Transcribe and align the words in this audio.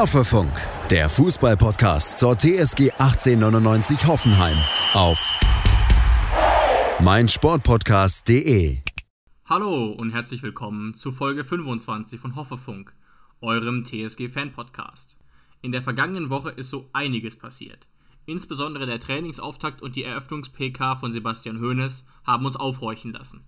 Hoffefunk, 0.00 0.50
der 0.88 1.10
Fußballpodcast 1.10 2.16
zur 2.16 2.34
TSG 2.34 2.90
1899 2.92 4.06
Hoffenheim 4.06 4.56
auf 4.94 5.38
meinsportpodcast.de. 7.00 8.78
Hallo 9.44 9.90
und 9.90 10.12
herzlich 10.12 10.42
willkommen 10.42 10.94
zu 10.94 11.12
Folge 11.12 11.44
25 11.44 12.18
von 12.18 12.34
Hoffefunk, 12.34 12.94
eurem 13.42 13.84
TSG-Fan-Podcast. 13.84 15.18
In 15.60 15.70
der 15.70 15.82
vergangenen 15.82 16.30
Woche 16.30 16.48
ist 16.48 16.70
so 16.70 16.88
einiges 16.94 17.36
passiert. 17.36 17.86
Insbesondere 18.24 18.86
der 18.86 19.00
Trainingsauftakt 19.00 19.82
und 19.82 19.96
die 19.96 20.04
Eröffnungs-PK 20.04 20.96
von 20.96 21.12
Sebastian 21.12 21.60
Hoeneß 21.60 22.06
haben 22.24 22.46
uns 22.46 22.56
aufhorchen 22.56 23.12
lassen. 23.12 23.44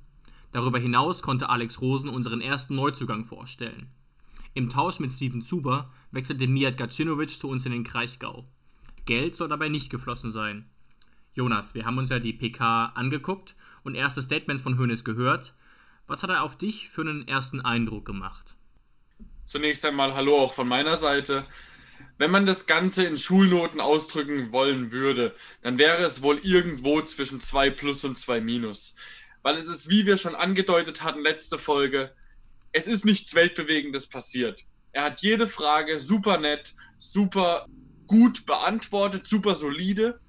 Darüber 0.50 0.78
hinaus 0.78 1.22
konnte 1.22 1.48
Alex 1.48 1.80
Rosen 1.80 2.10
unseren 2.10 2.42
ersten 2.42 2.74
Neuzugang 2.74 3.24
vorstellen. 3.24 3.88
Im 4.54 4.68
Tausch 4.68 5.00
mit 5.00 5.10
Steven 5.10 5.42
Zuber 5.42 5.90
wechselte 6.10 6.46
Mijat 6.46 6.76
Gacinovic 6.76 7.30
zu 7.30 7.48
uns 7.48 7.64
in 7.64 7.72
den 7.72 7.84
Kraichgau. 7.84 8.46
Geld 9.06 9.34
soll 9.34 9.48
dabei 9.48 9.68
nicht 9.68 9.88
geflossen 9.88 10.30
sein. 10.30 10.68
Jonas, 11.32 11.74
wir 11.74 11.86
haben 11.86 11.96
uns 11.96 12.10
ja 12.10 12.18
die 12.18 12.34
PK 12.34 12.92
angeguckt 12.94 13.54
und 13.82 13.94
erste 13.94 14.20
Statements 14.20 14.62
von 14.62 14.78
Hoeneß 14.78 15.04
gehört. 15.04 15.54
Was 16.06 16.22
hat 16.22 16.28
er 16.28 16.42
auf 16.42 16.58
dich 16.58 16.90
für 16.90 17.00
einen 17.00 17.26
ersten 17.26 17.62
Eindruck 17.62 18.04
gemacht? 18.04 18.54
Zunächst 19.44 19.84
einmal 19.86 20.14
Hallo 20.14 20.38
auch 20.38 20.52
von 20.52 20.68
meiner 20.68 20.96
Seite. 20.96 21.46
Wenn 22.18 22.30
man 22.30 22.44
das 22.44 22.66
Ganze 22.66 23.04
in 23.04 23.16
Schulnoten 23.16 23.80
ausdrücken 23.80 24.52
wollen 24.52 24.92
würde, 24.92 25.34
dann 25.62 25.78
wäre 25.78 26.02
es 26.02 26.20
wohl 26.20 26.38
irgendwo 26.42 27.00
zwischen 27.00 27.40
2 27.40 27.70
plus 27.70 28.04
und 28.04 28.18
2 28.18 28.42
minus. 28.42 28.94
Weil 29.40 29.56
es 29.56 29.66
ist, 29.66 29.88
wie 29.88 30.04
wir 30.04 30.18
schon 30.18 30.34
angedeutet 30.34 31.02
hatten, 31.02 31.22
letzte 31.22 31.58
Folge, 31.58 32.14
es 32.72 32.86
ist 32.86 33.04
nichts 33.04 33.34
Weltbewegendes 33.34 34.08
passiert. 34.08 34.64
Er 34.92 35.04
hat 35.04 35.20
jede 35.20 35.46
Frage 35.46 36.00
super 36.00 36.38
nett, 36.38 36.74
super 36.98 37.66
gut 38.06 38.46
beantwortet, 38.46 39.26
super 39.26 39.54
solide. 39.54 40.20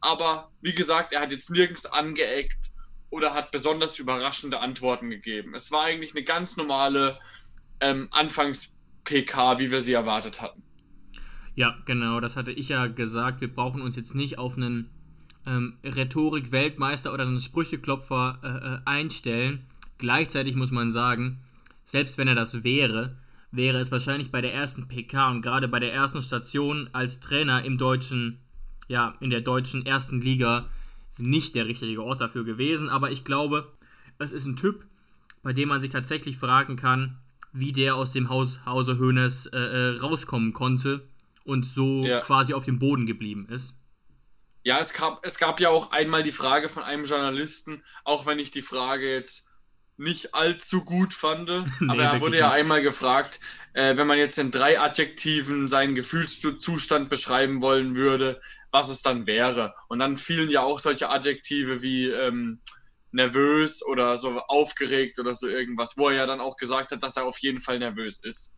Aber 0.00 0.50
wie 0.60 0.74
gesagt, 0.74 1.12
er 1.12 1.20
hat 1.20 1.32
jetzt 1.32 1.50
nirgends 1.50 1.86
angeeckt 1.86 2.72
oder 3.10 3.34
hat 3.34 3.50
besonders 3.50 3.98
überraschende 3.98 4.60
Antworten 4.60 5.10
gegeben. 5.10 5.54
Es 5.54 5.70
war 5.70 5.84
eigentlich 5.84 6.14
eine 6.14 6.24
ganz 6.24 6.56
normale 6.56 7.18
ähm, 7.80 8.08
Anfangs-PK, 8.10 9.58
wie 9.58 9.70
wir 9.70 9.80
sie 9.80 9.92
erwartet 9.92 10.40
hatten. 10.40 10.62
Ja, 11.54 11.76
genau, 11.86 12.20
das 12.20 12.36
hatte 12.36 12.52
ich 12.52 12.68
ja 12.68 12.86
gesagt. 12.86 13.40
Wir 13.40 13.52
brauchen 13.52 13.82
uns 13.82 13.96
jetzt 13.96 14.14
nicht 14.14 14.38
auf 14.38 14.56
einen 14.56 14.90
ähm, 15.46 15.78
Rhetorik-Weltmeister 15.82 17.12
oder 17.12 17.24
einen 17.24 17.40
Sprücheklopfer 17.40 18.38
äh, 18.42 18.74
äh 18.74 18.78
einstellen. 18.84 19.66
Gleichzeitig 19.98 20.54
muss 20.54 20.70
man 20.70 20.92
sagen, 20.92 21.40
selbst 21.88 22.18
wenn 22.18 22.28
er 22.28 22.34
das 22.34 22.64
wäre, 22.64 23.16
wäre 23.50 23.78
es 23.78 23.90
wahrscheinlich 23.90 24.30
bei 24.30 24.42
der 24.42 24.52
ersten 24.52 24.88
PK 24.88 25.30
und 25.30 25.40
gerade 25.40 25.68
bei 25.68 25.80
der 25.80 25.94
ersten 25.94 26.20
Station 26.20 26.90
als 26.92 27.20
Trainer 27.20 27.64
im 27.64 27.78
deutschen, 27.78 28.40
ja, 28.88 29.16
in 29.20 29.30
der 29.30 29.40
deutschen 29.40 29.86
ersten 29.86 30.20
Liga 30.20 30.68
nicht 31.16 31.54
der 31.54 31.66
richtige 31.66 32.02
Ort 32.02 32.20
dafür 32.20 32.44
gewesen. 32.44 32.90
Aber 32.90 33.10
ich 33.10 33.24
glaube, 33.24 33.72
es 34.18 34.32
ist 34.32 34.44
ein 34.44 34.56
Typ, 34.56 34.84
bei 35.42 35.54
dem 35.54 35.70
man 35.70 35.80
sich 35.80 35.88
tatsächlich 35.88 36.36
fragen 36.36 36.76
kann, 36.76 37.16
wie 37.52 37.72
der 37.72 37.94
aus 37.94 38.12
dem 38.12 38.28
Haus, 38.28 38.60
Hause 38.66 38.98
Hönes 38.98 39.46
äh, 39.46 39.58
äh, 39.58 39.96
rauskommen 39.96 40.52
konnte 40.52 41.08
und 41.44 41.64
so 41.64 42.04
ja. 42.04 42.20
quasi 42.20 42.52
auf 42.52 42.66
dem 42.66 42.78
Boden 42.78 43.06
geblieben 43.06 43.48
ist. 43.48 43.80
Ja, 44.62 44.78
es 44.78 44.92
gab, 44.92 45.24
es 45.24 45.38
gab 45.38 45.58
ja 45.58 45.70
auch 45.70 45.90
einmal 45.92 46.22
die 46.22 46.32
Frage 46.32 46.68
von 46.68 46.82
einem 46.82 47.06
Journalisten, 47.06 47.82
auch 48.04 48.26
wenn 48.26 48.38
ich 48.38 48.50
die 48.50 48.60
Frage 48.60 49.10
jetzt 49.10 49.47
nicht 49.98 50.34
allzu 50.34 50.84
gut 50.84 51.12
fand. 51.12 51.48
nee, 51.80 51.90
aber 51.90 52.02
er 52.02 52.20
wurde 52.20 52.38
ja 52.38 52.48
nicht. 52.48 52.56
einmal 52.56 52.82
gefragt, 52.82 53.40
äh, 53.74 53.96
wenn 53.96 54.06
man 54.06 54.18
jetzt 54.18 54.38
in 54.38 54.50
drei 54.50 54.80
Adjektiven 54.80 55.68
seinen 55.68 55.94
Gefühlszustand 55.94 57.10
beschreiben 57.10 57.60
wollen 57.60 57.94
würde, 57.94 58.40
was 58.70 58.88
es 58.88 59.02
dann 59.02 59.26
wäre. 59.26 59.74
Und 59.88 59.98
dann 59.98 60.16
fielen 60.16 60.50
ja 60.50 60.62
auch 60.62 60.78
solche 60.78 61.08
Adjektive 61.08 61.82
wie 61.82 62.06
ähm, 62.06 62.60
nervös 63.10 63.84
oder 63.84 64.18
so 64.18 64.38
aufgeregt 64.40 65.18
oder 65.18 65.34
so 65.34 65.48
irgendwas, 65.48 65.96
wo 65.96 66.08
er 66.08 66.16
ja 66.16 66.26
dann 66.26 66.40
auch 66.40 66.56
gesagt 66.56 66.90
hat, 66.90 67.02
dass 67.02 67.16
er 67.16 67.24
auf 67.24 67.38
jeden 67.38 67.60
Fall 67.60 67.78
nervös 67.78 68.20
ist. 68.22 68.54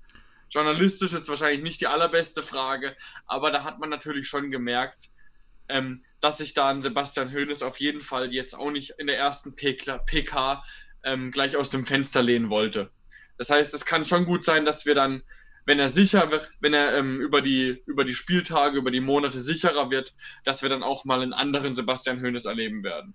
Journalistisch 0.51 1.13
jetzt 1.13 1.29
wahrscheinlich 1.29 1.63
nicht 1.63 1.81
die 1.81 1.87
allerbeste 1.87 2.43
Frage, 2.43 2.97
aber 3.27 3.53
da 3.53 3.63
hat 3.63 3.79
man 3.79 3.89
natürlich 3.89 4.27
schon 4.27 4.51
gemerkt, 4.51 5.11
ähm, 5.69 6.05
dass 6.21 6.39
sich 6.39 6.55
da 6.55 6.69
an 6.69 6.83
Sebastian 6.83 7.33
Hoeneß 7.33 7.63
auf 7.63 7.79
jeden 7.79 8.01
Fall 8.01 8.33
jetzt 8.33 8.55
auch 8.55 8.73
nicht 8.73 8.95
in 8.99 9.07
der 9.07 9.17
ersten 9.17 9.55
PK 9.55 10.65
ähm, 11.03 11.31
gleich 11.31 11.57
aus 11.57 11.71
dem 11.71 11.87
Fenster 11.87 12.23
lehnen 12.23 12.51
wollte. 12.51 12.91
Das 13.39 13.51
heißt, 13.51 13.73
es 13.75 13.85
kann 13.85 14.05
schon 14.05 14.27
gut 14.27 14.45
sein, 14.45 14.65
dass 14.65 14.85
wir 14.85 14.95
dann, 14.95 15.23
wenn 15.65 15.79
er 15.79 15.89
sicher 15.89 16.31
wird, 16.31 16.51
wenn 16.61 16.75
er 16.75 16.97
ähm, 16.97 17.21
über, 17.21 17.41
die, 17.41 17.83
über 17.87 18.05
die 18.05 18.15
Spieltage, 18.15 18.79
über 18.79 18.91
die 18.91 19.01
Monate 19.01 19.41
sicherer 19.41 19.91
wird, 19.91 20.15
dass 20.45 20.63
wir 20.63 20.69
dann 20.69 20.83
auch 20.83 21.05
mal 21.05 21.23
einen 21.23 21.33
anderen 21.33 21.75
Sebastian 21.75 22.21
Hoeneß 22.21 22.45
erleben 22.45 22.83
werden. 22.83 23.15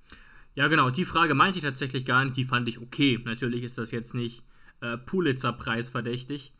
Ja, 0.55 0.67
genau, 0.67 0.89
die 0.89 1.05
Frage 1.05 1.35
meinte 1.35 1.59
ich 1.59 1.63
tatsächlich 1.63 2.05
gar 2.05 2.23
nicht, 2.23 2.37
die 2.37 2.45
fand 2.45 2.67
ich 2.69 2.79
okay. 2.79 3.19
Natürlich 3.23 3.63
ist 3.63 3.77
das 3.77 3.91
jetzt 3.91 4.15
nicht 4.15 4.41
äh, 4.81 4.97
Pulitzer-Preis 4.97 5.89
verdächtig, 5.89 6.53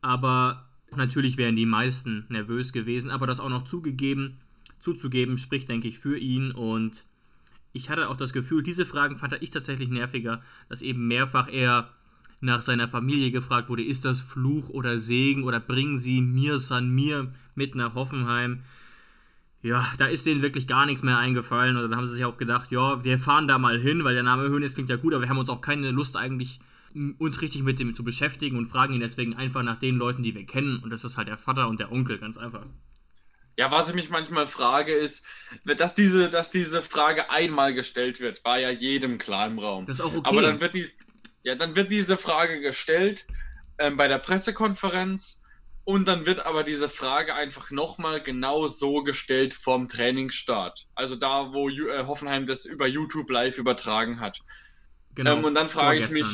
aber 0.00 0.68
natürlich 0.90 1.36
wären 1.36 1.54
die 1.54 1.66
meisten 1.66 2.26
nervös 2.28 2.72
gewesen, 2.72 3.10
aber 3.10 3.26
das 3.26 3.40
auch 3.40 3.50
noch 3.50 3.64
zugegeben, 3.64 4.40
zuzugeben, 4.80 5.38
spricht, 5.38 5.68
denke 5.68 5.86
ich, 5.86 5.98
für 5.98 6.18
ihn 6.18 6.50
und 6.50 7.04
ich 7.72 7.90
hatte 7.90 8.08
auch 8.08 8.16
das 8.16 8.32
Gefühl, 8.32 8.62
diese 8.62 8.86
Fragen 8.86 9.16
fand 9.16 9.36
ich 9.40 9.50
tatsächlich 9.50 9.88
nerviger, 9.88 10.42
dass 10.68 10.82
eben 10.82 11.06
mehrfach 11.08 11.48
er 11.48 11.90
nach 12.40 12.62
seiner 12.62 12.88
Familie 12.88 13.30
gefragt 13.30 13.68
wurde, 13.68 13.84
ist 13.84 14.04
das 14.04 14.20
Fluch 14.20 14.68
oder 14.70 14.98
Segen 14.98 15.44
oder 15.44 15.60
bringen 15.60 15.98
Sie 15.98 16.20
mir 16.20 16.58
San 16.58 16.90
mir 16.90 17.32
mit 17.54 17.74
nach 17.74 17.94
Hoffenheim? 17.94 18.62
Ja, 19.62 19.86
da 19.96 20.06
ist 20.06 20.26
denen 20.26 20.42
wirklich 20.42 20.66
gar 20.66 20.86
nichts 20.86 21.04
mehr 21.04 21.18
eingefallen 21.18 21.76
und 21.76 21.82
dann 21.82 21.96
haben 21.96 22.08
sie 22.08 22.14
sich 22.14 22.24
auch 22.24 22.36
gedacht, 22.36 22.72
ja, 22.72 23.04
wir 23.04 23.20
fahren 23.20 23.46
da 23.46 23.58
mal 23.58 23.78
hin, 23.78 24.02
weil 24.02 24.14
der 24.14 24.24
Name 24.24 24.48
Hönes 24.48 24.74
klingt 24.74 24.90
ja 24.90 24.96
gut, 24.96 25.14
aber 25.14 25.22
wir 25.22 25.28
haben 25.28 25.38
uns 25.38 25.48
auch 25.48 25.60
keine 25.60 25.92
Lust 25.92 26.16
eigentlich 26.16 26.58
uns 27.18 27.40
richtig 27.40 27.62
mit 27.62 27.78
dem 27.78 27.94
zu 27.94 28.02
beschäftigen 28.02 28.58
und 28.58 28.66
fragen 28.66 28.92
ihn 28.92 29.00
deswegen 29.00 29.34
einfach 29.34 29.62
nach 29.62 29.78
den 29.78 29.96
Leuten, 29.96 30.24
die 30.24 30.34
wir 30.34 30.44
kennen 30.44 30.78
und 30.78 30.90
das 30.90 31.04
ist 31.04 31.16
halt 31.16 31.28
der 31.28 31.38
Vater 31.38 31.68
und 31.68 31.78
der 31.78 31.92
Onkel, 31.92 32.18
ganz 32.18 32.36
einfach. 32.36 32.66
Ja, 33.56 33.70
was 33.70 33.88
ich 33.88 33.94
mich 33.94 34.08
manchmal 34.08 34.46
frage, 34.46 34.92
ist, 34.92 35.24
dass 35.64 35.94
diese, 35.94 36.30
dass 36.30 36.50
diese 36.50 36.82
Frage 36.82 37.30
einmal 37.30 37.74
gestellt 37.74 38.20
wird, 38.20 38.44
war 38.44 38.58
ja 38.58 38.70
jedem 38.70 39.18
klar 39.18 39.46
im 39.46 39.58
Raum. 39.58 39.86
Das 39.86 39.96
ist 39.96 40.00
auch 40.00 40.14
okay. 40.14 40.28
Aber 40.28 40.42
dann 40.42 40.60
wird, 40.60 40.74
die, 40.74 40.90
ja, 41.42 41.54
dann 41.54 41.76
wird 41.76 41.92
diese 41.92 42.16
Frage 42.16 42.60
gestellt 42.60 43.26
ähm, 43.78 43.96
bei 43.96 44.08
der 44.08 44.18
Pressekonferenz 44.18 45.42
und 45.84 46.06
dann 46.06 46.26
wird 46.26 46.46
aber 46.46 46.62
diese 46.62 46.88
Frage 46.88 47.34
einfach 47.34 47.70
nochmal 47.70 48.20
genau 48.20 48.68
so 48.68 49.02
gestellt 49.02 49.52
vom 49.52 49.88
Trainingsstart. 49.88 50.86
Also 50.94 51.16
da, 51.16 51.52
wo 51.52 51.68
äh, 51.68 52.06
Hoffenheim 52.06 52.46
das 52.46 52.64
über 52.64 52.86
YouTube 52.86 53.28
live 53.30 53.58
übertragen 53.58 54.20
hat. 54.20 54.40
Genau, 55.14 55.36
ähm, 55.36 55.44
und 55.44 55.54
dann 55.54 55.68
frage 55.68 56.00
ich 56.00 56.10
mich, 56.10 56.24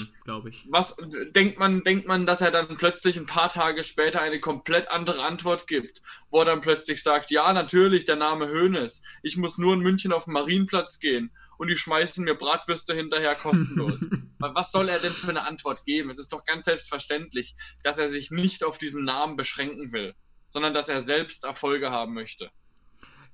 ich. 0.46 0.66
was 0.70 0.96
denkt 1.34 1.58
man, 1.58 1.82
denkt 1.82 2.06
man, 2.06 2.26
dass 2.26 2.40
er 2.40 2.52
dann 2.52 2.76
plötzlich 2.76 3.16
ein 3.16 3.26
paar 3.26 3.50
Tage 3.50 3.82
später 3.82 4.20
eine 4.20 4.38
komplett 4.38 4.88
andere 4.88 5.24
Antwort 5.24 5.66
gibt, 5.66 6.00
wo 6.30 6.40
er 6.40 6.44
dann 6.44 6.60
plötzlich 6.60 7.02
sagt, 7.02 7.30
ja, 7.32 7.52
natürlich, 7.52 8.04
der 8.04 8.16
Name 8.16 8.48
Hönes, 8.48 9.02
ich 9.22 9.36
muss 9.36 9.58
nur 9.58 9.74
in 9.74 9.80
München 9.80 10.12
auf 10.12 10.24
den 10.24 10.34
Marienplatz 10.34 11.00
gehen 11.00 11.32
und 11.58 11.68
die 11.68 11.76
schmeißen 11.76 12.24
mir 12.24 12.36
Bratwürste 12.36 12.94
hinterher 12.94 13.34
kostenlos. 13.34 14.06
was 14.38 14.70
soll 14.70 14.88
er 14.88 15.00
denn 15.00 15.12
für 15.12 15.30
eine 15.30 15.44
Antwort 15.44 15.84
geben? 15.84 16.10
Es 16.10 16.20
ist 16.20 16.32
doch 16.32 16.44
ganz 16.44 16.66
selbstverständlich, 16.66 17.56
dass 17.82 17.98
er 17.98 18.06
sich 18.06 18.30
nicht 18.30 18.62
auf 18.62 18.78
diesen 18.78 19.02
Namen 19.02 19.36
beschränken 19.36 19.92
will, 19.92 20.14
sondern 20.50 20.72
dass 20.72 20.88
er 20.88 21.00
selbst 21.00 21.42
Erfolge 21.42 21.90
haben 21.90 22.14
möchte. 22.14 22.50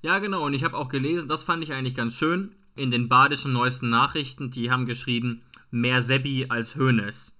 Ja, 0.01 0.17
genau, 0.17 0.43
und 0.43 0.55
ich 0.55 0.63
habe 0.63 0.75
auch 0.75 0.89
gelesen, 0.89 1.27
das 1.27 1.43
fand 1.43 1.63
ich 1.63 1.71
eigentlich 1.71 1.95
ganz 1.95 2.15
schön 2.15 2.55
in 2.75 2.91
den 2.91 3.09
badischen 3.09 3.53
neuesten 3.53 3.89
Nachrichten, 3.89 4.51
die 4.51 4.69
haben 4.69 4.85
geschrieben, 4.85 5.41
mehr 5.71 6.01
Sebi 6.01 6.47
als 6.49 6.75
Hoeneß. 6.75 7.37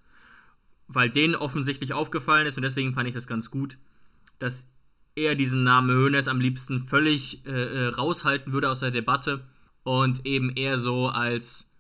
Weil 0.87 1.09
denen 1.09 1.35
offensichtlich 1.35 1.93
aufgefallen 1.93 2.47
ist 2.47 2.57
und 2.57 2.63
deswegen 2.63 2.93
fand 2.93 3.07
ich 3.07 3.13
das 3.13 3.27
ganz 3.27 3.51
gut, 3.51 3.77
dass 4.39 4.69
er 5.15 5.35
diesen 5.35 5.63
Namen 5.63 5.95
Hoeneß 5.95 6.27
am 6.27 6.39
liebsten 6.39 6.83
völlig 6.83 7.45
äh, 7.45 7.51
äh, 7.51 7.87
raushalten 7.87 8.53
würde 8.53 8.69
aus 8.69 8.81
der 8.81 8.91
Debatte 8.91 9.45
und 9.83 10.25
eben 10.25 10.51
eher 10.55 10.77
so 10.77 11.07
als 11.07 11.71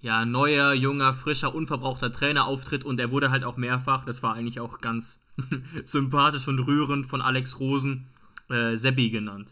ja, 0.00 0.24
neuer, 0.24 0.72
junger, 0.72 1.14
frischer, 1.14 1.54
unverbrauchter 1.54 2.12
Trainer 2.12 2.46
auftritt 2.46 2.84
und 2.84 2.98
er 2.98 3.10
wurde 3.10 3.30
halt 3.30 3.44
auch 3.44 3.56
mehrfach, 3.56 4.04
das 4.04 4.22
war 4.22 4.34
eigentlich 4.34 4.60
auch 4.60 4.80
ganz 4.80 5.22
sympathisch 5.84 6.48
und 6.48 6.58
rührend 6.58 7.06
von 7.06 7.22
Alex 7.22 7.60
Rosen, 7.60 8.08
äh, 8.50 8.76
Sebi 8.76 9.10
genannt. 9.10 9.48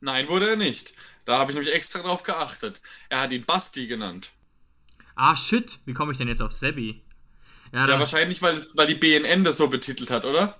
Nein, 0.00 0.28
wurde 0.28 0.50
er 0.50 0.56
nicht. 0.56 0.94
Da 1.30 1.38
habe 1.38 1.52
ich 1.52 1.56
nämlich 1.56 1.72
extra 1.72 2.00
drauf 2.00 2.24
geachtet. 2.24 2.82
Er 3.08 3.20
hat 3.20 3.30
ihn 3.30 3.44
Basti 3.44 3.86
genannt. 3.86 4.32
Ah, 5.14 5.36
shit. 5.36 5.78
Wie 5.84 5.92
komme 5.92 6.10
ich 6.10 6.18
denn 6.18 6.26
jetzt 6.26 6.42
auf 6.42 6.50
Sebi? 6.50 7.04
Ja, 7.72 7.86
ja 7.86 8.00
wahrscheinlich, 8.00 8.42
weil, 8.42 8.66
weil 8.74 8.88
die 8.88 8.96
BNN 8.96 9.44
das 9.44 9.56
so 9.56 9.68
betitelt 9.68 10.10
hat, 10.10 10.24
oder? 10.24 10.58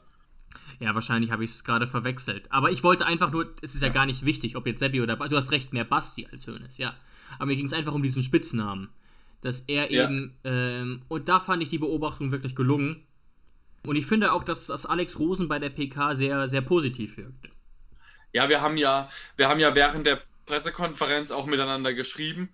Ja, 0.79 0.95
wahrscheinlich 0.95 1.33
habe 1.33 1.43
ich 1.43 1.51
es 1.51 1.65
gerade 1.65 1.89
verwechselt. 1.89 2.47
Aber 2.53 2.71
ich 2.71 2.85
wollte 2.85 3.05
einfach 3.05 3.33
nur, 3.33 3.53
es 3.63 3.75
ist 3.75 3.83
ja. 3.83 3.89
ja, 3.89 3.95
gar 3.95 4.07
nicht 4.07 4.25
wichtig, 4.25 4.55
ob 4.55 4.65
jetzt 4.65 4.79
Sebi 4.79 5.01
oder 5.01 5.17
Basti. 5.17 5.31
Du 5.31 5.37
hast 5.39 5.51
recht, 5.51 5.73
mehr 5.73 5.83
Basti 5.83 6.29
als 6.31 6.47
Hönes, 6.47 6.79
ja. 6.79 6.95
Aber 7.35 7.47
mir 7.47 7.57
ging 7.57 7.67
es 7.67 7.73
einfach 7.73 7.93
um 7.93 8.05
diesen 8.05 8.23
Spitznamen. 8.23 8.91
Dass 9.41 9.63
er 9.63 9.91
ja. 9.91 10.05
eben, 10.05 10.37
ähm, 10.45 11.03
und 11.09 11.29
da 11.29 11.41
fand 11.41 11.65
ich 11.65 11.69
die 11.69 11.79
Beobachtung 11.79 12.31
wirklich 12.31 12.55
gelungen, 12.55 13.09
Und 13.85 13.97
ich 13.97 14.07
finde 14.07 14.33
auch, 14.33 14.45
dass, 14.45 14.69
dass 14.69 14.87
Alex 14.87 15.19
Rosen 15.19 15.49
bei 15.49 15.59
der 15.59 15.71
PK 15.71 16.15
sehr, 16.15 16.47
sehr 16.47 16.61
positiv 16.61 17.17
wirkte. 17.17 17.51
Ja, 18.33 18.49
wir 18.49 18.61
haben 18.61 18.77
ja, 18.77 19.11
wir 19.37 19.49
haben 19.49 19.59
ja 19.59 19.75
während 19.75 20.07
der 20.07 20.23
Pressekonferenz 20.51 21.31
auch 21.31 21.47
miteinander 21.47 21.95
geschrieben, 21.95 22.53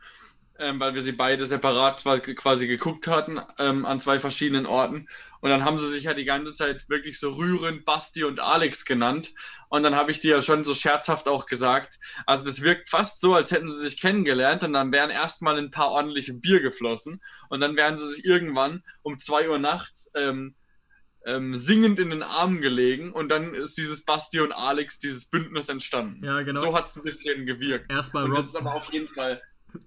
ähm, 0.59 0.79
weil 0.79 0.95
wir 0.95 1.01
sie 1.01 1.13
beide 1.13 1.47
separat 1.47 2.05
quasi 2.37 2.67
geguckt 2.67 3.09
hatten 3.09 3.41
ähm, 3.59 3.87
an 3.87 4.01
zwei 4.01 4.21
verschiedenen 4.21 4.67
Orten. 4.67 5.09
Und 5.41 5.49
dann 5.49 5.65
haben 5.65 5.79
sie 5.79 5.91
sich 5.91 6.05
ja 6.05 6.13
die 6.13 6.27
ganze 6.27 6.53
Zeit 6.53 6.91
wirklich 6.91 7.19
so 7.19 7.33
rührend 7.33 7.87
Basti 7.87 8.25
und 8.25 8.39
Alex 8.39 8.85
genannt. 8.85 9.33
Und 9.71 9.83
dann 9.83 9.95
habe 9.95 10.11
ich 10.11 10.21
dir 10.21 10.37
ja 10.37 10.43
schon 10.43 10.63
so 10.63 10.75
scherzhaft 10.75 11.27
auch 11.27 11.47
gesagt, 11.47 11.99
also 12.27 12.45
das 12.45 12.61
wirkt 12.61 12.91
fast 12.91 13.23
so, 13.23 13.35
als 13.35 13.51
hätten 13.51 13.73
sie 13.73 13.81
sich 13.81 13.99
kennengelernt 13.99 14.63
und 14.63 14.75
dann 14.75 14.93
wären 14.93 15.09
erstmal 15.09 15.57
ein 15.57 15.71
paar 15.71 15.89
ordentliche 15.89 16.35
Bier 16.35 16.61
geflossen 16.61 17.23
und 17.49 17.61
dann 17.61 17.77
wären 17.77 17.97
sie 17.97 18.11
sich 18.11 18.27
irgendwann 18.27 18.83
um 19.01 19.19
zwei 19.19 19.49
Uhr 19.49 19.59
nachts 19.59 20.13
ähm, 20.15 20.55
ähm, 21.27 21.57
singend 21.57 21.99
in 21.99 22.11
den 22.11 22.23
Armen 22.23 22.61
gelegen 22.61 23.13
und 23.13 23.29
dann 23.29 23.53
ist 23.53 23.77
dieses 23.77 24.05
Basti 24.05 24.41
und 24.41 24.53
Alex, 24.53 25.01
dieses 25.01 25.29
Bündnis 25.29 25.69
entstanden. 25.69 26.25
Ja, 26.25 26.43
genau. 26.43 26.61
So 26.61 26.75
hat 26.75 26.87
es 26.87 26.97
ein 26.97 27.03
bisschen 27.03 27.47
gewirkt. 27.47 27.91
Erstmal 27.91 28.25
und 28.25 28.37
das 28.37 28.47
ist 28.47 28.57
aber 28.57 28.75
auf 28.75 28.93
jeden 28.93 29.09
Fall, 29.09 29.43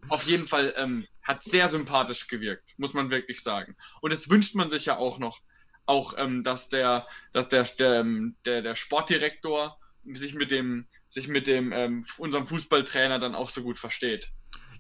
auf 0.10 0.24
jeden 0.24 0.48
Fall, 0.48 0.74
ähm, 0.76 1.08
hat 1.24 1.42
sehr 1.42 1.70
sympathisch 1.70 2.28
gewirkt, 2.28 2.74
muss 2.78 2.94
man 2.94 3.10
wirklich 3.10 3.42
sagen. 3.42 3.78
Und 4.02 4.12
das 4.12 4.30
wünscht 4.30 4.56
man 4.56 4.70
sich 4.70 4.86
ja 4.86 4.98
auch 4.98 5.18
noch, 5.18 5.40
auch, 5.86 6.14
ähm, 6.18 6.44
dass 6.44 6.68
der, 6.68 7.08
dass 7.32 7.48
der, 7.48 7.64
der, 7.64 8.02
ähm, 8.02 8.36
der, 8.46 8.62
der 8.62 8.76
Sportdirektor 8.76 9.80
sich 10.14 10.34
mit 10.34 10.52
dem, 10.52 10.88
sich 11.08 11.30
mit 11.30 11.48
dem, 11.48 11.72
ähm, 11.72 12.06
unserem 12.18 12.48
Fußballtrainer 12.48 13.18
dann 13.18 13.34
auch 13.34 13.50
so 13.50 13.64
gut 13.64 13.78
versteht. 13.78 14.32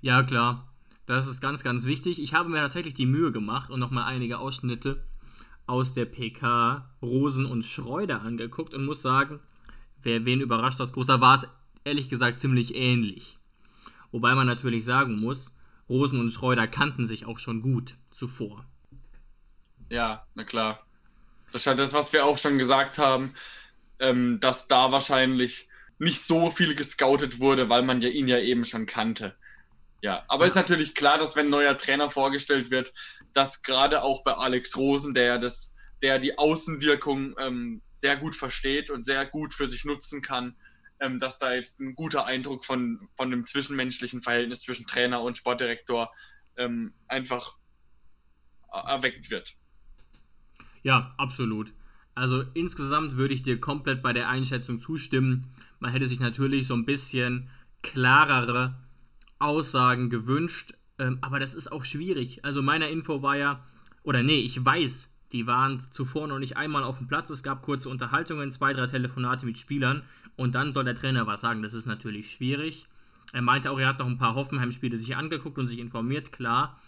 Ja, 0.02 0.24
klar. 0.24 0.74
Das 1.06 1.26
ist 1.26 1.42
ganz, 1.42 1.64
ganz 1.64 1.86
wichtig. 1.86 2.22
Ich 2.22 2.34
habe 2.34 2.50
mir 2.50 2.58
tatsächlich 2.58 2.94
die 2.94 3.08
Mühe 3.08 3.32
gemacht 3.32 3.72
und 3.72 3.80
nochmal 3.80 4.04
einige 4.04 4.38
Ausschnitte 4.40 5.09
aus 5.70 5.94
der 5.94 6.06
PK 6.06 6.90
Rosen 7.02 7.46
und 7.46 7.64
Schreuder 7.64 8.22
angeguckt 8.22 8.74
und 8.74 8.86
muss 8.86 9.02
sagen, 9.02 9.40
wer 10.02 10.26
wen 10.26 10.42
überrascht 10.42 10.80
das 10.80 10.94
groß, 10.94 11.06
da 11.06 11.22
war 11.22 11.36
es 11.36 11.48
ehrlich 11.84 12.10
gesagt 12.10 12.40
ziemlich 12.40 12.76
ähnlich. 12.76 13.38
Wobei 14.12 14.36
man 14.36 14.48
natürlich 14.48 14.84
sagen 14.84 15.20
muss, 15.20 15.56
Rosen 15.88 16.20
und 16.20 16.32
Schreuder 16.32 16.68
kannten 16.68 17.08
sich 17.08 17.26
auch 17.26 17.40
schon 17.40 17.62
gut 17.62 17.96
zuvor. 18.12 18.66
Ja, 19.90 20.26
na 20.36 20.44
klar. 20.44 20.86
Das 21.52 21.62
ist 21.62 21.66
ja 21.66 21.74
das, 21.74 21.94
was 21.94 22.14
wir 22.14 22.26
auch 22.26 22.38
schon 22.38 22.58
gesagt 22.58 23.00
haben, 23.00 23.34
ähm, 24.00 24.40
dass 24.40 24.68
da 24.68 24.92
wahrscheinlich 24.92 25.68
nicht 25.98 26.22
so 26.22 26.52
viel 26.52 26.76
gescoutet 26.76 27.40
wurde, 27.40 27.70
weil 27.70 27.84
man 27.84 28.02
ja 28.02 28.10
ihn 28.10 28.28
ja 28.28 28.40
eben 28.40 28.66
schon 28.66 28.86
kannte. 28.86 29.36
Ja, 30.02 30.24
aber 30.28 30.46
ist 30.46 30.56
natürlich 30.56 30.96
klar, 30.96 31.18
dass 31.18 31.36
wenn 31.36 31.48
ein 31.48 31.52
neuer 31.52 31.78
Trainer 31.78 32.10
vorgestellt 32.10 32.72
wird, 32.72 32.94
dass 33.34 33.64
gerade 33.64 34.02
auch 34.02 34.24
bei 34.24 34.34
Alex 34.34 34.78
Rosen, 34.78 35.14
der 35.14 35.38
das, 35.38 35.76
der 36.02 36.20
die 36.20 36.38
Außenwirkung 36.38 37.36
ähm, 37.38 37.82
sehr 37.94 38.16
gut 38.16 38.36
versteht 38.36 38.90
und 38.90 39.06
sehr 39.06 39.26
gut 39.26 39.54
für 39.54 39.70
sich 39.70 39.84
nutzen 39.84 40.22
kann, 40.22 40.56
ähm, 41.02 41.20
dass 41.20 41.40
da 41.40 41.54
jetzt 41.54 41.80
ein 41.80 41.96
guter 41.96 42.26
Eindruck 42.26 42.64
von, 42.64 43.10
von 43.16 43.30
dem 43.30 43.46
zwischenmenschlichen 43.46 44.22
Verhältnis 44.22 44.62
zwischen 44.62 44.88
Trainer 44.88 45.22
und 45.22 45.38
Sportdirektor 45.38 46.12
ähm, 46.58 46.94
einfach 47.08 47.58
erweckt 48.72 49.32
wird. 49.32 49.56
Ja, 50.84 51.14
absolut. 51.18 51.74
Also 52.16 52.44
insgesamt 52.54 53.18
würde 53.18 53.34
ich 53.34 53.44
dir 53.44 53.60
komplett 53.60 54.02
bei 54.02 54.14
der 54.14 54.30
Einschätzung 54.30 54.80
zustimmen. 54.80 55.54
Man 55.80 55.92
hätte 55.92 56.08
sich 56.08 56.20
natürlich 56.20 56.68
so 56.68 56.74
ein 56.74 56.86
bisschen 56.86 57.50
klarere 57.82 58.78
Aussagen 59.40 60.10
gewünscht, 60.10 60.74
ähm, 61.00 61.18
aber 61.22 61.40
das 61.40 61.56
ist 61.56 61.72
auch 61.72 61.86
schwierig. 61.86 62.44
Also 62.46 62.62
meiner 62.62 62.90
Info 62.90 63.22
war 63.22 63.38
ja, 63.38 63.64
oder 64.04 64.22
nee, 64.24 64.40
ich 64.40 64.64
weiß, 64.64 65.16
die 65.32 65.48
waren 65.48 65.82
zuvor 65.92 66.28
noch 66.28 66.40
nicht 66.40 66.58
einmal 66.58 66.84
auf 66.84 66.98
dem 66.98 67.08
Platz. 67.08 67.30
Es 67.30 67.44
gab 67.44 67.62
kurze 67.62 67.90
Unterhaltungen, 67.90 68.52
zwei, 68.52 68.74
drei 68.74 68.88
Telefonate 68.88 69.46
mit 69.46 69.58
Spielern 69.58 70.04
und 70.36 70.56
dann 70.56 70.74
soll 70.74 70.86
der 70.86 70.96
Trainer 70.96 71.28
was 71.28 71.42
sagen. 71.42 71.62
Das 71.62 71.74
ist 71.74 71.86
natürlich 71.86 72.32
schwierig. 72.32 72.88
Er 73.32 73.42
meinte 73.42 73.70
auch, 73.72 73.80
er 73.80 73.88
hat 73.88 74.00
noch 74.00 74.08
ein 74.08 74.18
paar 74.18 74.36
Hoffenheim-Spiele 74.36 74.98
sich 74.98 75.16
angeguckt 75.16 75.58
und 75.60 75.68
sich 75.68 75.80
informiert, 75.80 76.32
klar. 76.32 76.80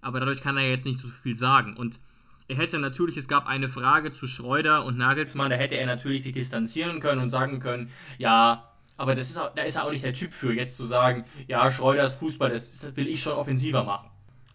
Aber 0.00 0.20
dadurch 0.20 0.40
kann 0.40 0.56
er 0.56 0.68
jetzt 0.68 0.86
nicht 0.86 1.00
so 1.00 1.08
viel 1.08 1.36
sagen. 1.36 1.76
Und 1.76 2.00
er 2.48 2.56
hätte 2.56 2.78
natürlich, 2.78 3.16
es 3.16 3.28
gab 3.28 3.46
eine 3.46 3.68
Frage 3.68 4.10
zu 4.10 4.26
Schreuder 4.26 4.84
und 4.84 4.98
Nagelsmann, 4.98 5.50
da 5.50 5.56
hätte 5.56 5.76
er 5.76 5.86
natürlich 5.86 6.24
sich 6.24 6.34
distanzieren 6.34 7.00
können 7.00 7.22
und 7.22 7.28
sagen 7.28 7.60
können, 7.60 7.90
ja, 8.18 8.73
aber 8.96 9.14
das 9.14 9.30
ist 9.30 9.38
auch, 9.38 9.54
da 9.54 9.62
ist 9.62 9.76
er 9.76 9.84
auch 9.84 9.90
nicht 9.90 10.04
der 10.04 10.14
Typ 10.14 10.32
für, 10.32 10.52
jetzt 10.52 10.76
zu 10.76 10.84
sagen, 10.84 11.24
ja, 11.48 11.70
Schreuders 11.70 12.14
Fußball, 12.14 12.50
das 12.50 12.96
will 12.96 13.08
ich 13.08 13.22
schon 13.22 13.32
offensiver 13.32 13.84
machen. 13.84 14.10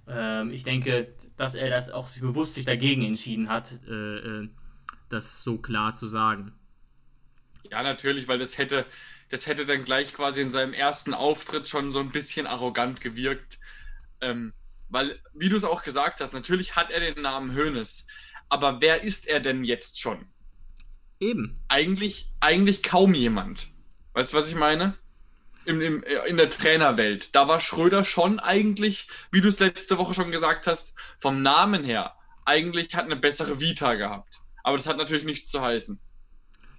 Ähm, 0.07 0.51
ich 0.51 0.63
denke, 0.63 1.13
dass 1.38 1.56
er 1.56 1.69
das 1.69 1.91
auch 1.91 2.09
bewusst 2.09 2.56
sich 2.56 2.65
dagegen 2.65 3.03
entschieden 3.03 3.50
hat, 3.50 3.71
äh, 3.88 4.18
äh, 4.18 4.50
das 5.09 5.44
so 5.44 5.57
klar 5.57 5.94
zu 5.94 6.07
sagen. 6.07 6.53
Ja, 7.69 7.81
natürlich, 7.83 8.27
weil 8.27 8.39
das 8.39 8.57
hätte, 8.57 8.86
das 9.30 9.45
hätte 9.45 9.65
dann 9.65 9.86
gleich 9.86 10.13
quasi 10.13 10.41
in 10.41 10.51
seinem 10.51 10.74
ersten 10.74 11.13
Auftritt 11.13 11.68
schon 11.68 11.91
so 11.91 12.00
ein 12.00 12.12
bisschen 12.12 12.47
arrogant 12.47 13.01
gewirkt. 13.01 13.59
Ähm, 14.21 14.53
weil, 14.89 15.19
wie 15.33 15.50
du 15.50 15.57
es 15.57 15.63
auch 15.63 15.83
gesagt 15.83 16.19
hast, 16.21 16.33
natürlich 16.33 16.75
hat 16.75 16.89
er 16.91 17.00
den 17.00 17.21
Namen 17.21 17.56
Hoeneß. 17.56 18.07
Aber 18.50 18.81
wer 18.81 19.03
ist 19.03 19.27
er 19.27 19.39
denn 19.39 19.63
jetzt 19.63 20.00
schon? 20.00 20.25
Eben. 21.19 21.59
Eigentlich, 21.68 22.31
eigentlich 22.39 22.81
kaum 22.81 23.13
jemand. 23.13 23.68
Weißt 24.19 24.33
du, 24.33 24.38
was 24.38 24.50
ich 24.50 24.56
meine? 24.56 24.95
Im, 25.63 25.80
im, 25.80 26.04
in 26.27 26.36
der 26.36 26.50
Trainerwelt. 26.50 27.33
Da 27.38 27.48
war 27.48 27.62
Schröder 27.62 28.04
schon 28.04 28.38
eigentlich, 28.42 29.07
wie 29.31 29.39
du 29.39 29.48
es 29.48 29.60
letzte 29.60 29.98
Woche 29.98 30.13
schon 30.13 30.30
gesagt 30.30 30.68
hast, 30.68 30.94
vom 31.19 31.42
Namen 31.42 31.86
her, 31.86 32.16
eigentlich 32.44 32.94
hat 32.95 33.06
eine 33.06 33.16
bessere 33.16 33.62
Vita 33.62 33.94
gehabt. 33.94 34.42
Aber 34.62 34.75
das 34.75 34.88
hat 34.88 34.98
natürlich 34.98 35.24
nichts 35.24 35.50
zu 35.50 35.62
heißen. 35.62 36.01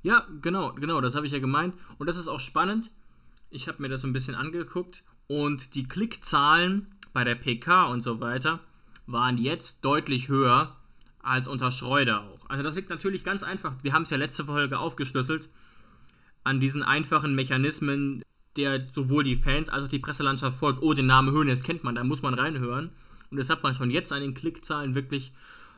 Ja, 0.03 0.27
genau, 0.43 0.75
genau, 0.75 1.01
das 1.01 1.15
habe 1.15 1.25
ich 1.25 1.33
ja 1.33 1.39
gemeint. 1.39 1.75
Und 1.97 2.09
das 2.09 2.19
ist 2.19 2.29
auch 2.29 2.41
spannend. 2.41 2.91
Ich 3.49 3.69
habe 3.69 3.81
mir 3.81 3.89
das 3.89 4.03
so 4.03 4.07
ein 4.07 4.13
bisschen 4.13 4.35
angeguckt 4.35 5.03
und 5.27 5.75
die 5.75 5.89
Klickzahlen 5.89 6.95
bei 7.15 7.25
der 7.25 7.37
PK 7.37 7.87
und 7.87 8.03
so 8.03 8.21
weiter 8.21 8.61
waren 9.07 9.39
jetzt 9.39 9.83
deutlich 9.83 10.29
höher 10.29 10.77
als 11.23 11.49
unter 11.49 11.71
Schreuder 11.71 12.21
auch. 12.21 12.51
Also 12.51 12.63
das 12.63 12.75
liegt 12.75 12.91
natürlich 12.91 13.25
ganz 13.25 13.43
einfach. 13.43 13.73
Wir 13.81 13.95
haben 13.95 14.03
es 14.03 14.11
ja 14.11 14.19
letzte 14.19 14.45
Folge 14.45 14.79
aufgeschlüsselt 14.79 15.49
an 16.45 16.61
diesen 16.61 16.83
einfachen 16.83 17.35
Mechanismen, 17.35 18.23
der 18.57 18.87
sowohl 18.93 19.25
die 19.25 19.37
Fans 19.37 19.69
als 19.69 19.85
auch 19.85 19.89
die 19.89 19.99
Presselandschaft 19.99 20.59
folgt. 20.59 20.83
Oh, 20.83 20.95
den 20.95 21.07
Namen 21.07 21.33
Höhnes 21.33 21.63
kennt 21.63 21.85
man, 21.85 21.95
da 21.95 22.05
muss 22.05 22.23
man 22.23 22.35
reinhören. 22.35 22.91
Und 23.31 23.37
das 23.37 23.49
hat 23.49 23.63
man 23.63 23.75
schon 23.75 23.91
jetzt 23.91 24.13
an 24.13 24.23
den 24.23 24.35
Klickzahlen 24.35 24.95
wirklich 24.95 25.33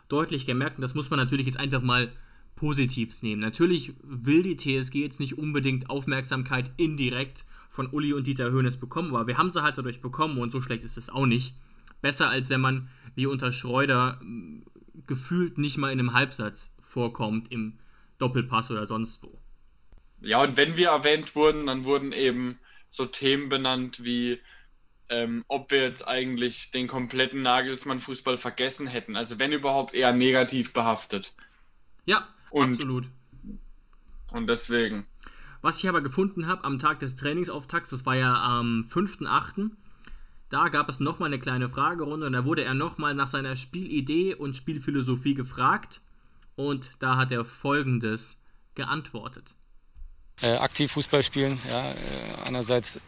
deutlich 0.08 0.46
gemerkt. 0.46 0.78
Und 0.78 0.82
das 0.82 0.94
muss 0.94 1.10
man 1.10 1.18
natürlich 1.18 1.46
jetzt 1.46 1.60
einfach 1.60 1.82
mal 1.82 2.10
positiv 2.54 3.22
nehmen. 3.22 3.40
Natürlich 3.40 3.94
will 4.02 4.42
die 4.42 4.56
TSG 4.56 4.96
jetzt 4.96 5.20
nicht 5.20 5.38
unbedingt 5.38 5.90
Aufmerksamkeit 5.90 6.70
indirekt 6.76 7.44
von 7.70 7.88
Uli 7.88 8.12
und 8.12 8.26
Dieter 8.26 8.50
Höhnes 8.50 8.76
bekommen, 8.76 9.14
aber 9.14 9.26
wir 9.26 9.38
haben 9.38 9.50
sie 9.50 9.62
halt 9.62 9.78
dadurch 9.78 10.00
bekommen 10.00 10.38
und 10.38 10.52
so 10.52 10.60
schlecht 10.60 10.84
ist 10.84 10.98
es 10.98 11.08
auch 11.08 11.26
nicht. 11.26 11.56
Besser 12.02 12.28
als 12.28 12.50
wenn 12.50 12.60
man 12.60 12.88
wie 13.14 13.26
unter 13.26 13.50
Schreuder 13.50 14.20
gefühlt 15.06 15.58
nicht 15.58 15.78
mal 15.78 15.90
in 15.90 15.98
einem 15.98 16.12
Halbsatz 16.12 16.75
vorkommt 16.82 17.50
im 17.50 17.78
Doppelpass 18.18 18.70
oder 18.70 18.87
sonst 18.87 19.22
wo. 19.22 19.41
Ja, 20.22 20.40
und 20.42 20.56
wenn 20.56 20.76
wir 20.76 20.90
erwähnt 20.90 21.34
wurden, 21.34 21.66
dann 21.66 21.84
wurden 21.84 22.12
eben 22.12 22.58
so 22.88 23.06
Themen 23.06 23.48
benannt 23.48 24.04
wie, 24.04 24.40
ähm, 25.08 25.44
ob 25.48 25.70
wir 25.70 25.82
jetzt 25.82 26.06
eigentlich 26.06 26.70
den 26.70 26.86
kompletten 26.86 27.42
Nagelsmann-Fußball 27.42 28.36
vergessen 28.36 28.86
hätten. 28.86 29.16
Also 29.16 29.38
wenn 29.38 29.52
überhaupt 29.52 29.94
eher 29.94 30.12
negativ 30.12 30.72
behaftet. 30.72 31.34
Ja, 32.06 32.28
und, 32.50 32.74
absolut. 32.74 33.06
Und 34.32 34.46
deswegen. 34.46 35.06
Was 35.60 35.78
ich 35.78 35.88
aber 35.88 36.02
gefunden 36.02 36.46
habe 36.46 36.64
am 36.64 36.78
Tag 36.78 37.00
des 37.00 37.14
Trainingsauftakts, 37.16 37.90
das 37.90 38.06
war 38.06 38.16
ja 38.16 38.34
am 38.34 38.86
5.8., 38.90 39.70
da 40.50 40.68
gab 40.68 40.88
es 40.90 41.00
nochmal 41.00 41.28
eine 41.28 41.38
kleine 41.38 41.70
Fragerunde 41.70 42.26
und 42.26 42.34
da 42.34 42.44
wurde 42.44 42.62
er 42.62 42.74
nochmal 42.74 43.14
nach 43.14 43.26
seiner 43.26 43.56
Spielidee 43.56 44.34
und 44.34 44.54
Spielphilosophie 44.54 45.34
gefragt. 45.34 46.02
Und 46.56 46.90
da 46.98 47.16
hat 47.16 47.32
er 47.32 47.46
folgendes 47.46 48.38
geantwortet 48.74 49.54
äh, 50.42 50.56
aktiv 50.56 50.92
Fußball 50.92 51.22
spielen. 51.22 51.58
Ja, 51.68 51.90
äh, 51.90 52.46
einerseits 52.46 53.00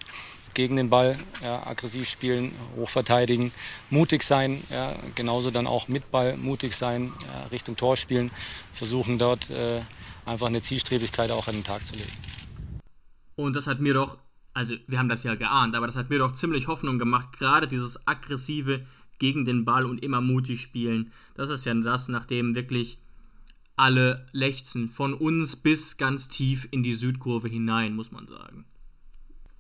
gegen 0.55 0.77
den 0.77 0.89
Ball, 0.89 1.19
ja, 1.43 1.67
aggressiv 1.67 2.09
spielen, 2.09 2.53
hoch 2.77 2.89
verteidigen, 2.89 3.53
mutig 3.91 4.23
sein, 4.23 4.63
ja, 4.71 4.97
genauso 5.15 5.51
dann 5.51 5.67
auch 5.67 5.89
mit 5.89 6.11
Ball 6.11 6.37
mutig 6.37 6.75
sein, 6.75 7.13
ja, 7.27 7.47
Richtung 7.47 7.77
Tor 7.77 7.97
spielen, 7.97 8.31
versuchen 8.73 9.19
dort 9.19 9.51
äh, 9.51 9.83
einfach 10.25 10.47
eine 10.47 10.63
Zielstrebigkeit 10.63 11.33
auch 11.33 11.49
an 11.49 11.57
den 11.57 11.65
Tag 11.65 11.85
zu 11.85 11.95
legen. 11.95 12.13
Und 13.37 13.57
das 13.57 13.67
hat 13.67 13.81
mir 13.81 13.95
doch, 13.95 14.19
also 14.55 14.75
wir 14.87 14.99
haben 14.99 15.09
das 15.09 15.25
ja 15.25 15.35
geahnt, 15.35 15.75
aber 15.75 15.87
das 15.89 15.97
hat 15.97 16.09
mir 16.09 16.21
doch 16.21 16.33
ziemlich 16.33 16.69
Hoffnung 16.69 16.99
gemacht, 16.99 17.39
gerade 17.39 17.67
dieses 17.67 18.07
aggressive 18.07 18.87
gegen 19.19 19.45
den 19.45 19.65
Ball 19.65 19.87
und 19.87 20.03
immer 20.03 20.21
mutig 20.21 20.61
spielen. 20.61 21.13
Das 21.35 21.51
ist 21.51 21.65
ja 21.65 21.75
das, 21.75 22.09
nachdem 22.09 22.55
wirklich 22.55 22.99
alle 23.77 24.27
lechzen, 24.33 24.89
von 24.89 25.15
uns 25.15 25.57
bis 25.57 25.97
ganz 25.97 26.29
tief 26.29 26.69
in 26.71 26.83
die 26.83 26.95
Südkurve 26.95 27.49
hinein, 27.49 27.95
muss 27.95 28.13
man 28.13 28.27
sagen. 28.29 28.65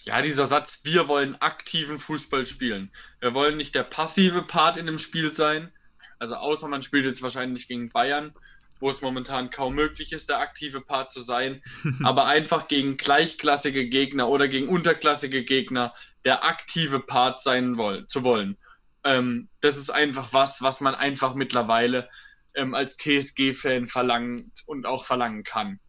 Ja, 0.04 0.21
dieser 0.21 0.47
Satz, 0.47 0.80
wir 0.83 1.09
wollen 1.09 1.35
aktiven 1.40 1.99
Fußball 1.99 2.44
spielen. 2.44 2.90
Wir 3.21 3.33
wollen 3.35 3.56
nicht 3.56 3.75
der 3.75 3.85
passive 3.85 4.42
Part 4.42 4.76
in 4.76 4.87
dem 4.87 4.99
Spiel 4.99 5.33
sein. 5.33 5.73
Also 6.18 6.37
außer 6.37 6.68
man 6.68 6.83
spielt 6.83 7.06
jetzt 7.06 7.23
wahrscheinlich 7.23 7.68
gegen 7.68 7.88
Bayern, 7.88 8.35
wo 8.80 8.90
es 8.90 9.00
momentan 9.00 9.50
kaum 9.50 9.75
möglich 9.75 10.12
ist, 10.12 10.28
der 10.28 10.40
aktive 10.40 10.83
Part 10.83 11.11
zu 11.11 11.23
sein, 11.23 11.62
aber 12.02 12.26
einfach 12.26 12.68
gegen 12.68 12.99
gleichklassige 12.99 13.88
Gegner 13.88 14.28
oder 14.28 14.47
gegen 14.47 14.68
unterklassige 14.68 15.42
Gegner 15.42 15.94
der 16.25 16.44
aktive 16.44 17.00
Part 17.00 17.40
sein 17.40 17.76
wollen, 17.76 18.09
zu 18.09 18.23
wollen. 18.25 18.59
Ähm, 19.04 19.49
das 19.61 19.76
ist 19.76 19.90
einfach 19.90 20.33
was, 20.33 20.62
was 20.62 20.80
man 20.80 20.94
einfach 20.94 21.35
mittlerweile 21.35 22.09
ähm, 22.54 22.75
als 22.75 22.96
TSG-Fan 22.96 23.87
verlangt 23.87 24.62
und 24.66 24.87
auch 24.87 25.04
verlangen 25.04 25.42
kann. 25.42 25.80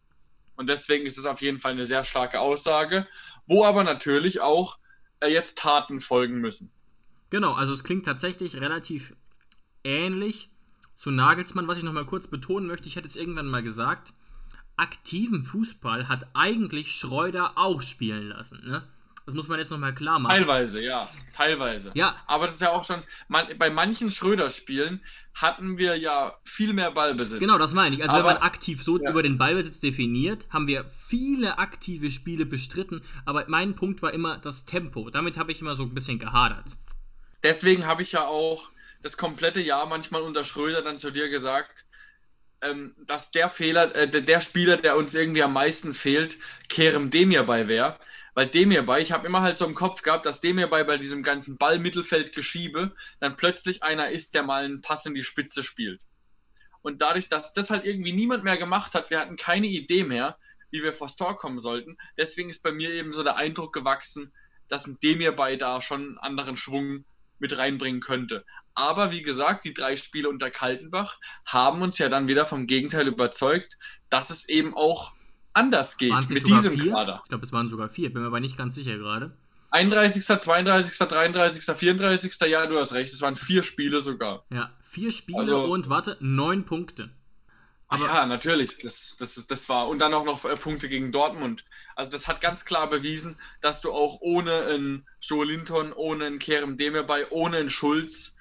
Und 0.56 0.68
deswegen 0.68 1.06
ist 1.06 1.18
es 1.18 1.26
auf 1.26 1.42
jeden 1.42 1.58
Fall 1.58 1.72
eine 1.72 1.84
sehr 1.84 2.04
starke 2.04 2.40
Aussage, 2.40 3.06
wo 3.46 3.64
aber 3.64 3.84
natürlich 3.84 4.40
auch 4.40 4.78
äh, 5.20 5.28
jetzt 5.28 5.58
Taten 5.58 6.00
folgen 6.00 6.40
müssen. 6.40 6.72
Genau, 7.30 7.52
also 7.54 7.74
es 7.74 7.84
klingt 7.84 8.06
tatsächlich 8.06 8.56
relativ 8.56 9.14
ähnlich 9.84 10.50
zu 10.96 11.10
Nagelsmann. 11.10 11.68
Was 11.68 11.78
ich 11.78 11.84
nochmal 11.84 12.06
kurz 12.06 12.28
betonen 12.28 12.66
möchte, 12.66 12.88
ich 12.88 12.96
hätte 12.96 13.08
es 13.08 13.16
irgendwann 13.16 13.46
mal 13.46 13.62
gesagt, 13.62 14.14
aktiven 14.76 15.44
Fußball 15.44 16.08
hat 16.08 16.28
eigentlich 16.34 16.92
Schreuder 16.92 17.56
auch 17.56 17.82
spielen 17.82 18.28
lassen. 18.28 18.62
Ne? 18.64 18.86
Das 19.26 19.34
muss 19.34 19.48
man 19.48 19.58
jetzt 19.58 19.72
nochmal 19.72 19.92
klar 19.92 20.20
machen. 20.20 20.36
Teilweise, 20.36 20.80
ja. 20.80 21.10
Teilweise. 21.34 21.90
Ja. 21.94 22.14
Aber 22.28 22.46
das 22.46 22.54
ist 22.54 22.60
ja 22.60 22.70
auch 22.70 22.84
schon, 22.84 23.02
man, 23.26 23.46
bei 23.58 23.70
manchen 23.70 24.08
Schröder-Spielen 24.08 25.02
hatten 25.34 25.78
wir 25.78 25.96
ja 25.96 26.38
viel 26.44 26.72
mehr 26.72 26.92
Ballbesitz. 26.92 27.40
Genau, 27.40 27.58
das 27.58 27.74
meine 27.74 27.96
ich. 27.96 28.02
Also 28.02 28.14
aber, 28.14 28.28
wenn 28.28 28.34
man 28.34 28.42
aktiv 28.44 28.84
so 28.84 29.00
ja. 29.00 29.10
über 29.10 29.24
den 29.24 29.36
Ballbesitz 29.36 29.80
definiert, 29.80 30.46
haben 30.50 30.68
wir 30.68 30.84
viele 31.08 31.58
aktive 31.58 32.12
Spiele 32.12 32.46
bestritten. 32.46 33.02
Aber 33.24 33.44
mein 33.48 33.74
Punkt 33.74 34.00
war 34.00 34.14
immer 34.14 34.38
das 34.38 34.64
Tempo. 34.64 35.10
Damit 35.10 35.36
habe 35.36 35.50
ich 35.50 35.60
immer 35.60 35.74
so 35.74 35.82
ein 35.82 35.92
bisschen 35.92 36.20
gehadert. 36.20 36.66
Deswegen 37.42 37.84
habe 37.84 38.02
ich 38.02 38.12
ja 38.12 38.26
auch 38.26 38.70
das 39.02 39.16
komplette 39.16 39.60
Jahr 39.60 39.86
manchmal 39.86 40.22
unter 40.22 40.44
Schröder 40.44 40.82
dann 40.82 40.98
zu 40.98 41.10
dir 41.10 41.28
gesagt, 41.28 41.84
ähm, 42.62 42.94
dass 43.04 43.32
der 43.32 43.50
Fehler, 43.50 43.92
äh, 43.96 44.08
der 44.08 44.40
Spieler, 44.40 44.76
der 44.76 44.96
uns 44.96 45.16
irgendwie 45.16 45.42
am 45.42 45.52
meisten 45.52 45.94
fehlt, 45.94 46.38
Kerem 46.68 47.10
Demir 47.10 47.42
bei 47.42 47.66
wäre 47.66 47.98
weil 48.36 48.46
dem 48.48 48.70
hierbei, 48.70 49.00
ich 49.00 49.12
habe 49.12 49.26
immer 49.26 49.40
halt 49.40 49.56
so 49.56 49.64
im 49.64 49.74
Kopf 49.74 50.02
gehabt, 50.02 50.26
dass 50.26 50.42
dem 50.42 50.58
hierbei 50.58 50.84
bei 50.84 50.98
diesem 50.98 51.22
ganzen 51.22 51.56
Ball-Mittelfeld-Geschiebe 51.56 52.94
dann 53.18 53.34
plötzlich 53.34 53.82
einer 53.82 54.10
ist, 54.10 54.34
der 54.34 54.42
mal 54.42 54.62
einen 54.62 54.82
Pass 54.82 55.06
in 55.06 55.14
die 55.14 55.24
Spitze 55.24 55.64
spielt. 55.64 56.06
Und 56.82 57.00
dadurch, 57.00 57.30
dass 57.30 57.54
das 57.54 57.70
halt 57.70 57.86
irgendwie 57.86 58.12
niemand 58.12 58.44
mehr 58.44 58.58
gemacht 58.58 58.94
hat, 58.94 59.08
wir 59.08 59.20
hatten 59.20 59.36
keine 59.36 59.68
Idee 59.68 60.04
mehr, 60.04 60.36
wie 60.70 60.82
wir 60.82 60.92
vors 60.92 61.16
Tor 61.16 61.38
kommen 61.38 61.60
sollten. 61.60 61.96
Deswegen 62.18 62.50
ist 62.50 62.62
bei 62.62 62.72
mir 62.72 62.90
eben 62.90 63.14
so 63.14 63.24
der 63.24 63.36
Eindruck 63.36 63.72
gewachsen, 63.72 64.34
dass 64.68 64.86
ein 64.86 65.00
Demir 65.00 65.32
bei 65.32 65.56
da 65.56 65.80
schon 65.80 66.02
einen 66.02 66.18
anderen 66.18 66.58
Schwung 66.58 67.06
mit 67.38 67.56
reinbringen 67.56 68.02
könnte. 68.02 68.44
Aber 68.74 69.12
wie 69.12 69.22
gesagt, 69.22 69.64
die 69.64 69.72
drei 69.72 69.96
Spiele 69.96 70.28
unter 70.28 70.50
Kaltenbach 70.50 71.18
haben 71.46 71.80
uns 71.80 71.96
ja 71.96 72.10
dann 72.10 72.28
wieder 72.28 72.44
vom 72.44 72.66
Gegenteil 72.66 73.08
überzeugt, 73.08 73.78
dass 74.10 74.28
es 74.28 74.46
eben 74.46 74.74
auch 74.74 75.15
anders 75.56 75.96
geht 75.96 76.12
mit 76.28 76.46
diesem 76.46 76.78
vier? 76.78 76.92
Kader. 76.92 77.20
Ich 77.24 77.28
glaube, 77.28 77.44
es 77.44 77.52
waren 77.52 77.68
sogar 77.68 77.88
vier, 77.88 78.12
bin 78.12 78.22
mir 78.22 78.28
aber 78.28 78.40
nicht 78.40 78.56
ganz 78.56 78.74
sicher 78.74 78.96
gerade. 78.98 79.32
31., 79.70 80.24
32., 80.24 80.96
33., 80.96 81.64
34. 81.64 82.40
Ja, 82.48 82.66
du 82.66 82.78
hast 82.78 82.92
recht, 82.92 83.12
es 83.12 83.20
waren 83.20 83.36
vier 83.36 83.62
Spiele 83.62 84.00
sogar. 84.00 84.44
Ja, 84.50 84.70
vier 84.82 85.10
Spiele 85.10 85.38
also, 85.38 85.64
und 85.64 85.88
warte, 85.88 86.16
neun 86.20 86.64
Punkte. 86.64 87.10
Aber 87.88 88.06
ja, 88.06 88.26
natürlich, 88.26 88.78
das, 88.78 89.16
das, 89.18 89.46
das 89.46 89.68
war. 89.68 89.88
Und 89.88 90.00
dann 90.00 90.12
auch 90.12 90.24
noch 90.24 90.44
äh, 90.44 90.56
Punkte 90.56 90.88
gegen 90.88 91.12
Dortmund. 91.12 91.64
Also 91.94 92.10
das 92.10 92.26
hat 92.26 92.40
ganz 92.40 92.64
klar 92.64 92.90
bewiesen, 92.90 93.36
dass 93.60 93.80
du 93.80 93.92
auch 93.92 94.18
ohne 94.20 94.52
einen 94.52 95.06
Joe 95.20 95.46
Linton, 95.46 95.92
ohne 95.92 96.26
einen 96.26 96.38
Kerem 96.38 96.76
Demirbay, 96.76 97.26
ohne 97.30 97.58
einen 97.58 97.70
Schulz 97.70 98.36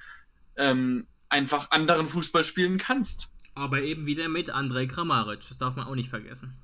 ähm, 0.57 1.05
einfach 1.29 1.71
anderen 1.71 2.07
Fußball 2.07 2.43
spielen 2.43 2.77
kannst. 2.77 3.31
Aber 3.53 3.81
eben 3.81 4.05
wieder 4.05 4.27
mit 4.29 4.49
Andrei 4.49 4.87
Kramaric, 4.87 5.41
das 5.47 5.57
darf 5.57 5.75
man 5.75 5.87
auch 5.87 5.95
nicht 5.95 6.09
vergessen. 6.09 6.57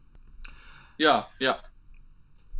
Ja, 0.98 1.28
ja. 1.40 1.60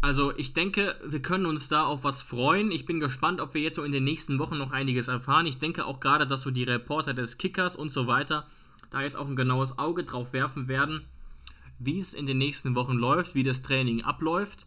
Also 0.04 0.36
ich 0.36 0.54
denke, 0.54 1.00
wir 1.06 1.22
können 1.22 1.46
uns 1.46 1.68
da 1.68 1.86
auf 1.86 2.04
was 2.04 2.24
freuen. 2.24 2.72
Ich 2.72 2.88
bin 2.88 3.00
gespannt, 3.00 3.40
ob 3.40 3.54
wir 3.54 3.62
jetzt 3.62 3.76
so 3.76 3.84
in 3.84 3.92
den 3.92 4.04
nächsten 4.04 4.40
Wochen 4.40 4.58
noch 4.58 4.72
einiges 4.72 5.08
erfahren. 5.08 5.46
Ich 5.46 5.60
denke 5.60 5.86
auch 5.86 6.00
gerade, 6.00 6.26
dass 6.26 6.42
so 6.42 6.50
die 6.50 6.64
Reporter 6.64 7.14
des 7.14 7.38
Kickers 7.38 7.76
und 7.76 7.92
so 7.92 8.08
weiter 8.08 8.48
da 8.90 9.04
jetzt 9.04 9.16
auch 9.16 9.28
ein 9.28 9.36
genaues 9.36 9.78
Auge 9.78 10.04
drauf 10.04 10.34
werfen 10.34 10.68
werden, 10.68 11.06
wie 11.78 12.00
es 12.00 12.16
in 12.16 12.26
den 12.26 12.40
nächsten 12.40 12.74
Wochen 12.74 12.94
läuft, 12.94 13.36
wie 13.36 13.44
das 13.44 13.62
Training 13.62 14.02
abläuft. 14.02 14.66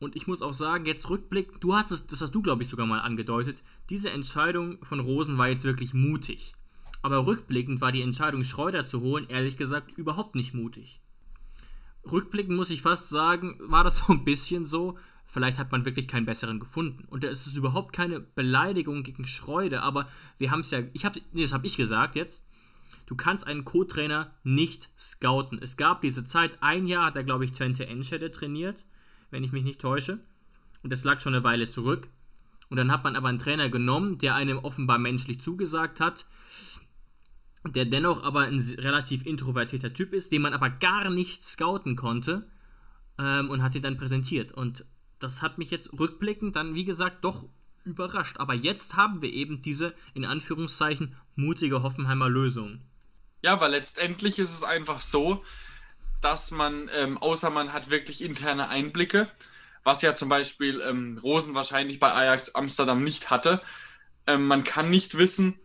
Und 0.00 0.16
ich 0.16 0.26
muss 0.26 0.40
auch 0.40 0.54
sagen, 0.54 0.86
jetzt 0.86 1.10
Rückblick, 1.10 1.60
du 1.60 1.74
hast 1.74 1.90
es, 1.90 2.06
das 2.06 2.22
hast 2.22 2.34
du 2.34 2.40
glaube 2.40 2.62
ich 2.62 2.70
sogar 2.70 2.86
mal 2.86 3.00
angedeutet, 3.00 3.62
diese 3.90 4.10
Entscheidung 4.10 4.82
von 4.82 4.98
Rosen 4.98 5.36
war 5.36 5.48
jetzt 5.48 5.64
wirklich 5.64 5.92
mutig. 5.92 6.54
Aber 7.02 7.26
rückblickend 7.26 7.82
war 7.82 7.92
die 7.92 8.02
Entscheidung, 8.02 8.44
Schreuder 8.44 8.86
zu 8.86 9.02
holen, 9.02 9.26
ehrlich 9.28 9.58
gesagt 9.58 9.92
überhaupt 9.98 10.34
nicht 10.34 10.54
mutig 10.54 11.02
rückblickend 12.10 12.56
muss 12.56 12.70
ich 12.70 12.82
fast 12.82 13.08
sagen, 13.08 13.56
war 13.60 13.84
das 13.84 13.98
so 14.06 14.12
ein 14.12 14.24
bisschen 14.24 14.66
so. 14.66 14.98
Vielleicht 15.26 15.58
hat 15.58 15.72
man 15.72 15.84
wirklich 15.84 16.06
keinen 16.06 16.26
besseren 16.26 16.60
gefunden. 16.60 17.06
Und 17.08 17.24
da 17.24 17.28
ist 17.28 17.46
es 17.46 17.56
überhaupt 17.56 17.92
keine 17.92 18.20
Beleidigung 18.20 19.02
gegen 19.02 19.26
Schreude, 19.26 19.82
aber 19.82 20.08
wir 20.38 20.50
haben 20.50 20.60
es 20.60 20.70
ja, 20.70 20.82
ich 20.92 21.04
habe, 21.04 21.20
nee, 21.32 21.42
das 21.42 21.52
habe 21.52 21.66
ich 21.66 21.76
gesagt 21.76 22.14
jetzt. 22.14 22.46
Du 23.06 23.16
kannst 23.16 23.46
einen 23.46 23.64
Co-Trainer 23.64 24.32
nicht 24.44 24.88
scouten. 24.98 25.58
Es 25.60 25.76
gab 25.76 26.00
diese 26.02 26.24
Zeit, 26.24 26.62
ein 26.62 26.86
Jahr 26.86 27.06
hat 27.06 27.16
er, 27.16 27.24
glaube 27.24 27.44
ich, 27.44 27.52
Twente 27.52 27.86
Enschede 27.86 28.30
trainiert, 28.30 28.84
wenn 29.30 29.44
ich 29.44 29.52
mich 29.52 29.64
nicht 29.64 29.80
täusche. 29.80 30.20
Und 30.82 30.90
das 30.92 31.04
lag 31.04 31.20
schon 31.20 31.34
eine 31.34 31.44
Weile 31.44 31.68
zurück. 31.68 32.08
Und 32.70 32.76
dann 32.78 32.90
hat 32.90 33.04
man 33.04 33.16
aber 33.16 33.28
einen 33.28 33.38
Trainer 33.38 33.68
genommen, 33.68 34.18
der 34.18 34.34
einem 34.34 34.58
offenbar 34.58 34.98
menschlich 34.98 35.40
zugesagt 35.40 36.00
hat, 36.00 36.26
der 37.66 37.86
dennoch 37.86 38.22
aber 38.22 38.40
ein 38.40 38.60
relativ 38.78 39.24
introvertierter 39.24 39.92
Typ 39.92 40.12
ist, 40.12 40.32
den 40.32 40.42
man 40.42 40.52
aber 40.52 40.70
gar 40.70 41.08
nicht 41.10 41.42
scouten 41.42 41.96
konnte 41.96 42.46
ähm, 43.18 43.50
und 43.50 43.62
hat 43.62 43.74
ihn 43.74 43.82
dann 43.82 43.96
präsentiert. 43.96 44.52
Und 44.52 44.84
das 45.18 45.42
hat 45.42 45.58
mich 45.58 45.70
jetzt 45.70 45.98
rückblickend 45.98 46.56
dann, 46.56 46.74
wie 46.74 46.84
gesagt, 46.84 47.24
doch 47.24 47.48
überrascht. 47.84 48.36
Aber 48.38 48.54
jetzt 48.54 48.96
haben 48.96 49.22
wir 49.22 49.32
eben 49.32 49.62
diese, 49.62 49.94
in 50.12 50.24
Anführungszeichen, 50.24 51.16
mutige 51.36 51.82
Hoffenheimer 51.82 52.28
Lösung. 52.28 52.82
Ja, 53.42 53.60
weil 53.60 53.72
letztendlich 53.72 54.38
ist 54.38 54.54
es 54.54 54.62
einfach 54.62 55.00
so, 55.00 55.44
dass 56.20 56.50
man, 56.50 56.90
ähm, 56.94 57.18
außer 57.18 57.50
man 57.50 57.72
hat 57.72 57.90
wirklich 57.90 58.22
interne 58.22 58.68
Einblicke, 58.68 59.28
was 59.82 60.00
ja 60.00 60.14
zum 60.14 60.30
Beispiel 60.30 60.80
ähm, 60.80 61.18
Rosen 61.22 61.54
wahrscheinlich 61.54 62.00
bei 62.00 62.12
Ajax 62.12 62.54
Amsterdam 62.54 63.04
nicht 63.04 63.30
hatte, 63.30 63.60
ähm, 64.26 64.46
man 64.46 64.64
kann 64.64 64.88
nicht 64.88 65.18
wissen, 65.18 65.58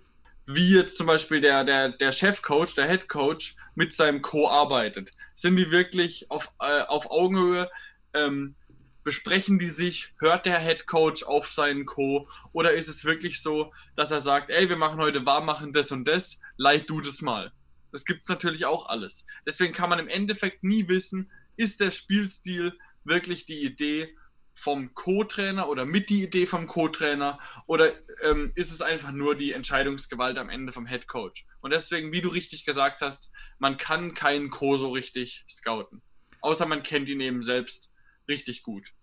wie 0.52 0.72
jetzt 0.72 0.98
zum 0.98 1.06
Beispiel 1.06 1.42
der, 1.42 1.64
der, 1.64 1.90
der 1.90 2.12
Chefcoach, 2.12 2.74
der 2.76 2.88
Headcoach 2.88 3.56
mit 3.76 3.94
seinem 3.94 4.24
Co 4.24 4.50
arbeitet. 4.50 5.12
Sind 5.36 5.56
die 5.58 5.70
wirklich 5.70 6.32
auf, 6.32 6.52
äh, 6.60 6.82
auf 6.82 7.12
Augenhöhe? 7.12 7.70
Ähm, 8.16 8.56
besprechen 9.04 9.60
die 9.60 9.70
sich? 9.70 10.16
Hört 10.20 10.48
der 10.48 10.58
Headcoach 10.58 11.24
auf 11.28 11.52
seinen 11.52 11.86
Co? 11.86 12.28
Oder 12.52 12.72
ist 12.72 12.88
es 12.88 13.06
wirklich 13.06 13.44
so, 13.44 13.72
dass 13.96 14.10
er 14.10 14.22
sagt, 14.22 14.50
ey, 14.50 14.68
wir 14.70 14.78
machen 14.78 15.00
heute 15.00 15.24
warm, 15.24 15.46
machen 15.46 15.72
das 15.72 15.92
und 15.92 16.06
das, 16.08 16.40
leid 16.58 16.90
du 16.90 17.00
das 17.00 17.22
mal? 17.22 17.52
Das 17.92 18.04
gibt 18.04 18.24
es 18.24 18.30
natürlich 18.30 18.66
auch 18.66 18.88
alles. 18.88 19.28
Deswegen 19.46 19.74
kann 19.74 19.92
man 19.92 20.00
im 20.00 20.08
Endeffekt 20.08 20.64
nie 20.64 20.88
wissen, 20.88 21.30
ist 21.58 21.80
der 21.80 21.92
Spielstil 21.92 22.74
wirklich 23.04 23.46
die 23.46 23.64
Idee 23.64 24.16
vom 24.60 24.94
Co-Trainer 24.94 25.70
oder 25.70 25.86
mit 25.86 26.10
die 26.10 26.24
Idee 26.24 26.46
vom 26.46 26.68
Co-Trainer 26.68 27.40
oder 27.66 27.92
ähm, 28.24 28.52
ist 28.56 28.72
es 28.72 28.82
einfach 28.82 29.12
nur 29.12 29.36
die 29.36 29.54
Entscheidungsgewalt 29.54 30.38
am 30.38 30.50
Ende 30.50 30.74
vom 30.74 30.86
Head 30.86 31.08
Coach? 31.08 31.46
Und 31.62 31.72
deswegen, 31.72 32.12
wie 32.12 32.22
du 32.22 32.30
richtig 32.30 32.66
gesagt 32.66 33.02
hast, 33.02 33.32
man 33.58 33.78
kann 33.78 34.14
keinen 34.14 34.50
Co 34.50 34.78
so 34.78 34.92
richtig 34.92 35.46
scouten. 35.50 36.02
Außer 36.42 36.66
man 36.66 36.84
kennt 36.84 37.10
ihn 37.10 37.22
eben 37.22 37.44
selbst 37.44 37.94
richtig 38.28 38.64
gut. 38.64 38.94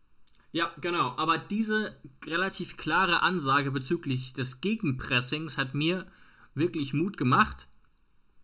Ja, 0.52 0.75
genau. 0.80 1.14
Aber 1.16 1.38
diese 1.38 2.00
relativ 2.25 2.76
klare 2.76 3.22
Ansage 3.22 3.70
bezüglich 3.70 4.32
des 4.32 4.60
Gegenpressings 4.60 5.58
hat 5.58 5.75
mir 5.75 6.06
wirklich 6.54 6.94
Mut 6.94 7.16
gemacht. 7.16 7.68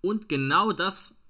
Und 0.01 0.29
genau 0.29 0.73
das 0.73 1.23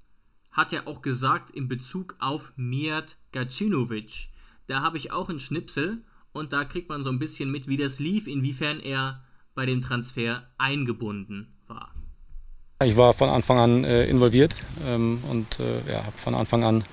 hat 0.50 0.72
er 0.72 0.86
auch 0.86 1.02
gesagt 1.02 1.50
in 1.50 1.68
Bezug 1.68 2.16
auf 2.18 2.52
Mijat 2.56 3.16
Gacinovic 3.32 4.31
da 4.66 4.80
habe 4.80 4.96
ich 4.96 5.12
auch 5.12 5.28
einen 5.28 5.40
Schnipsel 5.40 6.02
und 6.32 6.52
da 6.52 6.64
kriegt 6.64 6.88
man 6.88 7.02
so 7.02 7.10
ein 7.10 7.18
bisschen 7.18 7.50
mit, 7.50 7.68
wie 7.68 7.76
das 7.76 7.98
lief, 7.98 8.26
inwiefern 8.26 8.80
er 8.80 9.22
bei 9.54 9.66
dem 9.66 9.82
Transfer 9.82 10.44
eingebunden 10.58 11.54
war. 11.66 11.94
Ich 12.84 12.96
war 12.96 13.12
von 13.12 13.28
Anfang 13.28 13.58
an 13.58 13.84
äh, 13.84 14.06
involviert 14.06 14.56
ähm, 14.84 15.20
und 15.30 15.60
äh, 15.60 15.80
ja, 15.90 16.04
habe 16.04 16.18
von 16.18 16.34
Anfang 16.34 16.64
an 16.64 16.84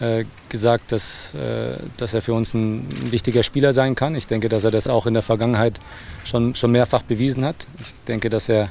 äh, 0.00 0.24
gesagt, 0.48 0.92
dass, 0.92 1.34
äh, 1.34 1.76
dass 1.96 2.14
er 2.14 2.22
für 2.22 2.34
uns 2.34 2.54
ein, 2.54 2.86
wichtiger 3.10 3.42
Spieler 3.42 3.72
sein 3.72 3.94
kann. 3.94 4.14
Ich 4.14 4.26
denke, 4.26 4.48
dass 4.48 4.64
er 4.64 4.70
das 4.70 4.88
auch 4.88 5.06
in 5.06 5.14
der 5.14 5.22
Vergangenheit 5.22 5.80
schon, 6.24 6.54
schon 6.54 6.72
mehrfach 6.72 7.02
bewiesen 7.02 7.44
hat. 7.44 7.66
Ich 7.80 7.92
denke, 8.04 8.30
dass 8.30 8.48
er 8.48 8.70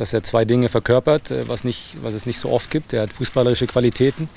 dass 0.00 0.14
er 0.14 0.22
zwei 0.22 0.46
Dinge 0.46 0.70
verkörpert, 0.70 1.30
äh, 1.30 1.46
was, 1.46 1.62
nicht, 1.62 2.02
was 2.02 2.14
es 2.14 2.24
nicht 2.24 2.38
so 2.38 2.50
oft 2.50 2.70
gibt. 2.70 2.94
Er 2.94 3.02
hat 3.02 3.12
fußballerische 3.12 3.66
Qualitäten, 3.66 4.30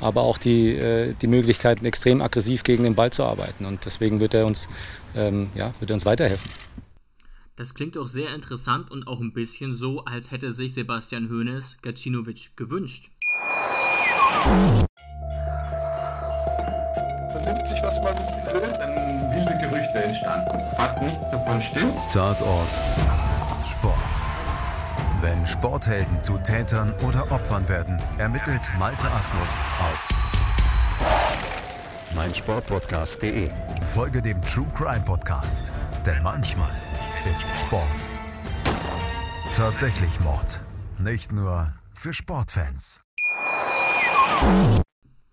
aber 0.00 0.22
auch 0.22 0.38
die, 0.38 0.70
äh, 0.70 1.12
die 1.20 1.26
Möglichkeiten, 1.26 1.84
extrem 1.84 2.22
aggressiv 2.22 2.62
gegen 2.62 2.84
den 2.84 2.94
Ball 2.94 3.12
zu 3.12 3.24
arbeiten. 3.24 3.66
Und 3.66 3.84
deswegen 3.84 4.20
wird 4.20 4.34
er 4.34 4.46
uns, 4.46 4.68
ähm, 5.16 5.50
ja, 5.56 5.72
wird 5.80 5.90
er 5.90 5.94
uns 5.94 6.06
weiterhelfen. 6.06 6.48
Das 7.56 7.74
klingt 7.74 7.98
auch 7.98 8.06
sehr 8.06 8.32
interessant 8.32 8.92
und 8.92 9.08
auch 9.08 9.18
ein 9.18 9.32
bisschen 9.32 9.74
so, 9.74 10.04
als 10.04 10.30
hätte 10.30 10.52
sich 10.52 10.74
Sebastian 10.74 11.28
Hoeneß 11.28 11.78
Gacinovic 11.82 12.56
gewünscht. 12.56 13.10
Vernimmt 17.32 17.66
sich, 17.66 17.82
was 17.82 17.96
man 18.04 18.14
will. 18.54 18.70
Dann 18.78 19.34
wilde 19.34 19.58
Gerüchte 19.68 19.98
entstanden. 19.98 20.60
Fast 20.76 21.02
nichts 21.02 21.28
davon 21.28 21.60
stimmt. 21.60 21.94
Tatort 22.12 22.68
Sport. 23.66 24.37
Wenn 25.20 25.46
Sporthelden 25.46 26.20
zu 26.20 26.38
Tätern 26.38 26.94
oder 27.06 27.30
Opfern 27.32 27.68
werden, 27.68 28.00
ermittelt 28.18 28.70
Malte 28.78 29.10
Asmus 29.10 29.56
auf 29.80 30.08
meinsportpodcast.de. 32.14 33.50
Folge 33.92 34.22
dem 34.22 34.40
True 34.42 34.66
Crime 34.74 35.04
Podcast, 35.04 35.72
denn 36.06 36.22
manchmal 36.22 36.72
ist 37.32 37.50
Sport 37.58 38.08
tatsächlich 39.58 40.20
Mord. 40.20 40.60
Nicht 41.00 41.32
nur 41.32 41.74
für 41.92 42.14
Sportfans. 42.14 43.00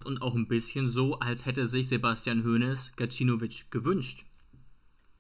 Und 0.04 0.22
auch 0.24 0.34
ein 0.34 0.48
bisschen 0.48 0.90
so, 0.90 1.20
als 1.20 1.46
hätte 1.46 1.68
sich 1.68 1.90
Sebastian 1.90 2.44
Hoeneß 2.44 2.94
Gacinovic 2.96 3.70
gewünscht. 3.70 4.26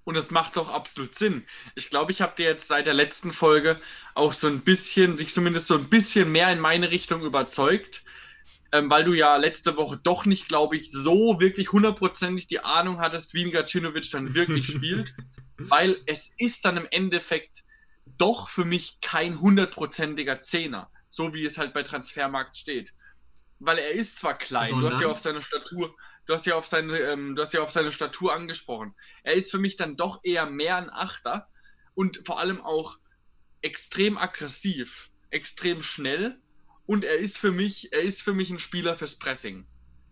Und 0.06 0.16
es 0.16 0.32
macht 0.32 0.56
doch 0.56 0.70
absolut 0.70 1.16
Sinn. 1.16 1.46
Ich 1.74 1.90
glaube, 1.90 2.12
ich 2.12 2.22
habe 2.22 2.36
dir 2.38 2.46
jetzt 2.46 2.68
seit 2.68 2.86
der 2.86 2.94
letzten 2.94 3.34
Folge 3.34 3.82
auch 4.14 4.34
so 4.34 4.48
ein 4.48 4.62
bisschen, 4.62 5.18
sich 5.18 5.34
zumindest 5.34 5.68
so 5.68 5.74
ein 5.74 5.90
bisschen 5.90 6.32
mehr 6.32 6.52
in 6.54 6.60
meine 6.60 6.92
Richtung 6.92 7.24
überzeugt, 7.24 8.04
ähm, 8.72 8.90
weil 8.90 9.04
du 9.04 9.14
ja 9.14 9.36
letzte 9.38 9.78
Woche 9.78 10.00
doch 10.02 10.26
nicht, 10.26 10.48
glaube 10.48 10.78
ich, 10.78 10.92
so 10.92 11.40
wirklich 11.40 11.72
hundertprozentig 11.72 12.48
die 12.48 12.60
Ahnung 12.60 13.00
hattest, 13.00 13.34
wie 13.34 13.46
ein 13.46 13.52
Gacinovic 13.52 14.10
dann 14.12 14.36
wirklich 14.36 14.68
spielt. 14.76 15.16
weil 15.58 15.96
es 16.06 16.32
ist 16.38 16.66
dann 16.66 16.78
im 16.78 16.88
Endeffekt 16.92 17.64
doch 18.18 18.48
für 18.48 18.66
mich 18.66 19.00
kein 19.02 19.42
hundertprozentiger 19.42 20.40
Zehner, 20.40 20.92
so 21.10 21.34
wie 21.34 21.46
es 21.46 21.58
halt 21.58 21.74
bei 21.74 21.82
Transfermarkt 21.84 22.58
steht. 22.58 22.94
Weil 23.60 23.80
er 23.80 23.92
ist 23.92 24.20
zwar 24.20 24.38
klein, 24.38 24.70
Sondern? 24.70 24.90
du 24.90 24.96
hast 24.96 25.02
ja 25.02 25.08
auf 25.08 25.20
seine 25.20 25.42
Statur, 25.42 25.96
du 26.26 26.34
hast 26.34 26.46
ja 26.46 26.56
auf 26.56 26.68
seine, 26.68 26.98
ähm, 27.00 27.36
du 27.36 27.42
hast 27.42 27.54
ja 27.54 27.62
auf 27.62 27.72
seine 27.72 27.92
Statur 27.92 28.34
angesprochen. 28.34 28.94
Er 29.24 29.34
ist 29.34 29.52
für 29.52 29.58
mich 29.58 29.78
dann 29.78 29.98
doch 29.98 30.20
eher 30.24 30.46
mehr 30.46 30.78
ein 30.78 30.90
Achter 30.90 31.48
und 31.94 32.22
vor 32.26 32.40
allem 32.40 32.62
auch 32.62 32.98
extrem 33.62 34.18
aggressiv, 34.18 35.10
extrem 35.30 35.82
schnell 35.82 36.40
und 36.86 37.04
er 37.04 37.18
ist 37.18 37.38
für 37.38 37.52
mich, 37.52 37.92
er 37.94 38.02
ist 38.02 38.22
für 38.22 38.34
mich 38.34 38.50
ein 38.50 38.60
Spieler 38.60 38.96
fürs 38.96 39.18
Pressing. 39.18 39.66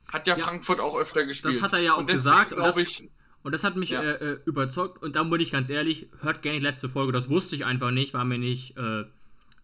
Hat 0.07 0.27
ja, 0.27 0.37
ja 0.37 0.43
Frankfurt 0.43 0.79
auch 0.79 0.97
öfter 0.97 1.25
gespielt. 1.25 1.55
Das 1.55 1.61
hat 1.61 1.73
er 1.73 1.79
ja 1.79 1.93
auch 1.93 1.99
und 1.99 2.07
gesagt. 2.07 2.53
Und 2.53 2.59
das, 2.59 2.77
ich, 2.77 3.09
und 3.43 3.51
das 3.51 3.63
hat 3.63 3.75
mich 3.75 3.91
ja. 3.91 4.01
äh, 4.01 4.33
äh 4.33 4.39
überzeugt. 4.45 5.01
Und 5.01 5.15
da 5.15 5.29
wurde 5.29 5.43
ich 5.43 5.51
ganz 5.51 5.69
ehrlich, 5.69 6.09
hört 6.21 6.41
gerne 6.41 6.59
die 6.59 6.65
letzte 6.65 6.89
Folge. 6.89 7.11
Das 7.11 7.29
wusste 7.29 7.55
ich 7.55 7.65
einfach 7.65 7.91
nicht, 7.91 8.13
war 8.13 8.25
mir 8.25 8.37
nicht 8.37 8.77
äh, 8.77 9.05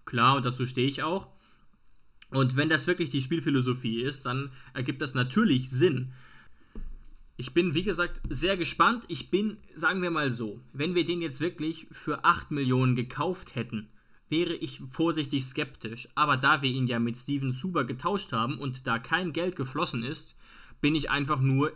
klar 0.06 0.36
und 0.36 0.46
dazu 0.46 0.66
stehe 0.66 0.88
ich 0.88 1.04
auch. 1.04 1.28
Und 2.32 2.56
wenn 2.56 2.70
das 2.70 2.86
wirklich 2.86 3.10
die 3.10 3.22
Spielphilosophie 3.22 4.02
ist, 4.02 4.26
dann 4.26 4.52
ergibt 4.74 5.02
das 5.02 5.16
natürlich 5.16 5.70
Sinn. 5.70 6.14
Ich 7.40 7.54
bin, 7.54 7.74
wie 7.74 7.84
gesagt, 7.84 8.20
sehr 8.28 8.58
gespannt. 8.58 9.06
Ich 9.08 9.32
bin, 9.32 9.60
sagen 9.74 10.02
wir 10.02 10.12
mal 10.12 10.30
so, 10.30 10.60
wenn 10.74 10.94
wir 10.94 11.06
den 11.06 11.22
jetzt 11.22 11.40
wirklich 11.40 11.88
für 11.90 12.26
8 12.26 12.52
Millionen 12.52 12.98
gekauft 12.98 13.56
hätten, 13.56 13.88
wäre 14.28 14.54
ich 14.56 14.82
vorsichtig 14.92 15.46
skeptisch. 15.46 16.10
Aber 16.16 16.36
da 16.36 16.62
wir 16.62 16.70
ihn 16.70 16.86
ja 16.86 17.00
mit 17.00 17.16
Steven 17.16 17.54
Zuber 17.54 17.86
getauscht 17.86 18.34
haben 18.34 18.60
und 18.60 18.86
da 18.88 19.00
kein 19.00 19.32
Geld 19.32 19.56
geflossen 19.56 20.04
ist, 20.04 20.36
bin 20.82 20.96
ich 20.96 21.12
einfach 21.12 21.40
nur 21.40 21.72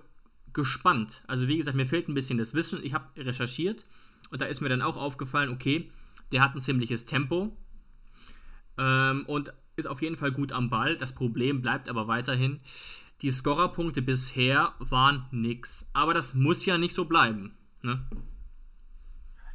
gespannt. 0.51 1.23
Also 1.27 1.47
wie 1.47 1.55
gesagt, 1.55 1.77
mir 1.77 1.85
fehlt 1.85 2.09
ein 2.09 2.13
bisschen 2.13 2.37
das 2.37 2.53
Wissen. 2.53 2.83
Ich 2.83 2.93
habe 2.93 3.05
recherchiert 3.15 3.85
und 4.31 4.41
da 4.41 4.47
ist 4.47 4.59
mir 4.59 4.67
dann 4.67 4.81
auch 4.81 4.97
aufgefallen, 4.97 5.49
okay, 5.49 5.89
der 6.33 6.41
hat 6.41 6.55
ein 6.55 6.61
ziemliches 6.61 7.05
Tempo 7.05 7.55
ähm, 8.77 9.23
und 9.27 9.53
ist 9.77 9.87
auf 9.87 10.01
jeden 10.01 10.17
Fall 10.17 10.33
gut 10.33 10.51
am 10.51 10.69
Ball. 10.69 10.97
Das 10.97 11.15
Problem 11.15 11.61
bleibt 11.61 11.87
aber 11.87 12.09
weiterhin, 12.09 12.59
die 13.23 13.31
Scorerpunkte 13.31 14.01
bisher 14.01 14.73
waren 14.79 15.27
nix. 15.31 15.89
Aber 15.93 16.13
das 16.13 16.33
muss 16.33 16.65
ja 16.65 16.77
nicht 16.77 16.93
so 16.93 17.05
bleiben. 17.05 17.57
Ne? 17.81 18.05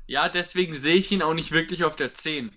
Ja, 0.06 0.28
deswegen 0.28 0.74
sehe 0.74 0.96
ich 0.96 1.12
ihn 1.12 1.22
auch 1.22 1.34
nicht 1.34 1.52
wirklich 1.52 1.84
auf 1.84 1.94
der 1.94 2.14
10. 2.14 2.50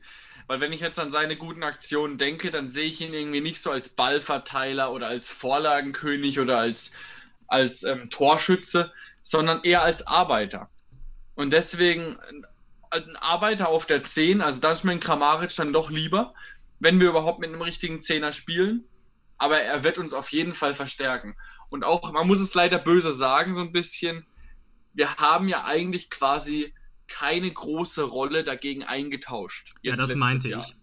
Weil 0.47 0.59
wenn 0.61 0.73
ich 0.73 0.81
jetzt 0.81 0.99
an 0.99 1.11
seine 1.11 1.35
guten 1.35 1.63
Aktionen 1.63 2.17
denke, 2.17 2.49
dann 2.49 2.69
sehe 2.69 2.85
ich 2.85 3.01
ihn 3.01 3.13
irgendwie 3.13 3.41
nicht 3.41 3.61
so 3.61 3.69
als 3.71 3.89
Ballverteiler 3.89 4.91
oder 4.91 5.07
als 5.07 5.29
Vorlagenkönig 5.29 6.39
oder 6.39 6.57
als 6.57 6.91
als 7.51 7.83
ähm, 7.83 8.09
Torschütze, 8.09 8.91
sondern 9.21 9.63
eher 9.63 9.83
als 9.83 10.07
Arbeiter. 10.07 10.69
Und 11.35 11.51
deswegen 11.51 12.17
ein 12.89 13.15
Arbeiter 13.17 13.67
auf 13.69 13.85
der 13.85 14.03
10, 14.03 14.41
also 14.41 14.61
da 14.61 14.71
ist 14.71 14.83
mir 14.83 14.93
ein 14.93 14.99
Kramaric 14.99 15.55
dann 15.55 15.73
doch 15.73 15.91
lieber, 15.91 16.33
wenn 16.79 16.99
wir 16.99 17.09
überhaupt 17.09 17.39
mit 17.39 17.49
einem 17.49 17.61
richtigen 17.61 18.01
Zehner 18.01 18.31
spielen. 18.33 18.85
Aber 19.41 19.59
er 19.59 19.83
wird 19.83 19.97
uns 19.97 20.13
auf 20.13 20.31
jeden 20.31 20.53
Fall 20.53 20.75
verstärken. 20.75 21.35
Und 21.69 21.83
auch, 21.83 22.11
man 22.11 22.27
muss 22.27 22.39
es 22.39 22.53
leider 22.53 22.77
böse 22.77 23.11
sagen, 23.11 23.55
so 23.55 23.61
ein 23.61 23.71
bisschen, 23.71 24.27
wir 24.93 25.15
haben 25.15 25.47
ja 25.47 25.63
eigentlich 25.65 26.09
quasi 26.09 26.75
keine 27.07 27.49
große 27.49 28.03
Rolle 28.03 28.43
dagegen 28.43 28.83
eingetauscht. 28.83 29.73
ja, 29.81 29.95
das 29.95 30.13
meinte 30.13 30.49
Jahr. 30.49 30.65
ich. 30.65 30.75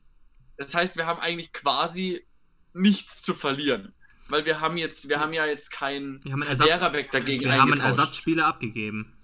Das 0.57 0.75
heißt, 0.75 0.97
wir 0.97 1.07
haben 1.07 1.21
eigentlich 1.21 1.53
quasi 1.53 2.27
nichts 2.73 3.23
zu 3.23 3.35
verlieren 3.35 3.94
weil 4.29 4.44
wir 4.44 4.61
haben 4.61 4.77
jetzt, 4.77 5.09
wir 5.09 5.21
haben 5.21 5.33
ja 5.33 5.47
jetzt 5.47 5.71
keinen 5.71 6.21
Karriereback 6.21 7.11
dagegen 7.11 7.44
Wir 7.44 7.61
haben 7.61 7.73
einen 7.73 7.81
Ersatzspieler 7.81 8.47
abgegeben. 8.47 9.14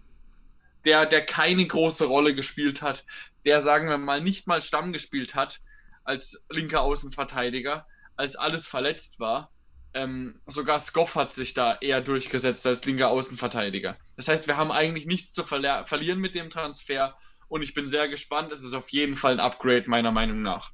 Der, 0.84 1.06
der 1.06 1.24
keine 1.24 1.66
große 1.66 2.06
Rolle 2.06 2.34
gespielt 2.34 2.82
hat, 2.82 3.04
der, 3.44 3.60
sagen 3.60 3.88
wir 3.88 3.98
mal, 3.98 4.20
nicht 4.20 4.46
mal 4.46 4.62
Stamm 4.62 4.92
gespielt 4.92 5.34
hat 5.34 5.60
als 6.04 6.44
linker 6.50 6.82
Außenverteidiger, 6.82 7.86
als 8.16 8.36
alles 8.36 8.66
verletzt 8.66 9.20
war. 9.20 9.50
Ähm, 9.92 10.40
sogar 10.46 10.80
Skoff 10.80 11.14
hat 11.14 11.32
sich 11.32 11.54
da 11.54 11.76
eher 11.76 12.00
durchgesetzt 12.00 12.66
als 12.66 12.84
linker 12.84 13.10
Außenverteidiger. 13.10 13.96
Das 14.16 14.28
heißt, 14.28 14.46
wir 14.48 14.56
haben 14.56 14.72
eigentlich 14.72 15.06
nichts 15.06 15.32
zu 15.32 15.44
verli 15.44 15.68
verlieren 15.86 16.18
mit 16.18 16.34
dem 16.34 16.50
Transfer 16.50 17.16
und 17.48 17.62
ich 17.62 17.74
bin 17.74 17.88
sehr 17.88 18.08
gespannt. 18.08 18.52
Es 18.52 18.64
ist 18.64 18.74
auf 18.74 18.88
jeden 18.88 19.14
Fall 19.14 19.34
ein 19.34 19.40
Upgrade, 19.40 19.84
meiner 19.86 20.10
Meinung 20.10 20.42
nach. 20.42 20.72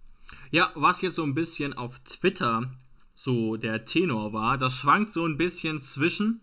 Ja, 0.50 0.72
was 0.74 1.03
jetzt 1.03 1.16
so 1.16 1.24
ein 1.24 1.35
bisschen 1.35 1.74
auf 1.74 1.98
Twitter 2.00 2.72
so 3.14 3.57
der 3.57 3.85
Tenor 3.85 4.33
war. 4.33 4.57
Das 4.57 4.74
schwankt 4.74 5.12
so 5.12 5.26
ein 5.26 5.37
bisschen 5.37 5.79
zwischen, 5.79 6.40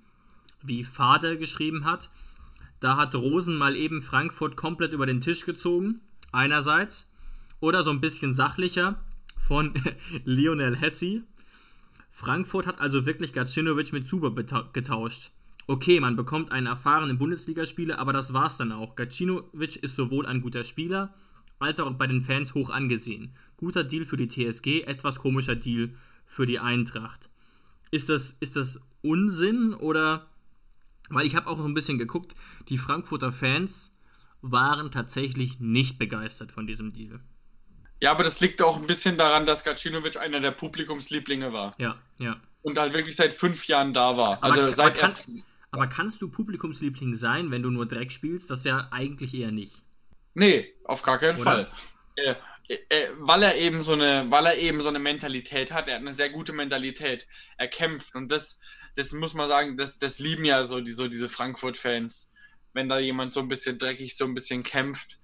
wie 0.62 0.84
Vater 0.84 1.36
geschrieben 1.36 1.86
hat. 1.86 2.12
Da 2.80 2.98
hat 2.98 3.16
Rosen 3.16 3.58
mal 3.58 3.76
eben 3.76 4.02
Frankfurt 4.02 4.56
komplett 4.56 4.94
über 4.94 5.08
den 5.08 5.22
Tisch 5.22 5.46
gezogen, 5.46 6.02
einerseits. 6.32 7.12
Oder 7.60 7.84
so 7.84 7.90
ein 7.90 8.02
bisschen 8.02 8.34
sachlicher 8.34 9.04
von 9.48 9.74
Lionel 10.26 10.76
Hessi. 10.76 11.24
Frankfurt 12.12 12.68
hat 12.68 12.82
also 12.82 13.06
wirklich 13.06 13.32
Gacinovic 13.32 13.94
mit 13.94 14.08
Zuber 14.08 14.34
getauscht. 14.74 15.32
Okay, 15.68 16.00
man 16.00 16.16
bekommt 16.16 16.52
einen 16.52 16.68
erfahrenen 16.68 17.18
Bundesligaspieler, 17.18 18.00
aber 18.00 18.12
das 18.12 18.34
war's 18.34 18.58
dann 18.58 18.72
auch. 18.72 18.96
Gacinovic 18.96 19.78
ist 19.78 19.96
sowohl 19.96 20.26
ein 20.26 20.42
guter 20.42 20.64
Spieler, 20.64 21.14
als 21.60 21.80
auch 21.80 21.92
bei 21.92 22.08
den 22.08 22.22
Fans 22.22 22.54
hoch 22.54 22.70
angesehen. 22.70 23.32
Guter 23.56 23.84
Deal 23.84 24.06
für 24.06 24.18
die 24.18 24.28
TSG, 24.28 24.82
etwas 24.82 25.20
komischer 25.20 25.56
Deal 25.56 25.96
für 26.26 26.46
die 26.46 26.60
Eintracht. 26.60 27.30
Ist 27.92 28.10
das, 28.10 28.32
ist 28.40 28.56
das 28.56 28.82
Unsinn 29.02 29.74
oder. 29.74 30.28
Weil 31.10 31.26
ich 31.26 31.38
habe 31.38 31.48
auch 31.48 31.58
noch 31.58 31.66
ein 31.66 31.74
bisschen 31.74 31.98
geguckt, 31.98 32.36
die 32.68 32.78
Frankfurter 32.78 33.32
Fans 33.32 33.98
waren 34.42 34.92
tatsächlich 34.92 35.62
nicht 35.62 35.98
begeistert 35.98 36.52
von 36.52 36.68
diesem 36.68 36.92
Deal. 36.92 37.22
Ja, 38.00 38.12
aber 38.12 38.24
das 38.24 38.40
liegt 38.40 38.62
auch 38.62 38.78
ein 38.78 38.88
bisschen 38.88 39.18
daran, 39.18 39.46
dass 39.46 39.64
Gacinovic 39.64 40.18
einer 40.18 40.40
der 40.40 40.52
Publikumslieblinge 40.52 41.52
war. 41.52 41.74
Ja, 41.78 41.98
ja. 42.20 42.40
Und 42.62 42.78
halt 42.78 42.94
wirklich 42.94 43.16
seit 43.16 43.34
fünf 43.34 43.68
Jahren 43.68 43.94
da 43.94 44.18
war. 44.18 44.38
Aber, 44.38 44.44
also 44.44 44.72
seit 44.72 44.92
aber, 44.92 45.00
kannst, 45.00 45.30
aber 45.72 45.88
kannst 45.88 46.22
du 46.22 46.30
Publikumsliebling 46.30 47.16
sein, 47.16 47.50
wenn 47.50 47.64
du 47.64 47.70
nur 47.70 47.88
Dreck 47.88 48.12
spielst? 48.12 48.50
Das 48.50 48.64
ja 48.64 48.88
eigentlich 48.92 49.34
eher 49.34 49.52
nicht. 49.52 49.82
Nee, 50.34 50.74
auf 50.84 51.02
gar 51.02 51.18
keinen 51.18 51.36
Oder? 51.36 51.44
Fall. 51.44 51.72
Äh, 52.16 52.36
äh, 52.68 53.08
weil 53.20 53.44
er 53.44 53.56
eben 53.56 53.82
so 53.82 53.94
eine, 53.94 54.26
weil 54.30 54.46
er 54.46 54.58
eben 54.58 54.82
so 54.82 54.90
eine 54.90 55.00
Mentalität 55.00 55.72
hat, 55.72 55.88
er 55.88 55.96
hat 55.96 56.02
eine 56.02 56.14
sehr 56.14 56.30
gute 56.30 56.54
Mentalität. 56.54 57.28
Er 57.58 57.68
kämpft 57.68 58.14
und 58.14 58.30
das, 58.30 58.60
das 58.96 59.12
muss 59.14 59.34
man 59.34 59.48
sagen, 59.48 59.78
das, 59.78 60.00
das 60.00 60.20
lieben 60.20 60.46
ja 60.46 60.64
so, 60.64 60.82
die, 60.82 60.92
so 60.92 61.08
diese 61.08 61.30
Frankfurt-Fans, 61.30 62.34
wenn 62.74 62.90
da 62.90 63.00
jemand 63.00 63.32
so 63.32 63.40
ein 63.40 63.48
bisschen 63.48 63.78
dreckig, 63.78 64.18
so 64.18 64.26
ein 64.26 64.34
bisschen 64.34 64.64
kämpft. 64.64 65.20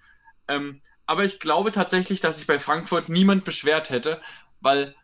Ähm, 0.47 0.81
aber 1.13 1.25
ich 1.25 1.37
glaube 1.37 1.71
tatsächlich, 1.71 2.21
dass 2.21 2.37
sich 2.37 2.47
bei 2.47 2.57
Frankfurt 2.57 3.07
niemand 3.07 3.45
beschwert 3.45 3.91
hätte, 3.91 4.19
weil 4.61 4.95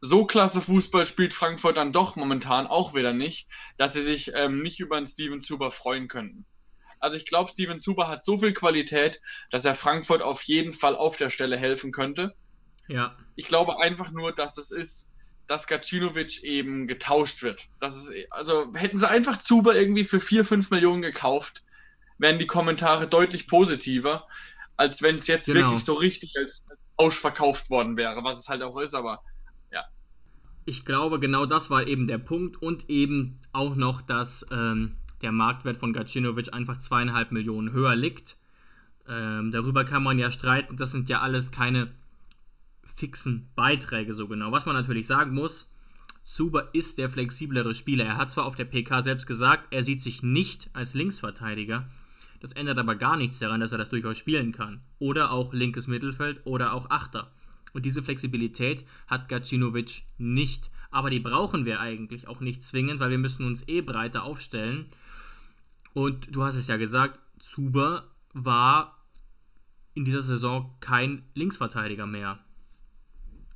so 0.00 0.24
klasse 0.24 0.60
Fußball 0.60 1.06
spielt 1.06 1.34
Frankfurt 1.34 1.76
dann 1.76 1.92
doch 1.92 2.14
momentan 2.14 2.68
auch 2.68 2.94
wieder 2.94 3.12
nicht, 3.12 3.48
dass 3.76 3.92
sie 3.92 4.02
sich 4.02 4.30
ähm, 4.36 4.62
nicht 4.62 4.78
über 4.78 4.96
einen 4.96 5.08
Steven 5.08 5.40
Zuber 5.40 5.72
freuen 5.72 6.06
könnten. 6.06 6.46
Also 7.00 7.16
ich 7.16 7.26
glaube, 7.26 7.50
Steven 7.50 7.80
Zuber 7.80 8.06
hat 8.06 8.24
so 8.24 8.38
viel 8.38 8.52
Qualität, 8.52 9.20
dass 9.50 9.64
er 9.64 9.74
Frankfurt 9.74 10.22
auf 10.22 10.40
jeden 10.42 10.72
Fall 10.72 10.94
auf 10.94 11.16
der 11.16 11.30
Stelle 11.30 11.56
helfen 11.56 11.90
könnte. 11.90 12.36
Ja. 12.86 13.18
Ich 13.34 13.48
glaube 13.48 13.80
einfach 13.80 14.12
nur, 14.12 14.30
dass 14.30 14.58
es 14.58 14.70
ist, 14.70 15.14
dass 15.48 15.66
Gacinovic 15.66 16.44
eben 16.44 16.86
getauscht 16.86 17.42
wird. 17.42 17.66
Das 17.80 17.96
ist, 17.96 18.12
also 18.30 18.72
hätten 18.74 18.98
sie 18.98 19.10
einfach 19.10 19.38
Zuber 19.38 19.74
irgendwie 19.74 20.04
für 20.04 20.20
4, 20.20 20.44
5 20.44 20.70
Millionen 20.70 21.02
gekauft, 21.02 21.64
wären 22.18 22.38
die 22.38 22.46
Kommentare 22.46 23.08
deutlich 23.08 23.48
positiver, 23.48 24.28
als 24.76 25.02
wenn 25.02 25.16
es 25.16 25.26
jetzt 25.26 25.46
genau. 25.46 25.60
wirklich 25.60 25.84
so 25.84 25.94
richtig 25.94 26.36
als 26.36 26.64
ausverkauft 26.96 27.70
worden 27.70 27.96
wäre, 27.96 28.24
was 28.24 28.40
es 28.40 28.48
halt 28.48 28.62
auch 28.62 28.78
ist, 28.78 28.94
aber 28.94 29.22
ja. 29.72 29.84
ich 30.64 30.84
glaube, 30.84 31.20
genau 31.20 31.46
das 31.46 31.70
war 31.70 31.86
eben 31.86 32.06
der 32.06 32.18
Punkt 32.18 32.60
und 32.62 32.88
eben 32.88 33.38
auch 33.52 33.76
noch, 33.76 34.02
dass 34.02 34.46
ähm, 34.50 34.96
der 35.22 35.32
Marktwert 35.32 35.76
von 35.76 35.92
Gacinovic 35.92 36.52
einfach 36.52 36.78
zweieinhalb 36.78 37.32
Millionen 37.32 37.72
höher 37.72 37.96
liegt. 37.96 38.36
Ähm, 39.08 39.50
darüber 39.52 39.84
kann 39.84 40.02
man 40.02 40.18
ja 40.18 40.30
streiten, 40.30 40.76
das 40.76 40.90
sind 40.90 41.08
ja 41.08 41.20
alles 41.20 41.52
keine 41.52 41.92
fixen 42.94 43.50
Beiträge 43.54 44.14
so 44.14 44.26
genau. 44.26 44.52
Was 44.52 44.66
man 44.66 44.74
natürlich 44.74 45.06
sagen 45.06 45.34
muss, 45.34 45.70
Zuber 46.24 46.70
ist 46.74 46.98
der 46.98 47.08
flexiblere 47.08 47.74
Spieler. 47.74 48.04
Er 48.04 48.16
hat 48.16 48.30
zwar 48.30 48.46
auf 48.46 48.56
der 48.56 48.64
PK 48.64 49.02
selbst 49.02 49.26
gesagt, 49.26 49.68
er 49.70 49.84
sieht 49.84 50.02
sich 50.02 50.22
nicht 50.22 50.68
als 50.72 50.94
Linksverteidiger. 50.94 51.88
Das 52.40 52.52
ändert 52.52 52.78
aber 52.78 52.94
gar 52.96 53.16
nichts 53.16 53.38
daran, 53.38 53.60
dass 53.60 53.72
er 53.72 53.78
das 53.78 53.88
durchaus 53.88 54.18
spielen 54.18 54.52
kann. 54.52 54.82
Oder 54.98 55.30
auch 55.30 55.52
linkes 55.52 55.86
Mittelfeld 55.86 56.40
oder 56.44 56.72
auch 56.72 56.90
Achter. 56.90 57.32
Und 57.72 57.84
diese 57.84 58.02
Flexibilität 58.02 58.86
hat 59.06 59.28
Gacinovic 59.28 60.02
nicht. 60.18 60.70
Aber 60.90 61.10
die 61.10 61.20
brauchen 61.20 61.64
wir 61.64 61.80
eigentlich 61.80 62.28
auch 62.28 62.40
nicht 62.40 62.62
zwingend, 62.62 63.00
weil 63.00 63.10
wir 63.10 63.18
müssen 63.18 63.46
uns 63.46 63.68
eh 63.68 63.80
breiter 63.80 64.22
aufstellen. 64.22 64.86
Und 65.92 66.34
du 66.34 66.42
hast 66.42 66.56
es 66.56 66.68
ja 66.68 66.76
gesagt, 66.76 67.20
Zuber 67.38 68.10
war 68.32 69.04
in 69.94 70.04
dieser 70.04 70.22
Saison 70.22 70.74
kein 70.80 71.24
Linksverteidiger 71.34 72.06
mehr. 72.06 72.38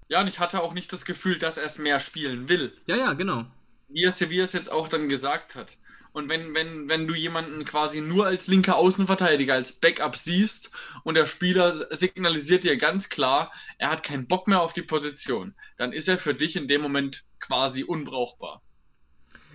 Ja, 0.09 0.21
und 0.21 0.27
ich 0.27 0.41
hatte 0.41 0.61
auch 0.61 0.75
nicht 0.75 0.93
das 0.93 1.05
Gefühl, 1.05 1.39
dass 1.39 1.57
er 1.57 1.65
es 1.65 1.79
mehr 1.79 2.01
spielen 2.01 2.49
will. 2.49 2.73
Ja, 2.87 2.97
ja, 2.97 3.13
genau. 3.13 3.47
Wie 3.93 4.05
wie 4.05 4.39
es 4.39 4.53
jetzt 4.53 4.71
auch 4.71 4.89
dann 4.89 5.09
gesagt 5.09 5.57
hat. 5.57 5.79
Und 6.13 6.29
wenn, 6.29 6.55
wenn, 6.55 6.89
wenn 6.89 7.07
du 7.07 7.15
jemanden 7.15 7.65
quasi 7.65 8.01
nur 8.01 8.27
als 8.27 8.49
linker 8.49 8.77
Außenverteidiger, 8.77 9.55
als 9.55 9.75
Backup 9.75 10.17
siehst 10.17 10.71
und 11.05 11.15
der 11.15 11.27
Spieler 11.27 11.73
signalisiert 11.95 12.65
dir 12.65 12.77
ganz 12.77 13.09
klar, 13.09 13.53
er 13.79 13.91
hat 13.91 14.03
keinen 14.03 14.27
Bock 14.27 14.49
mehr 14.49 14.61
auf 14.61 14.73
die 14.73 14.83
Position, 14.83 15.55
dann 15.77 15.93
ist 15.93 16.09
er 16.09 16.19
für 16.19 16.35
dich 16.35 16.57
in 16.57 16.67
dem 16.67 16.83
Moment 16.83 17.25
quasi 17.39 17.85
unbrauchbar. 17.85 18.63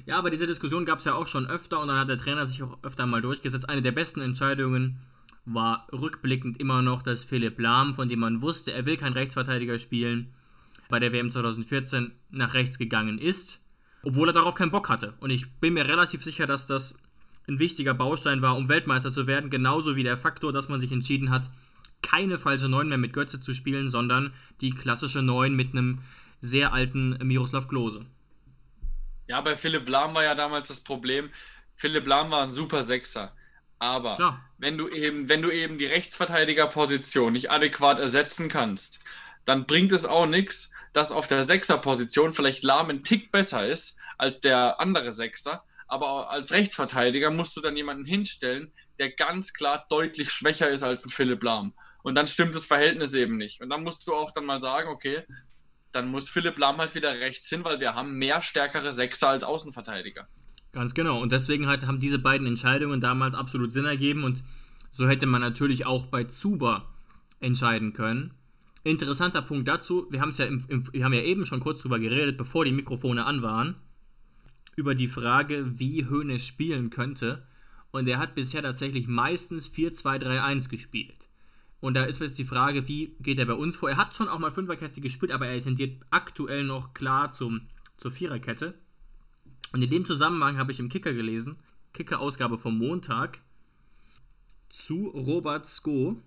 Ja, 0.05 0.17
aber 0.17 0.29
diese 0.29 0.47
Diskussion 0.47 0.85
gab 0.85 0.99
es 0.99 1.05
ja 1.05 1.13
auch 1.15 1.27
schon 1.27 1.47
öfter 1.47 1.79
und 1.81 1.87
dann 1.89 1.99
hat 1.99 2.09
der 2.09 2.17
Trainer 2.17 2.45
sich 2.47 2.63
auch 2.63 2.77
öfter 2.83 3.05
mal 3.05 3.21
durchgesetzt. 3.21 3.67
Eine 3.67 3.81
der 3.81 3.91
besten 3.91 4.21
Entscheidungen 4.21 5.01
war 5.45 5.87
rückblickend 5.91 6.59
immer 6.59 6.81
noch, 6.81 7.01
dass 7.01 7.23
Philipp 7.23 7.59
Lahm, 7.59 7.95
von 7.95 8.07
dem 8.07 8.19
man 8.19 8.41
wusste, 8.41 8.71
er 8.71 8.85
will 8.85 8.97
kein 8.97 9.13
Rechtsverteidiger 9.13 9.77
spielen, 9.77 10.33
bei 10.89 10.99
der 10.99 11.11
WM 11.11 11.31
2014 11.31 12.11
nach 12.29 12.53
rechts 12.53 12.77
gegangen 12.77 13.17
ist, 13.17 13.59
obwohl 14.05 14.29
er 14.29 14.33
darauf 14.33 14.55
keinen 14.55 14.71
Bock 14.71 14.87
hatte. 14.89 15.13
Und 15.19 15.31
ich 15.31 15.51
bin 15.59 15.73
mir 15.73 15.87
relativ 15.87 16.23
sicher, 16.23 16.47
dass 16.47 16.67
das 16.67 16.97
ein 17.47 17.59
wichtiger 17.59 17.93
Baustein 17.93 18.41
war, 18.41 18.55
um 18.55 18.69
Weltmeister 18.69 19.11
zu 19.11 19.27
werden, 19.27 19.49
genauso 19.49 19.95
wie 19.95 20.03
der 20.03 20.17
Faktor, 20.17 20.53
dass 20.53 20.69
man 20.69 20.79
sich 20.79 20.91
entschieden 20.91 21.29
hat, 21.29 21.49
keine 22.01 22.37
falsche 22.37 22.69
Neun 22.69 22.89
mehr 22.89 22.97
mit 22.97 23.13
Götze 23.13 23.39
zu 23.39 23.53
spielen, 23.53 23.89
sondern 23.89 24.33
die 24.61 24.71
klassische 24.71 25.21
Neun 25.21 25.55
mit 25.55 25.71
einem 25.71 25.99
sehr 26.39 26.73
alten 26.73 27.17
Miroslav 27.25 27.67
Klose. 27.67 28.05
Ja, 29.27 29.41
bei 29.41 29.57
Philipp 29.57 29.89
Lahm 29.89 30.13
war 30.13 30.23
ja 30.23 30.35
damals 30.35 30.67
das 30.67 30.81
Problem, 30.81 31.29
Philipp 31.75 32.05
Lahm 32.07 32.31
war 32.31 32.43
ein 32.43 32.51
super 32.51 32.83
Sechser. 32.83 33.33
Aber 33.79 34.15
Klar. 34.15 34.49
wenn 34.57 34.77
du 34.77 34.87
eben, 34.87 35.27
wenn 35.27 35.41
du 35.41 35.49
eben 35.49 35.77
die 35.77 35.85
Rechtsverteidigerposition 35.85 37.33
nicht 37.33 37.51
adäquat 37.51 37.99
ersetzen 37.99 38.47
kannst, 38.47 39.03
dann 39.45 39.65
bringt 39.65 39.91
es 39.91 40.05
auch 40.05 40.27
nichts, 40.27 40.71
dass 40.95 41.11
auf 41.11 41.27
der 41.27 41.43
Sechserposition 41.43 42.33
vielleicht 42.33 42.63
Lahm 42.63 42.89
ein 42.89 43.03
Tick 43.03 43.29
besser 43.29 43.67
ist 43.67 43.97
als 44.17 44.39
der 44.39 44.79
andere 44.79 45.11
Sechser, 45.11 45.65
aber 45.87 46.29
als 46.29 46.53
Rechtsverteidiger 46.53 47.31
musst 47.31 47.57
du 47.57 47.61
dann 47.61 47.75
jemanden 47.75 48.05
hinstellen, 48.05 48.71
der 48.97 49.11
ganz 49.11 49.53
klar 49.53 49.85
deutlich 49.89 50.31
schwächer 50.31 50.69
ist 50.69 50.83
als 50.83 51.05
ein 51.05 51.09
Philipp 51.09 51.43
Lahm. 51.43 51.73
Und 52.01 52.15
dann 52.15 52.27
stimmt 52.27 52.55
das 52.55 52.65
Verhältnis 52.65 53.13
eben 53.13 53.35
nicht. 53.35 53.61
Und 53.61 53.69
dann 53.69 53.83
musst 53.83 54.07
du 54.07 54.13
auch 54.13 54.31
dann 54.31 54.45
mal 54.45 54.61
sagen, 54.61 54.87
okay, 54.87 55.23
dann 55.91 56.07
muss 56.07 56.29
Philipp 56.29 56.57
Lahm 56.57 56.77
halt 56.77 56.95
wieder 56.95 57.11
rechts 57.19 57.49
hin, 57.49 57.65
weil 57.65 57.81
wir 57.81 57.93
haben 57.93 58.13
mehr 58.17 58.41
stärkere 58.41 58.93
Sechser 58.93 59.27
als 59.27 59.43
Außenverteidiger. 59.43 60.29
Ganz 60.71 60.93
genau. 60.93 61.19
Und 61.19 61.33
deswegen 61.33 61.67
halt 61.67 61.85
haben 61.85 61.99
diese 61.99 62.19
beiden 62.19 62.47
Entscheidungen 62.47 63.01
damals 63.01 63.35
absolut 63.35 63.73
Sinn 63.73 63.85
ergeben. 63.85 64.23
Und 64.23 64.43
so 64.91 65.09
hätte 65.09 65.25
man 65.25 65.41
natürlich 65.41 65.85
auch 65.85 66.05
bei 66.05 66.23
Zuber 66.23 66.87
entscheiden 67.41 67.91
können. 67.91 68.33
Interessanter 68.85 69.41
Punkt 69.41 69.67
dazu, 69.67 70.05
wir, 70.11 70.19
ja 70.19 70.45
im, 70.45 70.63
im, 70.67 70.93
wir 70.93 71.03
haben 71.03 71.13
ja 71.13 71.23
eben 71.23 71.47
schon 71.47 71.59
kurz 71.59 71.81
drüber 71.81 71.97
geredet, 71.97 72.37
bevor 72.37 72.65
die 72.65 72.71
Mikrofone 72.71 73.25
an 73.25 73.41
waren, 73.41 73.75
über 74.75 74.93
die 74.93 75.07
Frage, 75.07 75.79
wie 75.79 76.05
Hoeneß 76.05 76.45
spielen 76.45 76.91
könnte. 76.91 77.47
Und 77.89 78.07
er 78.07 78.19
hat 78.19 78.35
bisher 78.35 78.61
tatsächlich 78.61 79.07
meistens 79.07 79.69
4-2-3-1 79.69 80.69
gespielt. 80.69 81.29
Und 81.79 81.95
da 81.95 82.03
ist 82.03 82.21
jetzt 82.21 82.37
die 82.37 82.45
Frage, 82.45 82.87
wie 82.87 83.15
geht 83.21 83.39
er 83.39 83.45
bei 83.45 83.53
uns 83.53 83.75
vor? 83.75 83.89
Er 83.89 83.97
hat 83.97 84.15
schon 84.15 84.27
auch 84.27 84.37
mal 84.37 84.51
Fünferkette 84.51 85.01
gespielt, 85.01 85.31
aber 85.31 85.47
er 85.47 85.63
tendiert 85.63 86.03
aktuell 86.11 86.63
noch 86.63 86.93
klar 86.93 87.31
zum, 87.31 87.61
zur 87.97 88.11
Viererkette. 88.11 88.75
Und 89.73 89.81
in 89.81 89.89
dem 89.89 90.05
Zusammenhang 90.05 90.59
habe 90.59 90.71
ich 90.71 90.79
im 90.79 90.89
Kicker 90.89 91.13
gelesen, 91.13 91.57
Kicker-Ausgabe 91.93 92.59
vom 92.59 92.77
Montag, 92.77 93.39
zu 94.69 95.07
Robert 95.07 95.65
Sko, 95.65 96.21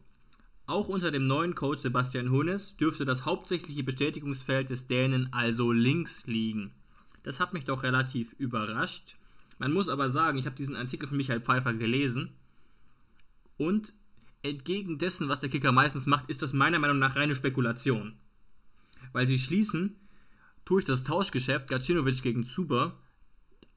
auch 0.68 0.88
unter 0.88 1.10
dem 1.10 1.26
neuen 1.26 1.54
Coach 1.54 1.80
Sebastian 1.80 2.30
Hoeneß 2.30 2.76
dürfte 2.76 3.06
das 3.06 3.24
hauptsächliche 3.24 3.82
Bestätigungsfeld 3.82 4.68
des 4.68 4.86
Dänen 4.86 5.32
also 5.32 5.72
links 5.72 6.26
liegen. 6.26 6.72
Das 7.22 7.40
hat 7.40 7.54
mich 7.54 7.64
doch 7.64 7.82
relativ 7.82 8.34
überrascht. 8.34 9.16
Man 9.58 9.72
muss 9.72 9.88
aber 9.88 10.10
sagen, 10.10 10.36
ich 10.36 10.44
habe 10.44 10.56
diesen 10.56 10.76
Artikel 10.76 11.08
von 11.08 11.16
Michael 11.16 11.40
Pfeiffer 11.40 11.72
gelesen 11.72 12.34
und 13.56 13.94
entgegen 14.42 14.98
dessen, 14.98 15.30
was 15.30 15.40
der 15.40 15.48
Kicker 15.48 15.72
meistens 15.72 16.06
macht, 16.06 16.28
ist 16.28 16.42
das 16.42 16.52
meiner 16.52 16.78
Meinung 16.78 16.98
nach 16.98 17.16
reine 17.16 17.34
Spekulation. 17.34 18.18
Weil 19.12 19.26
sie 19.26 19.38
schließen 19.38 19.96
durch 20.66 20.84
das 20.84 21.02
Tauschgeschäft 21.02 21.68
Gacinovic 21.68 22.22
gegen 22.22 22.44
Zuber 22.44 22.98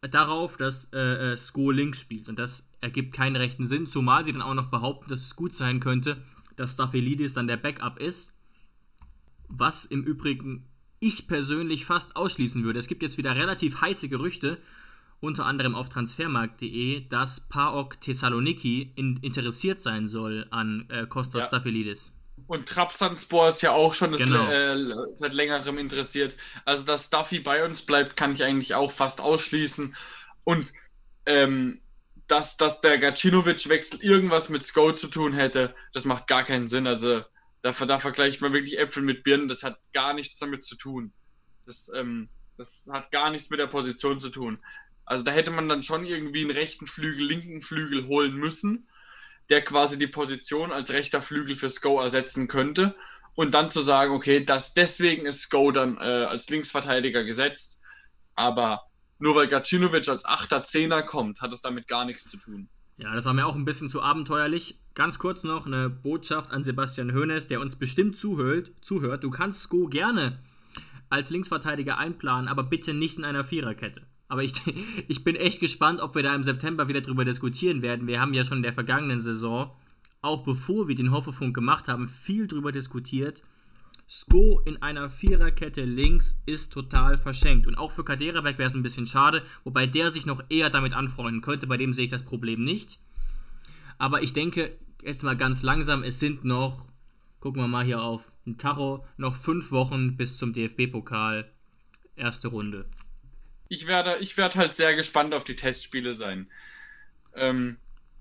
darauf, 0.02 0.58
dass 0.58 0.92
äh, 0.92 1.32
äh, 1.32 1.38
Sko 1.38 1.72
links 1.72 2.02
spielt. 2.02 2.28
Und 2.28 2.38
das 2.38 2.70
ergibt 2.82 3.14
keinen 3.14 3.38
rechten 3.38 3.66
Sinn, 3.66 3.88
zumal 3.88 4.26
sie 4.26 4.34
dann 4.34 4.42
auch 4.42 4.54
noch 4.54 4.70
behaupten, 4.70 5.10
dass 5.10 5.22
es 5.22 5.38
gut 5.38 5.54
sein 5.54 5.80
könnte, 5.80 6.22
dass 6.56 6.74
Staphelidis 6.74 7.34
dann 7.34 7.48
der 7.48 7.58
Backup 7.58 8.00
ist. 8.00 8.38
Was 9.48 9.86
im 9.86 10.04
Übrigen 10.04 10.68
ich 11.00 11.28
persönlich 11.28 11.86
fast 11.86 12.16
ausschließen 12.16 12.64
würde. 12.64 12.80
Es 12.80 12.88
gibt 12.88 13.02
jetzt 13.02 13.18
wieder 13.18 13.36
relativ 13.36 13.82
heiße 13.82 14.08
Gerüchte, 14.08 14.60
unter 15.20 15.46
anderem 15.46 15.76
auf 15.76 15.90
transfermarkt.de, 15.90 17.08
dass 17.10 17.42
PAOK 17.42 18.00
Thessaloniki 18.02 18.94
in, 18.96 19.18
interessiert 19.18 19.82
sein 19.82 20.08
soll 20.08 20.48
an 20.52 20.86
äh, 20.90 21.06
Kostas 21.08 21.42
ja. 21.42 21.48
Staphelidis. 21.48 22.12
Und 22.48 22.68
Trabzonspor 22.68 23.50
ist 23.50 23.62
ja 23.62 23.72
auch 23.72 23.94
schon 23.94 24.12
genau. 24.12 24.50
äh, 24.50 24.76
seit 25.14 25.34
längerem 25.34 25.78
interessiert. 25.78 26.36
Also, 26.66 26.86
dass 26.86 27.10
Duffy 27.10 27.40
bei 27.40 27.66
uns 27.66 27.82
bleibt, 27.82 28.18
kann 28.18 28.32
ich 28.32 28.44
eigentlich 28.44 28.76
auch 28.76 28.92
fast 28.92 29.22
ausschließen. 29.22 29.96
Und 30.44 30.74
ähm, 31.26 31.80
dass, 32.32 32.56
dass 32.56 32.80
der 32.80 32.98
Gacinovic-Wechsel 32.98 34.02
irgendwas 34.02 34.48
mit 34.48 34.64
Sko 34.64 34.94
zu 34.94 35.08
tun 35.08 35.34
hätte, 35.34 35.76
das 35.92 36.06
macht 36.06 36.28
gar 36.28 36.44
keinen 36.44 36.70
Sinn. 36.70 36.88
Also 36.88 37.24
da, 37.62 37.72
da 37.72 38.00
vergleicht 38.00 38.40
man 38.40 38.54
wirklich 38.54 38.80
Äpfel 38.80 39.04
mit 39.04 39.24
Birnen, 39.24 39.50
das 39.50 39.64
hat 39.64 39.78
gar 39.92 40.14
nichts 40.14 40.40
damit 40.40 40.64
zu 40.64 40.78
tun. 40.78 41.12
Das, 41.66 41.92
ähm, 41.94 42.30
das 42.58 42.88
hat 42.90 43.12
gar 43.12 43.32
nichts 43.32 43.50
mit 43.50 43.60
der 43.60 43.68
Position 43.68 44.18
zu 44.18 44.30
tun. 44.30 44.60
Also 45.04 45.26
da 45.26 45.32
hätte 45.32 45.52
man 45.52 45.68
dann 45.68 45.84
schon 45.84 46.06
irgendwie 46.06 46.42
einen 46.42 46.52
rechten 46.52 46.88
Flügel, 46.88 47.26
linken 47.26 47.62
Flügel 47.62 48.08
holen 48.08 48.36
müssen, 48.36 48.88
der 49.50 49.62
quasi 49.62 50.00
die 50.00 50.08
Position 50.08 50.72
als 50.72 50.92
rechter 50.92 51.22
Flügel 51.22 51.56
für 51.56 51.70
Sko 51.70 52.00
ersetzen 52.00 52.48
könnte. 52.48 52.96
Und 53.36 53.52
dann 53.52 53.70
zu 53.70 53.82
sagen, 53.82 54.14
okay, 54.14 54.46
das, 54.46 54.74
deswegen 54.74 55.26
ist 55.26 55.42
Sko 55.42 55.72
dann 55.72 55.98
äh, 55.98 56.00
als 56.00 56.50
Linksverteidiger 56.50 57.26
gesetzt. 57.26 57.82
Aber 58.36 58.90
nur 59.22 59.36
weil 59.36 59.48
Gacinovic 59.48 60.10
als 60.10 60.26
8er, 60.26 60.64
10er 60.64 61.04
kommt, 61.04 61.42
hat 61.42 61.54
es 61.54 61.62
damit 61.62 61.88
gar 61.88 62.06
nichts 62.06 62.30
zu 62.30 62.38
tun. 62.38 62.68
Ja, 62.98 63.16
das 63.16 63.26
war 63.26 63.34
mir 63.34 63.46
auch 63.46 63.56
ein 63.56 63.66
bisschen 63.66 63.88
zu 63.88 64.02
abenteuerlich. 64.02 64.80
Ganz 64.94 65.18
kurz 65.18 65.44
noch 65.44 65.66
eine 65.66 65.90
Botschaft 65.90 66.52
an 66.52 66.64
Sebastian 66.64 67.14
Hoeneß, 67.14 67.48
der 67.48 67.62
uns 67.62 67.76
bestimmt 67.76 68.18
zuhört. 68.18 68.72
zuhört. 68.82 69.24
Du 69.24 69.30
kannst 69.30 69.62
Sko 69.62 69.88
gerne 69.88 70.40
als 71.10 71.30
Linksverteidiger 71.30 71.98
einplanen, 71.98 72.48
aber 72.48 72.64
bitte 72.64 72.94
nicht 72.94 73.18
in 73.18 73.26
einer 73.26 73.44
Viererkette. 73.44 74.02
Aber 74.28 74.44
ich, 74.44 74.54
ich 75.08 75.24
bin 75.24 75.36
echt 75.36 75.60
gespannt, 75.60 76.02
ob 76.02 76.16
wir 76.16 76.24
da 76.24 76.34
im 76.34 76.44
September 76.44 76.88
wieder 76.88 77.02
drüber 77.02 77.26
diskutieren 77.26 77.82
werden. 77.82 78.08
Wir 78.08 78.20
haben 78.20 78.34
ja 78.34 78.44
schon 78.44 78.58
in 78.58 78.64
der 78.64 78.74
vergangenen 78.74 79.20
Saison, 79.20 79.72
auch 80.22 80.44
bevor 80.44 80.88
wir 80.88 80.96
den 80.96 81.12
Hoffefunk 81.12 81.54
gemacht 81.54 81.88
haben, 81.88 82.08
viel 82.08 82.48
drüber 82.48 82.72
diskutiert, 82.72 83.44
Sko 84.12 84.60
in 84.66 84.82
einer 84.82 85.10
Viererkette 85.10 85.86
links 85.86 86.38
ist 86.46 86.74
total 86.74 87.18
verschenkt. 87.18 87.66
Und 87.66 87.78
auch 87.78 87.92
für 87.92 88.04
Kaderabek 88.04 88.58
wäre 88.58 88.68
es 88.68 88.76
ein 88.76 88.84
bisschen 88.84 89.08
schade, 89.08 89.42
wobei 89.64 89.88
der 89.88 90.12
sich 90.12 90.26
noch 90.26 90.44
eher 90.50 90.70
damit 90.70 90.92
anfreunden 90.92 91.42
könnte. 91.42 91.66
Bei 91.66 91.78
dem 91.78 91.94
sehe 91.94 92.04
ich 92.06 92.12
das 92.12 92.26
Problem 92.26 92.62
nicht. 92.62 93.00
Aber 93.98 94.22
ich 94.22 94.34
denke, 94.34 94.78
jetzt 95.02 95.24
mal 95.24 95.38
ganz 95.38 95.64
langsam, 95.64 96.04
es 96.04 96.20
sind 96.20 96.44
noch, 96.44 96.88
gucken 97.40 97.62
wir 97.62 97.70
mal 97.70 97.86
hier 97.86 98.02
auf 98.02 98.34
ein 98.46 98.58
Tacho, 98.58 99.06
noch 99.16 99.34
fünf 99.34 99.72
Wochen 99.72 100.18
bis 100.18 100.38
zum 100.38 100.52
DFB-Pokal. 100.52 101.50
Erste 102.18 102.50
Runde. 102.50 102.90
Ich 103.70 103.88
werde, 103.88 104.18
ich 104.20 104.36
werde 104.36 104.56
halt 104.56 104.76
sehr 104.76 104.94
gespannt 104.94 105.34
auf 105.34 105.46
die 105.46 105.56
Testspiele 105.56 106.12
sein. 106.12 106.52
Ähm, 107.34 107.78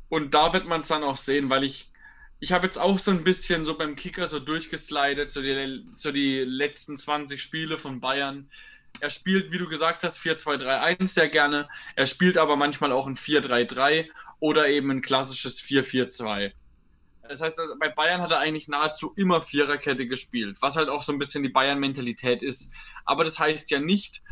und 0.08 0.34
da 0.34 0.52
wird 0.52 0.68
man 0.68 0.78
es 0.78 0.86
dann 0.86 1.02
auch 1.02 1.16
sehen, 1.16 1.50
weil 1.50 1.64
ich 1.64 1.89
ich 2.40 2.52
habe 2.52 2.66
jetzt 2.66 2.78
auch 2.78 2.98
so 2.98 3.10
ein 3.10 3.22
bisschen 3.22 3.66
so 3.66 3.76
beim 3.76 3.96
Kicker 3.96 4.26
so 4.26 4.40
durchgeslidet, 4.40 5.30
so 5.30 5.42
die, 5.42 5.84
so 5.96 6.10
die 6.10 6.38
letzten 6.40 6.96
20 6.96 7.40
Spiele 7.40 7.76
von 7.76 8.00
Bayern. 8.00 8.50
Er 8.98 9.10
spielt, 9.10 9.52
wie 9.52 9.58
du 9.58 9.68
gesagt 9.68 10.02
hast, 10.02 10.18
4-2-3-1 10.20 11.06
sehr 11.06 11.28
gerne. 11.28 11.68
Er 11.96 12.06
spielt 12.06 12.38
aber 12.38 12.56
manchmal 12.56 12.92
auch 12.92 13.06
ein 13.06 13.16
4-3-3 13.16 14.08
oder 14.40 14.68
eben 14.68 14.90
ein 14.90 15.02
klassisches 15.02 15.60
4-4-2. 15.60 16.52
Das 17.28 17.42
heißt, 17.42 17.60
also 17.60 17.74
bei 17.78 17.90
Bayern 17.90 18.22
hat 18.22 18.32
er 18.32 18.40
eigentlich 18.40 18.68
nahezu 18.68 19.12
immer 19.16 19.40
Viererkette 19.40 20.06
gespielt, 20.06 20.56
was 20.60 20.76
halt 20.76 20.88
auch 20.88 21.04
so 21.04 21.12
ein 21.12 21.18
bisschen 21.18 21.42
die 21.42 21.48
Bayern-Mentalität 21.50 22.42
ist. 22.42 22.72
Aber 23.04 23.22
das 23.22 23.38
heißt 23.38 23.70
ja 23.70 23.78
nicht, 23.78 24.22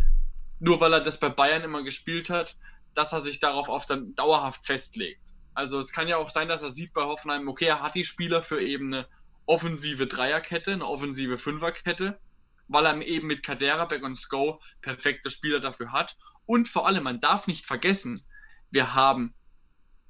nur 0.59 0.81
weil 0.81 0.95
er 0.95 1.01
das 1.01 1.21
bei 1.21 1.29
Bayern 1.29 1.63
immer 1.63 1.85
gespielt 1.85 2.31
hat, 2.31 2.57
dass 2.95 3.13
er 3.13 3.21
sich 3.21 3.39
darauf 3.39 3.69
auf 3.69 3.87
dann 3.87 4.15
dauerhaft 4.17 4.67
festlegt. 4.67 5.28
Also 5.59 5.81
es 5.81 5.91
kann 5.91 6.07
ja 6.07 6.19
auch 6.19 6.31
sein, 6.31 6.47
dass 6.47 6.63
er 6.63 6.71
sieht 6.71 6.93
bei 6.93 7.03
Hoffenheim, 7.03 7.49
okay, 7.49 7.65
er 7.65 7.83
hat 7.83 7.97
die 7.97 8.05
Spieler 8.05 8.45
für 8.45 8.63
eben 8.63 8.95
eine 8.95 9.09
offensive 9.45 10.07
Dreierkette, 10.07 10.71
eine 10.71 10.87
offensive 10.87 11.37
Fünferkette, 11.37 12.21
weil 12.69 12.87
er 12.87 13.03
eben 13.03 13.27
mit 13.27 13.43
Kadera, 13.43 13.85
Beck 13.87 14.05
und 14.05 14.15
Sko 14.15 14.61
perfekte 14.83 15.33
Spieler 15.33 15.59
dafür 15.59 15.91
hat. 15.91 16.17
Und 16.47 16.69
vor 16.69 16.87
allem, 16.87 17.03
man 17.03 17.21
darf 17.21 17.49
nicht 17.49 17.67
vergessen, 17.67 18.25
wir 18.71 18.95
haben 18.95 19.35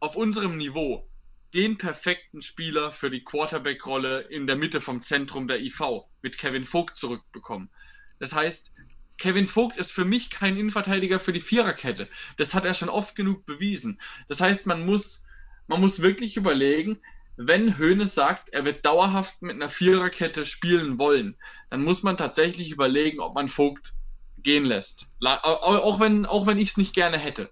auf 0.01 0.17
unserem 0.17 0.59
Niveau 0.59 1.09
den 1.55 1.79
perfekten 1.79 2.43
Spieler 2.43 2.93
für 2.93 3.09
die 3.09 3.25
Quarterback-Rolle 3.25 4.21
in 4.29 4.47
der 4.47 4.57
Mitte 4.57 4.83
vom 4.83 5.01
Zentrum 5.01 5.49
der 5.49 5.63
IV 5.63 5.81
mit 6.21 6.37
Kevin 6.37 6.67
Vogt 6.67 6.95
zurückbekommen. 6.95 7.71
Das 8.19 8.35
heißt, 8.35 8.75
Kevin 9.17 9.47
Vogt 9.47 9.79
ist 9.79 9.93
für 9.93 10.05
mich 10.05 10.29
kein 10.29 10.59
Innenverteidiger 10.59 11.19
für 11.19 11.33
die 11.33 11.41
Viererkette. 11.41 12.11
Das 12.37 12.53
hat 12.53 12.67
er 12.67 12.75
schon 12.75 12.91
oft 12.91 13.17
genug 13.17 13.47
bewiesen. 13.47 13.99
Das 14.29 14.43
heißt, 14.43 14.67
man 14.67 14.85
muss, 14.85 15.25
man 15.69 15.81
muss 15.81 16.03
wirklich 16.03 16.37
überlegen, 16.37 16.99
wenn 17.37 17.79
Hoeneß 17.79 18.15
sagt, 18.15 18.51
er 18.51 18.65
wird 18.65 18.85
dauerhaft 18.85 19.43
mit 19.43 19.55
einer 19.55 19.69
Viererkette 19.69 20.45
spielen 20.45 20.99
wollen, 20.99 21.37
dann 21.71 21.85
muss 21.85 22.03
man 22.03 22.17
tatsächlich 22.17 22.73
überlegen, 22.73 23.21
ob 23.21 23.35
man 23.35 23.49
Vogt 23.49 23.93
gehen 24.39 24.65
lässt. 24.65 25.13
Auch 25.23 26.01
wenn, 26.01 26.27
auch 26.27 26.47
wenn 26.47 26.59
ich 26.59 26.71
es 26.71 26.77
nicht 26.77 26.95
gerne 26.95 27.17
hätte. 27.17 27.51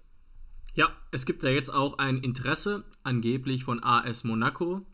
Ja, 0.73 0.89
es 1.11 1.25
gibt 1.25 1.43
ja 1.43 1.49
jetzt 1.49 1.73
auch 1.73 1.97
ein 1.97 2.19
Interesse, 2.19 2.83
angeblich 3.03 3.63
von 3.63 3.81
AS 3.81 4.23
Monaco, 4.25 4.85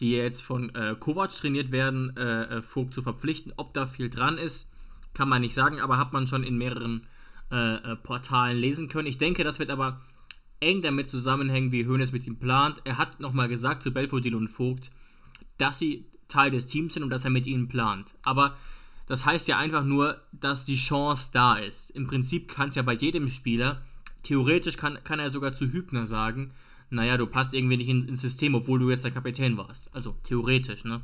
die 0.00 0.12
jetzt 0.12 0.42
von 0.42 0.74
äh, 0.74 0.94
Kovac 0.98 1.30
trainiert 1.30 1.72
werden, 1.72 2.14
äh, 2.16 2.58
äh, 2.58 2.62
Vogt 2.62 2.92
zu 2.92 3.02
verpflichten. 3.02 3.52
Ob 3.56 3.72
da 3.72 3.86
viel 3.86 4.10
dran 4.10 4.38
ist, 4.38 4.70
kann 5.14 5.28
man 5.28 5.40
nicht 5.40 5.54
sagen, 5.54 5.80
aber 5.80 5.98
hat 5.98 6.12
man 6.12 6.26
schon 6.26 6.44
in 6.44 6.58
mehreren 6.58 7.06
äh, 7.50 7.74
äh, 7.76 7.96
Portalen 7.96 8.58
lesen 8.58 8.88
können. 8.88 9.08
Ich 9.08 9.18
denke, 9.18 9.44
das 9.44 9.58
wird 9.58 9.70
aber 9.70 10.00
eng 10.60 10.82
damit 10.82 11.08
zusammenhängen, 11.08 11.72
wie 11.72 11.86
Hoeneß 11.86 12.12
mit 12.12 12.26
ihm 12.26 12.38
plant. 12.38 12.80
Er 12.84 12.98
hat 12.98 13.20
nochmal 13.20 13.48
gesagt 13.48 13.82
zu 13.82 13.90
Belfodil 13.90 14.34
und 14.34 14.48
Vogt, 14.48 14.90
dass 15.58 15.78
sie 15.78 16.06
Teil 16.28 16.50
des 16.50 16.66
Teams 16.66 16.94
sind 16.94 17.02
und 17.02 17.10
dass 17.10 17.24
er 17.24 17.30
mit 17.30 17.46
ihnen 17.46 17.68
plant. 17.68 18.14
Aber 18.22 18.56
das 19.06 19.24
heißt 19.24 19.46
ja 19.48 19.58
einfach 19.58 19.84
nur, 19.84 20.20
dass 20.32 20.64
die 20.64 20.76
Chance 20.76 21.30
da 21.32 21.56
ist. 21.56 21.90
Im 21.90 22.06
Prinzip 22.06 22.48
kann 22.48 22.70
es 22.70 22.74
ja 22.74 22.82
bei 22.82 22.94
jedem 22.94 23.28
Spieler 23.28 23.82
theoretisch 24.22 24.76
kann, 24.76 24.98
kann 25.04 25.20
er 25.20 25.30
sogar 25.30 25.54
zu 25.54 25.70
Hübner 25.72 26.06
sagen, 26.06 26.52
naja, 26.90 27.16
du 27.16 27.26
passt 27.26 27.54
irgendwie 27.54 27.76
nicht 27.76 27.88
in, 27.88 28.08
ins 28.08 28.22
System, 28.22 28.54
obwohl 28.54 28.78
du 28.78 28.90
jetzt 28.90 29.04
der 29.04 29.12
Kapitän 29.12 29.56
warst. 29.56 29.92
Also 29.94 30.16
theoretisch, 30.24 30.84
ne? 30.84 31.02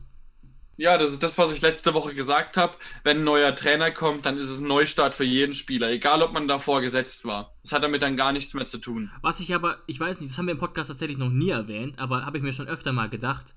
Ja, 0.82 0.98
das 0.98 1.12
ist 1.12 1.22
das, 1.22 1.38
was 1.38 1.52
ich 1.52 1.60
letzte 1.60 1.94
Woche 1.94 2.12
gesagt 2.12 2.56
habe. 2.56 2.76
Wenn 3.04 3.18
ein 3.18 3.24
neuer 3.24 3.54
Trainer 3.54 3.92
kommt, 3.92 4.26
dann 4.26 4.36
ist 4.36 4.50
es 4.50 4.58
ein 4.58 4.66
Neustart 4.66 5.14
für 5.14 5.22
jeden 5.22 5.54
Spieler, 5.54 5.92
egal 5.92 6.22
ob 6.22 6.32
man 6.32 6.48
davor 6.48 6.80
gesetzt 6.80 7.24
war. 7.24 7.54
Das 7.62 7.70
hat 7.70 7.84
damit 7.84 8.02
dann 8.02 8.16
gar 8.16 8.32
nichts 8.32 8.52
mehr 8.52 8.66
zu 8.66 8.78
tun. 8.78 9.08
Was 9.20 9.38
ich 9.38 9.54
aber, 9.54 9.78
ich 9.86 10.00
weiß 10.00 10.20
nicht, 10.20 10.32
das 10.32 10.38
haben 10.38 10.46
wir 10.46 10.54
im 10.54 10.58
Podcast 10.58 10.88
tatsächlich 10.88 11.18
noch 11.18 11.30
nie 11.30 11.50
erwähnt, 11.50 12.00
aber 12.00 12.26
habe 12.26 12.38
ich 12.38 12.42
mir 12.42 12.52
schon 12.52 12.66
öfter 12.66 12.92
mal 12.92 13.08
gedacht. 13.08 13.54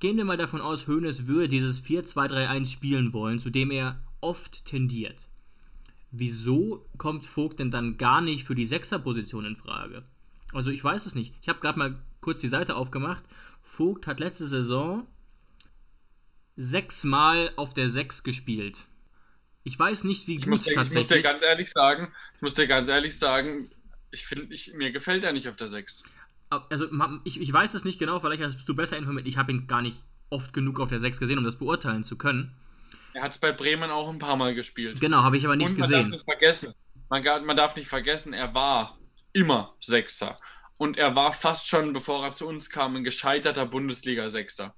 Gehen 0.00 0.16
wir 0.16 0.24
mal 0.24 0.36
davon 0.36 0.60
aus, 0.60 0.88
Hoeneß 0.88 1.28
würde 1.28 1.48
dieses 1.48 1.84
4-2-3-1 1.84 2.72
spielen 2.72 3.12
wollen, 3.12 3.38
zu 3.38 3.50
dem 3.50 3.70
er 3.70 4.00
oft 4.20 4.64
tendiert 4.64 5.28
wieso 6.10 6.86
kommt 6.96 7.26
Vogt 7.26 7.60
denn 7.60 7.70
dann 7.70 7.98
gar 7.98 8.20
nicht 8.20 8.44
für 8.44 8.54
die 8.54 8.66
Sechserposition 8.66 9.44
in 9.44 9.56
Frage? 9.56 10.04
Also 10.52 10.70
ich 10.70 10.82
weiß 10.82 11.06
es 11.06 11.14
nicht. 11.14 11.34
Ich 11.42 11.48
habe 11.48 11.60
gerade 11.60 11.78
mal 11.78 11.98
kurz 12.20 12.40
die 12.40 12.48
Seite 12.48 12.76
aufgemacht. 12.76 13.22
Vogt 13.62 14.06
hat 14.06 14.20
letzte 14.20 14.46
Saison 14.46 15.06
sechsmal 16.58 17.52
auf 17.54 17.72
der 17.72 17.88
Sechs 17.88 18.24
gespielt. 18.24 18.78
Ich 19.62 19.78
weiß 19.78 20.04
nicht, 20.04 20.26
wie 20.26 20.34
gut 20.34 20.42
ich 20.42 20.48
muss 20.48 20.62
dir, 20.62 20.74
tatsächlich. 20.74 21.04
Ich 21.04 21.10
muss 21.10 21.16
dir 21.18 21.22
ganz 21.22 21.42
ehrlich 21.42 21.70
sagen, 21.70 22.12
ich 22.34 22.42
muss 22.42 22.54
dir 22.54 22.66
ganz 22.66 22.88
ehrlich 22.88 23.16
sagen, 23.16 23.70
ich 24.10 24.26
finde, 24.26 24.54
mir 24.74 24.90
gefällt 24.90 25.22
er 25.22 25.32
nicht 25.32 25.48
auf 25.48 25.56
der 25.56 25.68
Sechs. 25.68 26.02
Also 26.50 26.88
ich, 27.24 27.40
ich 27.40 27.52
weiß 27.52 27.74
es 27.74 27.84
nicht 27.84 27.98
genau, 27.98 28.18
vielleicht 28.18 28.42
bist 28.42 28.68
du 28.68 28.74
besser 28.74 28.96
informiert. 28.96 29.26
Ich 29.28 29.36
habe 29.36 29.52
ihn 29.52 29.66
gar 29.68 29.82
nicht 29.82 30.02
oft 30.30 30.52
genug 30.52 30.80
auf 30.80 30.88
der 30.88 30.98
Sechs 30.98 31.20
gesehen, 31.20 31.38
um 31.38 31.44
das 31.44 31.56
beurteilen 31.56 32.02
zu 32.02 32.16
können. 32.16 32.56
Er 33.14 33.22
hat 33.22 33.32
es 33.32 33.38
bei 33.38 33.52
Bremen 33.52 33.90
auch 33.90 34.08
ein 34.08 34.18
paar 34.18 34.36
Mal 34.36 34.54
gespielt. 34.54 35.00
Genau, 35.00 35.22
habe 35.22 35.36
ich 35.36 35.44
aber 35.44 35.54
nicht 35.54 35.66
Und 35.66 35.78
man 35.78 35.88
gesehen. 35.88 36.02
Darf 36.02 36.10
nicht 36.10 36.24
vergessen, 36.24 36.74
man, 37.08 37.22
man 37.44 37.56
darf 37.56 37.76
nicht 37.76 37.88
vergessen, 37.88 38.32
er 38.32 38.52
war 38.54 38.98
immer 39.32 39.74
Sechster. 39.78 40.38
Und 40.76 40.98
er 40.98 41.14
war 41.14 41.32
fast 41.32 41.68
schon, 41.68 41.92
bevor 41.92 42.24
er 42.24 42.32
zu 42.32 42.46
uns 42.46 42.70
kam, 42.70 42.96
ein 42.96 43.04
gescheiterter 43.04 43.66
Bundesliga-Sechster. 43.66 44.74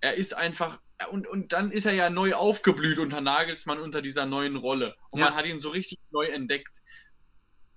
Er 0.00 0.14
ist 0.14 0.36
einfach, 0.36 0.80
und, 1.10 1.26
und 1.26 1.52
dann 1.52 1.70
ist 1.70 1.86
er 1.86 1.92
ja 1.92 2.10
neu 2.10 2.34
aufgeblüht 2.34 2.98
unter 2.98 3.20
Nagelsmann 3.20 3.78
unter 3.78 4.02
dieser 4.02 4.26
neuen 4.26 4.56
Rolle. 4.56 4.96
Und 5.10 5.20
ja. 5.20 5.26
man 5.26 5.36
hat 5.36 5.46
ihn 5.46 5.60
so 5.60 5.70
richtig 5.70 5.98
neu 6.10 6.26
entdeckt. 6.26 6.82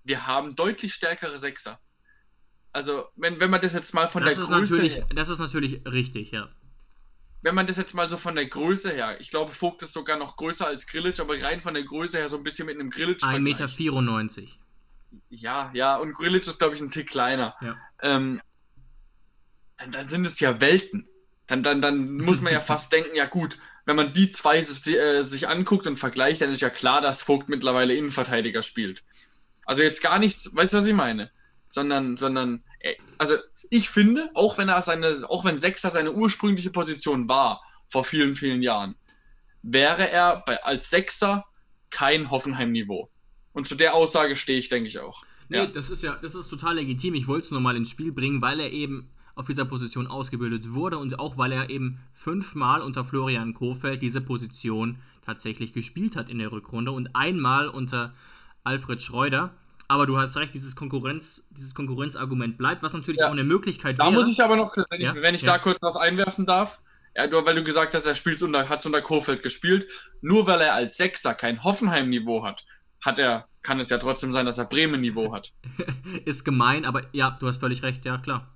Wir 0.03 0.25
haben 0.25 0.55
deutlich 0.55 0.93
stärkere 0.93 1.37
Sechser. 1.37 1.79
Also, 2.71 3.05
wenn, 3.15 3.39
wenn 3.39 3.51
man 3.51 3.61
das 3.61 3.73
jetzt 3.73 3.93
mal 3.93 4.07
von 4.07 4.23
das 4.23 4.35
der 4.35 4.45
Größe. 4.45 4.81
Her, 4.81 5.07
das 5.13 5.29
ist 5.29 5.39
natürlich 5.39 5.85
richtig, 5.85 6.31
ja 6.31 6.49
wenn 7.41 7.55
man 7.55 7.67
das 7.67 7.77
jetzt 7.77 7.93
mal 7.93 8.09
so 8.09 8.17
von 8.17 8.35
der 8.35 8.45
Größe 8.45 8.91
her, 8.91 9.19
ich 9.19 9.31
glaube, 9.31 9.51
Vogt 9.51 9.81
ist 9.81 9.93
sogar 9.93 10.17
noch 10.17 10.35
größer 10.35 10.67
als 10.67 10.85
Grillitsch, 10.85 11.19
aber 11.19 11.41
rein 11.41 11.61
von 11.61 11.73
der 11.73 11.83
Größe 11.83 12.17
her 12.17 12.29
so 12.29 12.37
ein 12.37 12.43
bisschen 12.43 12.67
mit 12.67 12.79
einem 12.79 12.91
Grillitsch 12.91 13.23
1,94 13.23 13.39
Meter. 13.39 13.67
Ja, 15.29 15.71
ja, 15.73 15.97
und 15.97 16.13
Grillitsch 16.13 16.47
ist, 16.47 16.59
glaube 16.59 16.75
ich, 16.75 16.81
ein 16.81 16.91
Tick 16.91 17.09
kleiner. 17.09 17.55
Ja. 17.61 17.77
Ähm, 18.01 18.41
dann, 19.77 19.91
dann, 19.91 20.07
sind 20.07 20.25
es 20.25 20.39
ja 20.39 20.61
Welten. 20.61 21.07
Dann, 21.51 21.63
dann, 21.63 21.81
dann 21.81 22.17
muss 22.17 22.41
man 22.41 22.53
ja 22.53 22.61
fast 22.61 22.91
denken, 22.93 23.15
ja 23.15 23.25
gut, 23.25 23.57
wenn 23.85 23.95
man 23.95 24.13
die 24.13 24.31
zwei 24.31 24.59
äh, 24.59 25.21
sich 25.21 25.47
anguckt 25.47 25.85
und 25.85 25.97
vergleicht, 25.97 26.41
dann 26.41 26.49
ist 26.49 26.61
ja 26.61 26.69
klar, 26.69 27.01
dass 27.01 27.21
Vogt 27.21 27.49
mittlerweile 27.49 27.93
Innenverteidiger 27.93 28.63
spielt. 28.63 29.03
Also 29.65 29.83
jetzt 29.83 30.01
gar 30.01 30.19
nichts, 30.19 30.55
weißt 30.55 30.73
du, 30.73 30.77
was 30.77 30.87
ich 30.87 30.93
meine? 30.93 31.31
Sondern, 31.69 32.17
sondern 32.17 32.63
also 33.17 33.35
ich 33.69 33.89
finde, 33.89 34.29
auch 34.33 34.57
wenn 34.57 34.69
er 34.69 34.81
seine, 34.81 35.29
auch 35.29 35.45
wenn 35.45 35.57
Sechster 35.57 35.91
seine 35.91 36.11
ursprüngliche 36.11 36.71
Position 36.71 37.27
war, 37.27 37.61
vor 37.89 38.03
vielen, 38.05 38.35
vielen 38.35 38.61
Jahren, 38.61 38.95
wäre 39.61 40.09
er 40.09 40.43
bei, 40.45 40.63
als 40.63 40.89
Sechser 40.89 41.45
kein 41.89 42.31
Hoffenheim-Niveau. 42.31 43.09
Und 43.53 43.67
zu 43.67 43.75
der 43.75 43.93
Aussage 43.93 44.35
stehe 44.35 44.57
ich, 44.57 44.69
denke 44.69 44.87
ich 44.87 44.99
auch. 44.99 45.23
Nee, 45.49 45.57
ja. 45.57 45.65
das 45.65 45.89
ist 45.89 46.03
ja, 46.03 46.17
das 46.21 46.35
ist 46.35 46.47
total 46.47 46.75
legitim. 46.75 47.13
Ich 47.13 47.27
wollte 47.27 47.45
es 47.45 47.51
nur 47.51 47.59
mal 47.59 47.75
ins 47.75 47.89
Spiel 47.89 48.13
bringen, 48.13 48.41
weil 48.41 48.59
er 48.61 48.71
eben 48.71 49.11
auf 49.35 49.47
dieser 49.47 49.65
Position 49.65 50.07
ausgebildet 50.07 50.73
wurde 50.73 50.97
und 50.97 51.19
auch 51.19 51.37
weil 51.37 51.51
er 51.51 51.69
eben 51.69 51.99
fünfmal 52.13 52.81
unter 52.81 53.05
Florian 53.05 53.53
Kofeld 53.53 54.01
diese 54.01 54.21
Position 54.21 54.97
tatsächlich 55.25 55.73
gespielt 55.73 56.15
hat 56.15 56.29
in 56.29 56.39
der 56.39 56.51
Rückrunde 56.51 56.91
und 56.91 57.15
einmal 57.15 57.67
unter 57.67 58.13
Alfred 58.63 59.01
Schreuder. 59.01 59.53
Aber 59.87 60.05
du 60.05 60.17
hast 60.17 60.37
recht, 60.37 60.53
dieses, 60.53 60.75
Konkurrenz, 60.75 61.43
dieses 61.49 61.75
Konkurrenzargument 61.75 62.57
bleibt, 62.57 62.81
was 62.81 62.93
natürlich 62.93 63.19
ja. 63.19 63.27
auch 63.27 63.31
eine 63.31 63.43
Möglichkeit 63.43 63.99
da 63.99 64.05
wäre. 64.05 64.13
Da 64.13 64.19
muss 64.21 64.31
ich 64.31 64.41
aber 64.41 64.55
noch, 64.55 64.75
wenn 64.75 64.85
ich, 65.01 65.05
ja? 65.05 65.15
wenn 65.15 65.35
ich 65.35 65.41
ja. 65.41 65.53
da 65.53 65.59
kurz 65.59 65.79
was 65.81 65.97
einwerfen 65.97 66.45
darf, 66.45 66.81
ja, 67.15 67.27
nur 67.27 67.45
weil 67.45 67.55
du 67.55 67.63
gesagt 67.63 67.93
hast, 67.93 68.05
er 68.05 68.15
spielt 68.15 68.41
unter, 68.41 68.69
hat 68.69 68.85
unter 68.85 69.01
Kofeld 69.01 69.43
gespielt, 69.43 69.85
nur 70.21 70.47
weil 70.47 70.61
er 70.61 70.73
als 70.73 70.95
Sechser 70.95 71.33
kein 71.33 71.61
Hoffenheim-Niveau 71.63 72.45
hat, 72.45 72.65
hat 73.01 73.19
er, 73.19 73.47
kann 73.63 73.79
es 73.79 73.89
ja 73.89 73.97
trotzdem 73.97 74.31
sein, 74.31 74.45
dass 74.45 74.57
er 74.57 74.65
Bremen-Niveau 74.65 75.33
hat. 75.33 75.51
ist 76.25 76.45
gemein, 76.45 76.85
aber 76.85 77.03
ja, 77.11 77.35
du 77.39 77.47
hast 77.47 77.57
völlig 77.57 77.83
recht, 77.83 78.05
ja 78.05 78.17
klar. 78.17 78.47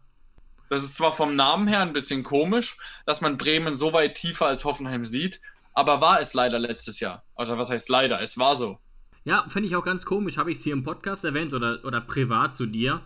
Das 0.70 0.84
ist 0.84 0.96
zwar 0.96 1.14
vom 1.14 1.36
Namen 1.36 1.68
her 1.68 1.82
ein 1.82 1.94
bisschen 1.94 2.24
komisch, 2.24 2.78
dass 3.06 3.22
man 3.22 3.38
Bremen 3.38 3.78
so 3.78 3.94
weit 3.94 4.16
tiefer 4.16 4.48
als 4.48 4.66
Hoffenheim 4.66 5.06
sieht, 5.06 5.42
aber 5.74 6.02
war 6.02 6.20
es 6.20 6.34
leider 6.34 6.58
letztes 6.60 7.00
Jahr. 7.00 7.24
Also 7.36 7.58
was 7.58 7.70
heißt 7.70 7.90
leider? 7.90 8.20
Es 8.22 8.38
war 8.38 8.56
so. 8.56 8.80
Ja, 9.26 9.46
finde 9.50 9.68
ich 9.68 9.76
auch 9.76 9.84
ganz 9.84 10.06
komisch. 10.06 10.38
Habe 10.38 10.52
ich 10.52 10.60
es 10.60 10.64
hier 10.64 10.74
im 10.74 10.84
Podcast 10.84 11.26
erwähnt 11.26 11.54
oder, 11.54 11.84
oder 11.84 12.02
privat 12.02 12.56
zu 12.56 12.66
dir? 12.66 13.02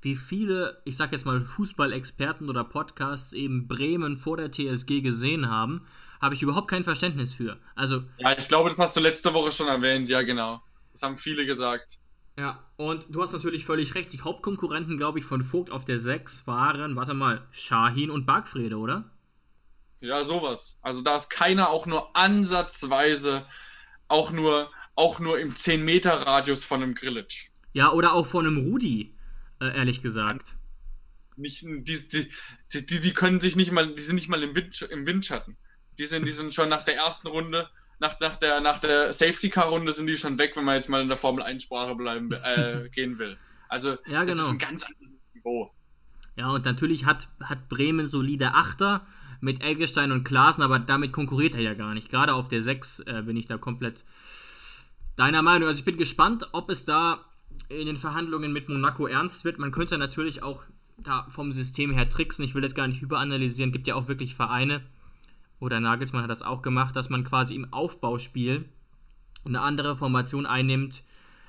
Wie 0.00 0.14
viele, 0.14 0.82
ich 0.84 0.96
sag 0.96 1.12
jetzt 1.12 1.26
mal, 1.26 1.40
Fußballexperten 1.40 2.48
oder 2.48 2.62
Podcasts 2.62 3.32
eben 3.32 3.66
Bremen 3.66 4.16
vor 4.16 4.36
der 4.36 4.52
TSG 4.52 5.00
gesehen 5.00 5.50
haben, 5.50 5.86
habe 6.20 6.34
ich 6.34 6.42
überhaupt 6.42 6.68
kein 6.68 6.84
Verständnis 6.84 7.32
für. 7.32 7.58
Also. 7.74 8.04
Ja, 8.18 8.36
ich 8.38 8.48
glaube, 8.48 8.68
das 8.68 8.78
hast 8.78 8.96
du 8.96 9.00
letzte 9.00 9.34
Woche 9.34 9.50
schon 9.50 9.68
erwähnt, 9.68 10.08
ja, 10.08 10.22
genau. 10.22 10.62
Das 10.92 11.02
haben 11.02 11.18
viele 11.18 11.44
gesagt. 11.46 11.98
Ja, 12.36 12.64
und 12.76 13.06
du 13.10 13.22
hast 13.22 13.32
natürlich 13.32 13.64
völlig 13.64 13.94
recht. 13.94 14.12
Die 14.12 14.20
Hauptkonkurrenten, 14.20 14.96
glaube 14.96 15.18
ich, 15.18 15.24
von 15.24 15.44
Vogt 15.44 15.70
auf 15.70 15.84
der 15.84 15.98
6 15.98 16.46
waren, 16.46 16.96
warte 16.96 17.14
mal, 17.14 17.46
Shahin 17.52 18.10
und 18.10 18.26
Bargfrede, 18.26 18.76
oder? 18.76 19.10
Ja, 20.00 20.22
sowas. 20.22 20.78
Also 20.82 21.02
da 21.02 21.14
ist 21.16 21.30
keiner 21.30 21.70
auch 21.70 21.86
nur 21.86 22.16
ansatzweise, 22.16 23.46
auch 24.08 24.32
nur 24.32 24.70
auch 24.96 25.18
nur 25.18 25.38
im 25.38 25.54
10-Meter-Radius 25.54 26.64
von 26.64 26.82
einem 26.82 26.94
Grillitsch. 26.94 27.48
Ja, 27.72 27.92
oder 27.92 28.12
auch 28.12 28.26
von 28.26 28.46
einem 28.46 28.58
Rudi, 28.58 29.14
äh, 29.60 29.76
ehrlich 29.76 30.02
gesagt. 30.02 30.56
Nicht, 31.36 31.62
die, 31.62 31.82
die, 31.82 32.86
die, 32.86 33.00
die, 33.00 33.12
können 33.12 33.40
sich 33.40 33.56
nicht 33.56 33.72
mal, 33.72 33.92
die 33.92 34.02
sind 34.02 34.14
nicht 34.14 34.28
mal 34.28 34.42
im, 34.42 34.54
Wind, 34.54 34.82
im 34.82 35.06
Windschatten. 35.06 35.56
Die 35.98 36.04
sind, 36.04 36.26
die 36.26 36.32
sind 36.32 36.54
schon 36.54 36.68
nach 36.68 36.84
der 36.84 36.96
ersten 36.96 37.28
Runde, 37.28 37.68
nach, 38.00 38.18
nach 38.20 38.36
der, 38.36 38.60
nach 38.60 38.78
der 38.78 39.12
Safety-Car-Runde 39.12 39.92
sind 39.92 40.06
die 40.06 40.16
schon 40.16 40.38
weg, 40.38 40.56
wenn 40.56 40.64
man 40.64 40.76
jetzt 40.76 40.88
mal 40.88 41.02
in 41.02 41.08
der 41.08 41.16
Formel-1-Sprache 41.16 41.94
bleiben 41.94 42.32
äh, 42.32 42.88
gehen 42.92 43.18
will. 43.18 43.36
Also 43.68 43.96
ja, 44.06 44.24
genau. 44.24 44.36
das 44.36 44.38
ist 44.40 44.48
ein 44.50 44.58
ganz 44.58 44.84
anderes 44.84 45.18
Niveau. 45.34 45.74
Ja, 46.36 46.50
und 46.50 46.64
natürlich 46.64 47.06
hat, 47.06 47.28
hat 47.40 47.68
Bremen 47.68 48.08
solide 48.08 48.54
Achter 48.54 49.06
mit 49.40 49.62
Elgestein 49.62 50.10
und 50.10 50.24
Klaasen, 50.24 50.62
aber 50.62 50.78
damit 50.78 51.12
konkurriert 51.12 51.54
er 51.54 51.60
ja 51.60 51.74
gar 51.74 51.94
nicht. 51.94 52.10
Gerade 52.10 52.34
auf 52.34 52.48
der 52.48 52.62
6 52.62 53.00
äh, 53.00 53.22
bin 53.24 53.36
ich 53.36 53.46
da 53.46 53.58
komplett 53.58 54.04
deiner 55.16 55.42
Meinung. 55.42 55.68
Also 55.68 55.80
ich 55.80 55.84
bin 55.84 55.96
gespannt, 55.96 56.48
ob 56.52 56.70
es 56.70 56.84
da 56.84 57.24
in 57.68 57.86
den 57.86 57.96
Verhandlungen 57.96 58.52
mit 58.52 58.68
Monaco 58.68 59.06
ernst 59.06 59.44
wird. 59.44 59.58
Man 59.58 59.70
könnte 59.70 59.98
natürlich 59.98 60.42
auch 60.42 60.62
da 60.96 61.26
vom 61.30 61.52
System 61.52 61.92
her 61.92 62.08
tricksen. 62.08 62.44
Ich 62.44 62.54
will 62.54 62.62
das 62.62 62.74
gar 62.74 62.88
nicht 62.88 63.02
überanalysieren. 63.02 63.72
Gibt 63.72 63.86
ja 63.86 63.94
auch 63.94 64.08
wirklich 64.08 64.34
Vereine, 64.34 64.82
oder 65.64 65.80
Nagelsmann 65.80 66.22
hat 66.22 66.30
das 66.30 66.42
auch 66.42 66.62
gemacht, 66.62 66.94
dass 66.94 67.10
man 67.10 67.24
quasi 67.24 67.54
im 67.54 67.72
Aufbauspiel 67.72 68.66
eine 69.44 69.60
andere 69.60 69.96
Formation 69.96 70.46
einnimmt, 70.46 71.02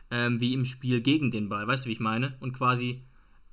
ähm, 0.09 0.39
wie 0.39 0.53
im 0.53 0.65
Spiel 0.65 1.01
gegen 1.01 1.31
den 1.31 1.49
Ball. 1.49 1.67
Weißt 1.67 1.85
du, 1.85 1.89
wie 1.89 1.93
ich 1.93 1.99
meine? 1.99 2.35
Und 2.39 2.53
quasi 2.53 3.03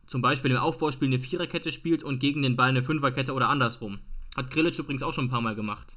zum 0.07 0.23
Beispiel 0.23 0.53
im 0.53 0.59
Aufbauspiel 0.59 1.09
eine 1.09 1.19
Viererkette 1.19 1.73
spielt 1.73 2.03
und 2.03 2.19
gegen 2.19 2.43
den 2.43 2.57
Ball 2.57 2.69
eine 2.69 2.83
Fünferkette 2.83 3.33
oder 3.33 3.49
andersrum. 3.49 3.99
Hat 4.37 4.51
Grillitsch 4.51 4.79
übrigens 4.79 5.03
auch 5.03 5.13
schon 5.13 5.27
ein 5.27 5.31
paar 5.31 5.41
Mal 5.41 5.55
gemacht. 5.55 5.97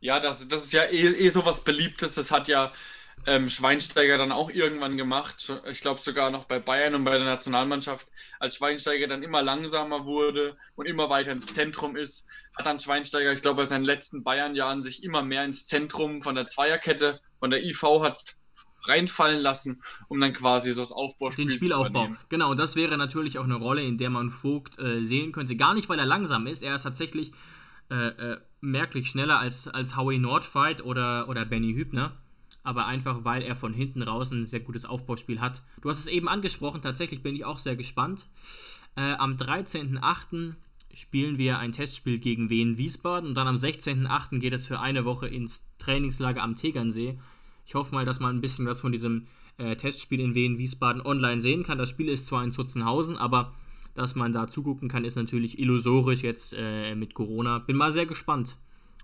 Ja, 0.00 0.20
das, 0.20 0.46
das 0.48 0.64
ist 0.64 0.72
ja 0.72 0.82
eh, 0.82 1.08
eh 1.08 1.28
so 1.30 1.44
was 1.44 1.64
Beliebtes. 1.64 2.14
Das 2.14 2.30
hat 2.30 2.48
ja 2.48 2.72
ähm, 3.26 3.48
Schweinsteiger 3.48 4.18
dann 4.18 4.32
auch 4.32 4.50
irgendwann 4.50 4.96
gemacht. 4.96 5.52
Ich 5.70 5.80
glaube 5.80 6.00
sogar 6.00 6.30
noch 6.30 6.44
bei 6.44 6.58
Bayern 6.58 6.94
und 6.94 7.04
bei 7.04 7.16
der 7.16 7.26
Nationalmannschaft. 7.26 8.06
Als 8.38 8.56
Schweinsteiger 8.56 9.08
dann 9.08 9.22
immer 9.22 9.42
langsamer 9.42 10.04
wurde 10.04 10.56
und 10.74 10.86
immer 10.86 11.08
weiter 11.08 11.32
ins 11.32 11.46
Zentrum 11.46 11.96
ist, 11.96 12.28
hat 12.56 12.66
dann 12.66 12.78
Schweinsteiger, 12.78 13.32
ich 13.32 13.42
glaube, 13.42 13.62
bei 13.62 13.64
seinen 13.64 13.84
letzten 13.84 14.22
Bayern-Jahren 14.22 14.82
sich 14.82 15.02
immer 15.02 15.22
mehr 15.22 15.44
ins 15.44 15.66
Zentrum 15.66 16.22
von 16.22 16.34
der 16.34 16.46
Zweierkette, 16.46 17.20
von 17.38 17.50
der 17.50 17.64
IV 17.64 17.82
hat 18.02 18.36
reinfallen 18.88 19.40
lassen, 19.40 19.82
um 20.08 20.20
dann 20.20 20.32
quasi 20.32 20.72
so 20.72 20.80
das 20.80 20.92
Aufbauspiel 20.92 21.46
Den 21.46 21.54
Spielaufbau. 21.54 22.14
Genau, 22.28 22.50
und 22.50 22.56
das 22.58 22.76
wäre 22.76 22.96
natürlich 22.96 23.38
auch 23.38 23.44
eine 23.44 23.56
Rolle, 23.56 23.82
in 23.82 23.98
der 23.98 24.10
man 24.10 24.30
Vogt 24.30 24.78
äh, 24.78 25.04
sehen 25.04 25.32
könnte. 25.32 25.56
Gar 25.56 25.74
nicht, 25.74 25.88
weil 25.88 25.98
er 25.98 26.06
langsam 26.06 26.46
ist. 26.46 26.62
Er 26.62 26.76
ist 26.76 26.82
tatsächlich 26.82 27.32
äh, 27.90 27.94
äh, 27.94 28.38
merklich 28.66 29.08
schneller 29.08 29.38
als, 29.38 29.68
als 29.68 29.96
Howie 29.96 30.18
Nordfight 30.18 30.84
oder, 30.84 31.28
oder 31.28 31.44
Benny 31.44 31.74
Hübner. 31.74 32.16
Aber 32.62 32.86
einfach, 32.86 33.24
weil 33.24 33.42
er 33.42 33.54
von 33.54 33.72
hinten 33.72 34.02
raus 34.02 34.32
ein 34.32 34.44
sehr 34.44 34.60
gutes 34.60 34.84
Aufbauspiel 34.84 35.40
hat. 35.40 35.62
Du 35.80 35.88
hast 35.88 36.00
es 36.00 36.08
eben 36.08 36.28
angesprochen, 36.28 36.82
tatsächlich 36.82 37.22
bin 37.22 37.36
ich 37.36 37.44
auch 37.44 37.58
sehr 37.58 37.76
gespannt. 37.76 38.26
Äh, 38.96 39.12
am 39.12 39.36
13.08. 39.36 40.54
spielen 40.92 41.38
wir 41.38 41.58
ein 41.58 41.72
Testspiel 41.72 42.18
gegen 42.18 42.50
Wien 42.50 42.76
Wiesbaden 42.76 43.28
und 43.28 43.34
dann 43.36 43.46
am 43.46 43.56
16.08. 43.56 44.40
geht 44.40 44.52
es 44.52 44.66
für 44.66 44.80
eine 44.80 45.04
Woche 45.04 45.28
ins 45.28 45.64
Trainingslager 45.78 46.42
am 46.42 46.56
Tegernsee. 46.56 47.20
Ich 47.66 47.74
hoffe 47.74 47.94
mal, 47.94 48.04
dass 48.04 48.20
man 48.20 48.36
ein 48.36 48.40
bisschen 48.40 48.66
was 48.66 48.80
von 48.80 48.92
diesem 48.92 49.26
äh, 49.58 49.76
Testspiel 49.76 50.20
in 50.20 50.34
Wien 50.34 50.58
Wiesbaden 50.58 51.02
online 51.02 51.40
sehen 51.40 51.62
kann. 51.62 51.78
Das 51.78 51.90
Spiel 51.90 52.08
ist 52.08 52.26
zwar 52.26 52.42
in 52.42 52.52
Zutzenhausen, 52.52 53.16
aber 53.16 53.54
dass 53.96 54.14
man 54.14 54.32
da 54.32 54.46
zugucken 54.46 54.88
kann, 54.88 55.04
ist 55.04 55.16
natürlich 55.16 55.58
illusorisch 55.58 56.22
jetzt 56.22 56.54
äh, 56.56 56.94
mit 56.94 57.14
Corona. 57.14 57.58
Bin 57.58 57.76
mal 57.76 57.92
sehr 57.92 58.06
gespannt, 58.06 58.56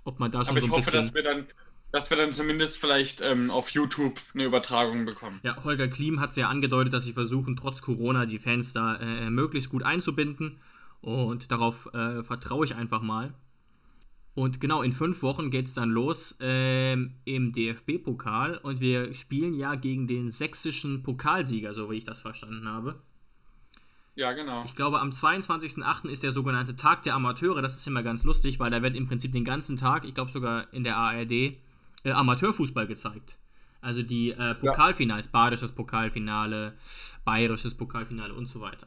ob 0.04 0.20
man 0.20 0.30
da 0.30 0.44
schon 0.44 0.56
Aber 0.56 0.60
so 0.60 0.66
ein 0.66 0.80
ich 0.80 0.86
hoffe, 0.86 0.90
dass 0.90 1.14
wir 1.14 1.22
dann 1.22 1.46
dass 1.92 2.08
wir 2.08 2.16
dann 2.16 2.32
zumindest 2.32 2.78
vielleicht 2.78 3.20
ähm, 3.20 3.50
auf 3.50 3.68
YouTube 3.70 4.18
eine 4.32 4.44
Übertragung 4.44 5.04
bekommen. 5.04 5.40
Ja, 5.42 5.62
Holger 5.62 5.88
Klim 5.88 6.20
hat 6.20 6.30
es 6.30 6.36
ja 6.36 6.48
angedeutet, 6.48 6.94
dass 6.94 7.04
sie 7.04 7.12
versuchen, 7.12 7.54
trotz 7.54 7.82
Corona 7.82 8.24
die 8.24 8.38
Fans 8.38 8.72
da 8.72 8.96
äh, 8.96 9.28
möglichst 9.28 9.68
gut 9.68 9.82
einzubinden. 9.82 10.58
Und 11.02 11.50
darauf 11.50 11.92
äh, 11.92 12.22
vertraue 12.22 12.64
ich 12.64 12.74
einfach 12.74 13.02
mal. 13.02 13.34
Und 14.34 14.60
genau, 14.60 14.82
in 14.82 14.92
fünf 14.92 15.22
Wochen 15.22 15.50
geht 15.50 15.66
es 15.66 15.74
dann 15.74 15.90
los 15.90 16.38
äh, 16.40 16.92
im 16.92 17.52
DFB-Pokal. 17.52 18.56
Und 18.56 18.80
wir 18.80 19.12
spielen 19.12 19.52
ja 19.52 19.74
gegen 19.74 20.06
den 20.06 20.30
sächsischen 20.30 21.02
Pokalsieger, 21.02 21.74
so 21.74 21.90
wie 21.90 21.98
ich 21.98 22.04
das 22.04 22.22
verstanden 22.22 22.66
habe. 22.66 23.02
Ja, 24.14 24.32
genau. 24.32 24.64
Ich 24.64 24.76
glaube, 24.76 25.00
am 25.00 25.10
22.08. 25.10 26.08
ist 26.08 26.22
der 26.22 26.32
sogenannte 26.32 26.76
Tag 26.76 27.02
der 27.02 27.14
Amateure. 27.14 27.62
Das 27.62 27.76
ist 27.76 27.86
immer 27.86 28.02
ganz 28.02 28.24
lustig, 28.24 28.60
weil 28.60 28.70
da 28.70 28.82
wird 28.82 28.94
im 28.94 29.08
Prinzip 29.08 29.32
den 29.32 29.44
ganzen 29.44 29.76
Tag, 29.76 30.04
ich 30.04 30.14
glaube 30.14 30.30
sogar 30.30 30.72
in 30.72 30.84
der 30.84 30.96
ARD, 30.96 31.32
äh, 31.32 31.56
Amateurfußball 32.04 32.86
gezeigt. 32.86 33.36
Also 33.80 34.02
die 34.02 34.30
äh, 34.30 34.54
Pokalfinals, 34.54 35.26
ja. 35.26 35.32
badisches 35.32 35.72
Pokalfinale, 35.72 36.74
bayerisches 37.24 37.74
Pokalfinale 37.74 38.34
und 38.34 38.46
so 38.46 38.60
weiter. 38.60 38.86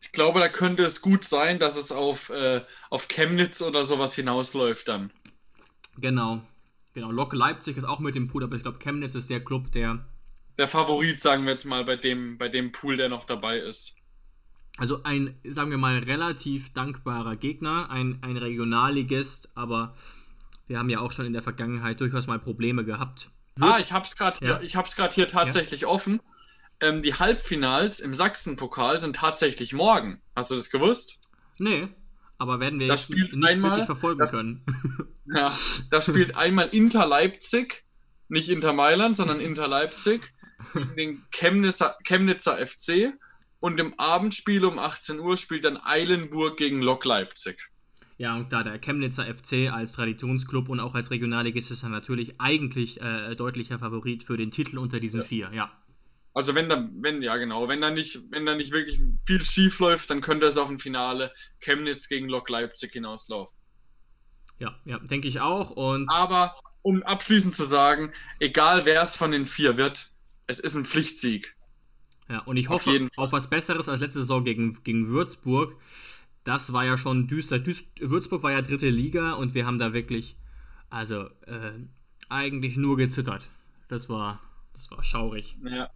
Ich 0.00 0.12
glaube, 0.12 0.38
da 0.38 0.48
könnte 0.48 0.84
es 0.84 1.00
gut 1.00 1.24
sein, 1.24 1.58
dass 1.58 1.76
es 1.76 1.90
auf, 1.90 2.28
äh, 2.28 2.60
auf 2.90 3.08
Chemnitz 3.08 3.62
oder 3.62 3.82
sowas 3.82 4.14
hinausläuft 4.14 4.86
dann. 4.86 5.10
Genau. 5.96 6.42
Genau. 6.92 7.10
Lok 7.10 7.32
Leipzig 7.32 7.76
ist 7.76 7.84
auch 7.84 7.98
mit 7.98 8.14
dem 8.14 8.28
Pool, 8.28 8.44
aber 8.44 8.54
ich 8.54 8.62
glaube, 8.62 8.78
Chemnitz 8.78 9.14
ist 9.14 9.30
der 9.30 9.42
Club, 9.42 9.72
der. 9.72 10.04
Der 10.58 10.68
Favorit, 10.68 11.20
sagen 11.20 11.44
wir 11.44 11.52
jetzt 11.52 11.64
mal, 11.64 11.84
bei 11.84 11.96
dem, 11.96 12.38
bei 12.38 12.48
dem 12.48 12.70
Pool, 12.70 12.96
der 12.96 13.08
noch 13.08 13.24
dabei 13.24 13.58
ist. 13.58 13.96
Also 14.76 15.02
ein, 15.04 15.38
sagen 15.44 15.70
wir 15.70 15.78
mal, 15.78 15.98
relativ 15.98 16.72
dankbarer 16.72 17.36
Gegner, 17.36 17.90
ein, 17.90 18.18
ein 18.22 18.36
Regionalligist, 18.36 19.50
aber 19.54 19.94
wir 20.66 20.78
haben 20.78 20.90
ja 20.90 20.98
auch 20.98 21.12
schon 21.12 21.26
in 21.26 21.32
der 21.32 21.42
Vergangenheit 21.42 22.00
durchaus 22.00 22.26
mal 22.26 22.40
Probleme 22.40 22.84
gehabt. 22.84 23.30
Wird, 23.56 23.70
ah, 23.70 23.78
ich 23.78 23.92
hab's 23.92 24.16
gerade 24.16 24.44
ja. 24.44 24.58
hier, 24.58 25.10
hier 25.12 25.28
tatsächlich 25.28 25.82
ja. 25.82 25.88
offen. 25.88 26.20
Ähm, 26.80 27.02
die 27.02 27.14
Halbfinals 27.14 28.00
im 28.00 28.14
Sachsen-Pokal 28.14 28.98
sind 29.00 29.16
tatsächlich 29.16 29.72
morgen. 29.72 30.20
Hast 30.34 30.50
du 30.50 30.56
das 30.56 30.70
gewusst? 30.70 31.20
Nee, 31.58 31.88
aber 32.38 32.58
werden 32.58 32.80
wir 32.80 32.88
das 32.88 33.08
nicht 33.08 33.32
einmal, 33.32 33.70
wirklich 33.70 33.86
verfolgen 33.86 34.18
das, 34.18 34.32
können. 34.32 34.64
ja, 35.26 35.56
da 35.90 36.02
spielt 36.02 36.36
einmal 36.36 36.68
Inter 36.72 37.06
Leipzig, 37.06 37.84
nicht 38.28 38.48
Inter 38.48 38.72
Mailand, 38.72 39.16
sondern 39.16 39.38
Inter 39.38 39.68
Leipzig, 39.68 40.32
den 40.96 41.24
Chemnitzer, 41.30 41.96
Chemnitzer 42.04 42.58
FC 42.66 43.14
und 43.64 43.80
im 43.80 43.98
Abendspiel 43.98 44.62
um 44.66 44.78
18 44.78 45.20
Uhr 45.20 45.38
spielt 45.38 45.64
dann 45.64 45.78
Eilenburg 45.82 46.58
gegen 46.58 46.82
Lok 46.82 47.06
Leipzig. 47.06 47.70
Ja, 48.18 48.36
und 48.36 48.52
da 48.52 48.62
der 48.62 48.78
Chemnitzer 48.78 49.24
FC 49.24 49.72
als 49.72 49.92
Traditionsclub 49.92 50.68
und 50.68 50.80
auch 50.80 50.94
als 50.94 51.10
Regionalligist 51.10 51.70
ist 51.70 51.82
er 51.82 51.88
natürlich 51.88 52.38
eigentlich 52.38 53.00
äh, 53.00 53.34
deutlicher 53.34 53.78
Favorit 53.78 54.22
für 54.22 54.36
den 54.36 54.50
Titel 54.50 54.76
unter 54.76 55.00
diesen 55.00 55.22
ja. 55.22 55.26
vier, 55.26 55.50
ja. 55.54 55.72
Also 56.34 56.54
wenn 56.54 56.68
da, 56.68 56.86
wenn, 56.92 57.22
ja 57.22 57.38
genau, 57.38 57.66
wenn 57.66 57.80
da 57.80 57.90
nicht, 57.90 58.20
wenn 58.30 58.44
da 58.44 58.54
nicht 58.54 58.70
wirklich 58.70 59.00
viel 59.26 59.42
schief 59.42 59.78
läuft, 59.78 60.10
dann 60.10 60.20
könnte 60.20 60.44
es 60.44 60.58
auf 60.58 60.68
ein 60.68 60.78
Finale 60.78 61.32
Chemnitz 61.60 62.06
gegen 62.08 62.28
Lok 62.28 62.50
Leipzig 62.50 62.92
hinauslaufen. 62.92 63.56
Ja, 64.58 64.78
ja, 64.84 64.98
denke 64.98 65.26
ich 65.26 65.40
auch. 65.40 65.70
Und 65.70 66.10
Aber 66.10 66.54
um 66.82 67.02
abschließend 67.02 67.54
zu 67.54 67.64
sagen, 67.64 68.12
egal 68.40 68.84
wer 68.84 69.00
es 69.00 69.16
von 69.16 69.30
den 69.30 69.46
vier 69.46 69.78
wird, 69.78 70.10
es 70.46 70.58
ist 70.58 70.74
ein 70.74 70.84
Pflichtsieg. 70.84 71.53
Ja, 72.28 72.40
und 72.40 72.56
ich 72.56 72.68
hoffe 72.68 73.08
auf, 73.16 73.18
auf, 73.26 73.32
was 73.32 73.50
Besseres 73.50 73.88
als 73.88 74.00
letzte 74.00 74.20
Saison 74.20 74.44
gegen, 74.44 74.82
gegen 74.82 75.08
Würzburg. 75.08 75.76
Das 76.42 76.72
war 76.72 76.84
ja 76.84 76.96
schon 76.96 77.26
düster. 77.26 77.58
Düst, 77.58 77.86
Würzburg 78.00 78.42
war 78.42 78.52
ja 78.52 78.62
dritte 78.62 78.88
Liga 78.88 79.32
und 79.32 79.54
wir 79.54 79.66
haben 79.66 79.78
da 79.78 79.92
wirklich, 79.92 80.36
also 80.90 81.24
äh, 81.46 81.72
eigentlich 82.28 82.76
nur 82.76 82.96
gezittert. 82.96 83.50
Das 83.88 84.08
war, 84.08 84.40
das 84.72 84.90
war 84.90 85.02
schaurig. 85.04 85.56
Ja. 85.64 85.90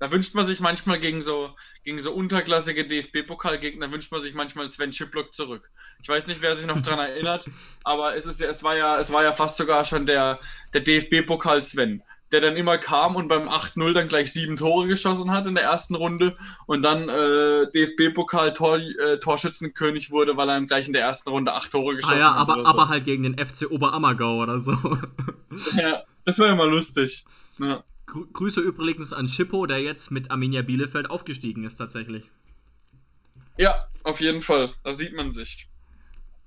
Da 0.00 0.12
wünscht 0.12 0.34
man 0.34 0.46
sich 0.46 0.60
manchmal 0.60 1.00
gegen 1.00 1.22
so, 1.22 1.54
gegen 1.82 1.98
so 1.98 2.12
unterklassige 2.12 2.86
DFB-Pokalgegner, 2.86 3.92
wünscht 3.92 4.12
man 4.12 4.20
sich 4.20 4.34
manchmal 4.34 4.68
Sven 4.68 4.92
Schiplock 4.92 5.34
zurück. 5.34 5.70
Ich 6.00 6.08
weiß 6.08 6.28
nicht, 6.28 6.40
wer 6.40 6.54
sich 6.54 6.66
noch 6.66 6.80
daran 6.80 6.98
erinnert, 7.08 7.50
aber 7.82 8.14
es, 8.14 8.26
ist, 8.26 8.40
es, 8.40 8.62
war 8.62 8.76
ja, 8.76 8.98
es 8.98 9.12
war 9.12 9.24
ja 9.24 9.32
fast 9.32 9.56
sogar 9.56 9.84
schon 9.84 10.06
der, 10.06 10.38
der 10.72 10.82
DFB-Pokal-Sven 10.82 12.02
der 12.32 12.40
dann 12.40 12.56
immer 12.56 12.78
kam 12.78 13.16
und 13.16 13.28
beim 13.28 13.48
8-0 13.48 13.92
dann 13.92 14.08
gleich 14.08 14.32
sieben 14.32 14.56
Tore 14.56 14.86
geschossen 14.86 15.30
hat 15.30 15.46
in 15.46 15.54
der 15.54 15.64
ersten 15.64 15.94
Runde 15.94 16.36
und 16.66 16.82
dann 16.82 17.08
äh, 17.08 17.70
DFB-Pokal 17.72 18.50
-Tor, 18.50 18.78
äh, 18.78 19.18
Torschützenkönig 19.18 20.10
wurde, 20.10 20.36
weil 20.36 20.48
er 20.48 20.54
dann 20.56 20.66
gleich 20.66 20.86
in 20.86 20.92
der 20.92 21.02
ersten 21.02 21.30
Runde 21.30 21.54
acht 21.54 21.70
Tore 21.70 21.96
geschossen 21.96 22.16
ah, 22.16 22.20
ja, 22.20 22.34
hat. 22.34 22.40
Aber, 22.40 22.54
so. 22.56 22.66
aber 22.66 22.88
halt 22.88 23.04
gegen 23.04 23.22
den 23.22 23.38
FC 23.38 23.70
Oberammergau 23.70 24.42
oder 24.42 24.58
so. 24.58 24.76
Ja, 25.76 26.02
das 26.24 26.38
war 26.38 26.48
ja 26.48 26.54
mal 26.54 26.68
lustig. 26.68 27.24
Ja. 27.58 27.82
Grüße 28.06 28.60
übrigens 28.60 29.12
an 29.12 29.28
Schippo, 29.28 29.66
der 29.66 29.80
jetzt 29.80 30.10
mit 30.10 30.30
Arminia 30.30 30.62
Bielefeld 30.62 31.10
aufgestiegen 31.10 31.64
ist 31.64 31.76
tatsächlich. 31.76 32.24
Ja, 33.58 33.74
auf 34.04 34.20
jeden 34.20 34.40
Fall. 34.40 34.70
Da 34.84 34.94
sieht 34.94 35.14
man 35.14 35.32
sich. 35.32 35.68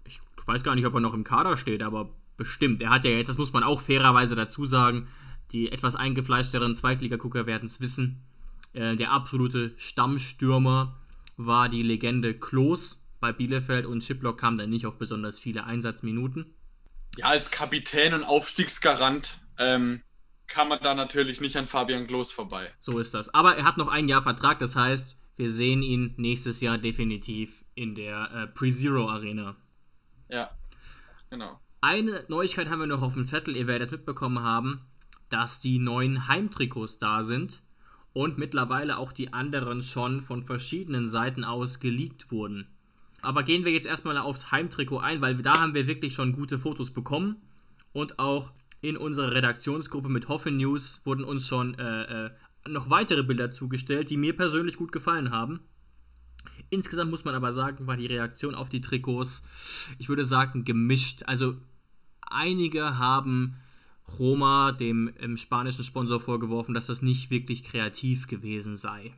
Ich 0.06 0.22
weiß 0.46 0.64
gar 0.64 0.76
nicht, 0.76 0.86
ob 0.86 0.94
er 0.94 1.02
noch 1.02 1.14
im 1.14 1.24
Kader 1.24 1.58
steht, 1.58 1.84
aber 1.84 2.10
bestimmt. 2.38 2.82
Er 2.82 2.90
hat 2.90 3.06
ja 3.06 3.12
jetzt, 3.12 3.28
das 3.28 3.38
muss 3.38 3.54
man 3.54 3.64
auch 3.64 3.82
fairerweise 3.82 4.36
dazu 4.36 4.66
sagen, 4.66 5.08
die 5.52 5.72
etwas 5.72 5.96
eingefleischteren 5.96 6.76
Zweitligagucker 6.76 7.46
werden 7.46 7.68
es 7.68 7.82
wissen. 7.82 8.24
Äh, 8.74 8.96
der 8.96 9.12
absolute 9.12 9.74
Stammstürmer 9.78 10.98
war 11.38 11.70
die 11.70 11.84
Legende 11.84 12.34
Klos 12.34 13.06
bei 13.20 13.32
Bielefeld 13.32 13.86
und 13.86 14.04
Schiplock 14.04 14.38
kam 14.40 14.58
dann 14.58 14.70
nicht 14.70 14.86
auf 14.86 14.98
besonders 14.98 15.40
viele 15.40 15.66
Einsatzminuten. 15.66 16.54
Ja, 17.18 17.26
als 17.26 17.52
Kapitän 17.52 18.14
und 18.14 18.24
Aufstiegsgarant 18.24 19.40
ähm, 19.58 20.02
kann 20.48 20.68
man 20.68 20.80
da 20.82 20.96
natürlich 20.96 21.42
nicht 21.42 21.58
an 21.58 21.66
Fabian 21.66 22.08
Klos 22.08 22.32
vorbei. 22.32 22.72
So 22.80 23.00
ist 23.00 23.14
das. 23.14 23.34
Aber 23.34 23.56
er 23.56 23.66
hat 23.66 23.78
noch 23.78 23.88
ein 23.88 24.10
Jahr 24.10 24.24
Vertrag, 24.24 24.60
das 24.60 24.76
heißt, 24.76 25.18
wir 25.38 25.50
sehen 25.50 25.82
ihn 25.82 26.14
nächstes 26.18 26.62
Jahr 26.62 26.78
definitiv 26.78 27.64
in 27.76 27.96
der 27.96 28.32
äh, 28.32 28.48
Pre-Zero 28.48 29.10
Arena. 29.10 29.56
Ja, 30.30 30.50
genau. 31.30 31.60
Eine 31.82 32.26
Neuigkeit 32.28 32.70
haben 32.70 32.80
wir 32.80 32.88
noch 32.88 33.02
auf 33.02 33.14
dem 33.14 33.26
Zettel, 33.26 33.56
ihr 33.56 33.68
werdet 33.68 33.88
es 33.88 33.92
mitbekommen 33.92 34.40
haben, 34.44 34.82
dass 35.34 35.60
die 35.60 35.80
neuen 35.80 36.28
Heimtrikots 36.28 37.00
da 37.00 37.24
sind 37.24 37.62
und 38.14 38.38
mittlerweile 38.38 38.98
auch 38.98 39.12
die 39.12 39.34
anderen 39.34 39.82
schon 39.82 40.22
von 40.22 40.44
verschiedenen 40.44 41.08
Seiten 41.08 41.44
aus 41.44 41.80
geleakt 41.80 42.32
wurden. 42.32 42.68
Aber 43.22 43.44
gehen 43.44 43.66
wir 43.66 43.72
jetzt 43.72 43.88
erstmal 43.88 44.18
aufs 44.18 44.52
Heimtrikot 44.52 45.00
ein, 45.00 45.22
weil 45.22 45.36
da 45.38 45.62
haben 45.62 45.74
wir 45.74 45.88
wirklich 45.88 46.14
schon 46.14 46.34
gute 46.34 46.60
Fotos 46.60 46.92
bekommen 46.92 47.38
und 47.94 48.20
auch 48.20 48.52
in 48.82 48.98
unserer 48.98 49.32
Redaktionsgruppe 49.32 50.10
mit 50.10 50.28
Hoffen 50.28 50.58
News 50.58 51.02
wurden 51.06 51.24
uns 51.24 51.48
schon 51.48 51.78
äh, 51.78 52.26
äh, 52.26 52.32
noch 52.68 52.90
weitere 52.90 53.24
Bilder 53.24 53.52
zugestellt, 53.52 54.10
die 54.10 54.18
mir 54.18 54.36
persönlich 54.36 54.78
gut 54.78 54.92
gefallen 54.92 55.32
haben. 55.32 55.62
Insgesamt 56.70 57.12
muss 57.12 57.26
man 57.26 57.36
aber 57.36 57.54
sagen, 57.54 57.86
war 57.86 57.98
die 57.98 58.08
Reaktion 58.08 58.56
auf 58.56 58.70
die 58.70 58.82
Trikots, 58.82 59.44
ich 60.00 60.10
würde 60.10 60.26
sagen, 60.26 60.66
gemischt. 60.66 61.24
Also 61.26 61.58
einige 62.22 62.98
haben 62.98 63.58
Roma, 64.20 64.72
dem 64.72 65.14
spanischen 65.38 65.84
Sponsor, 65.84 66.20
vorgeworfen, 66.20 66.74
dass 66.74 66.88
das 66.88 67.02
nicht 67.02 67.30
wirklich 67.30 67.64
kreativ 67.64 68.28
gewesen 68.28 68.78
sei. 68.78 69.14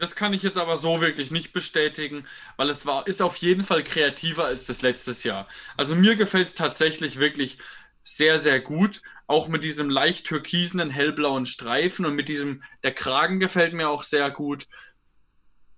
Das 0.00 0.16
kann 0.16 0.32
ich 0.32 0.42
jetzt 0.42 0.56
aber 0.56 0.78
so 0.78 1.02
wirklich 1.02 1.30
nicht 1.30 1.52
bestätigen, 1.52 2.24
weil 2.56 2.70
es 2.70 2.86
war, 2.86 3.06
ist 3.06 3.20
auf 3.20 3.36
jeden 3.36 3.62
Fall 3.62 3.84
kreativer 3.84 4.46
als 4.46 4.64
das 4.64 4.80
letztes 4.80 5.24
Jahr. 5.24 5.46
Also 5.76 5.94
mir 5.94 6.16
gefällt 6.16 6.48
es 6.48 6.54
tatsächlich 6.54 7.18
wirklich 7.18 7.58
sehr, 8.02 8.38
sehr 8.38 8.60
gut. 8.60 9.02
Auch 9.26 9.48
mit 9.48 9.62
diesem 9.62 9.90
leicht 9.90 10.26
türkisenen, 10.26 10.88
hellblauen 10.88 11.44
Streifen 11.44 12.06
und 12.06 12.14
mit 12.14 12.30
diesem, 12.30 12.62
der 12.82 12.92
Kragen 12.94 13.40
gefällt 13.40 13.74
mir 13.74 13.90
auch 13.90 14.02
sehr 14.02 14.30
gut. 14.30 14.68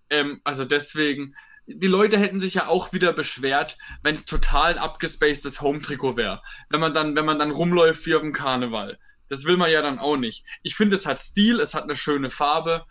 Ähm, 0.09 0.41
also 0.45 0.65
deswegen, 0.65 1.35
die 1.75 1.87
Leute 1.87 2.19
hätten 2.19 2.41
sich 2.41 2.55
ja 2.55 2.69
auch 2.69 2.93
wieder 2.93 3.13
beschwert, 3.13 3.79
wenn 4.03 4.15
es 4.15 4.25
total 4.25 4.79
abgespacedes 4.79 5.61
Home-Trikot 5.61 6.17
wäre. 6.17 6.43
Wenn 6.71 6.81
man 6.81 6.95
dann, 6.95 7.17
wenn 7.17 7.25
man 7.25 7.39
dann 7.39 7.51
rumläuft 7.51 8.07
wie 8.07 8.15
auf 8.15 8.23
dem 8.23 8.33
Karneval. 8.33 8.99
Das 9.29 9.45
will 9.45 9.57
man 9.57 9.71
ja 9.71 9.83
dann 9.83 9.99
auch 9.99 10.17
nicht. 10.17 10.45
Ich 10.63 10.75
finde, 10.75 10.97
es 10.97 11.07
hat 11.07 11.21
Stil, 11.21 11.61
es 11.61 11.75
hat 11.75 11.85
eine 11.85 11.97
schöne 11.97 12.31
Farbe. 12.31 12.85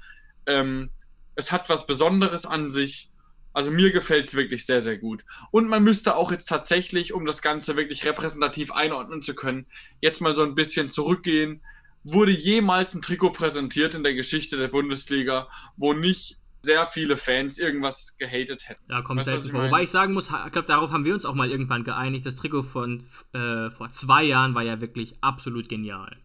Ähm, 0.47 0.89
es 1.35 1.51
hat 1.51 1.69
was 1.69 1.85
Besonderes 1.85 2.45
an 2.45 2.69
sich. 2.69 3.11
Also 3.53 3.69
mir 3.69 3.91
gefällt 3.91 4.27
es 4.27 4.33
wirklich 4.33 4.65
sehr, 4.65 4.81
sehr 4.81 4.97
gut. 4.97 5.23
Und 5.51 5.67
man 5.67 5.83
müsste 5.83 6.15
auch 6.15 6.31
jetzt 6.31 6.47
tatsächlich, 6.47 7.13
um 7.13 7.25
das 7.25 7.41
Ganze 7.41 7.75
wirklich 7.75 8.05
repräsentativ 8.05 8.71
einordnen 8.71 9.21
zu 9.21 9.35
können, 9.35 9.67
jetzt 9.99 10.21
mal 10.21 10.33
so 10.35 10.43
ein 10.43 10.55
bisschen 10.55 10.89
zurückgehen. 10.89 11.61
Wurde 12.03 12.31
jemals 12.31 12.95
ein 12.95 13.01
Trikot 13.01 13.31
präsentiert 13.33 13.93
in 13.93 14.03
der 14.03 14.15
Geschichte 14.15 14.57
der 14.57 14.69
Bundesliga, 14.69 15.47
wo 15.77 15.93
nicht 15.93 16.40
sehr 16.61 16.85
viele 16.85 17.17
Fans 17.17 17.57
irgendwas 17.57 18.17
gehatet 18.17 18.69
hätten. 18.69 18.83
Ja, 18.89 19.01
kommt 19.01 19.23
selten 19.23 19.49
vor. 19.49 19.63
Wobei 19.63 19.83
ich 19.83 19.89
sagen 19.89 20.13
muss, 20.13 20.25
ich 20.25 20.51
glaube, 20.51 20.67
darauf 20.67 20.91
haben 20.91 21.05
wir 21.05 21.13
uns 21.13 21.25
auch 21.25 21.33
mal 21.33 21.49
irgendwann 21.49 21.83
geeinigt. 21.83 22.25
Das 22.25 22.35
Trikot 22.35 22.63
von 22.63 23.07
äh, 23.33 23.71
vor 23.71 23.91
zwei 23.91 24.23
Jahren 24.23 24.53
war 24.53 24.61
ja 24.61 24.79
wirklich 24.79 25.15
absolut 25.21 25.69
genial. 25.69 26.17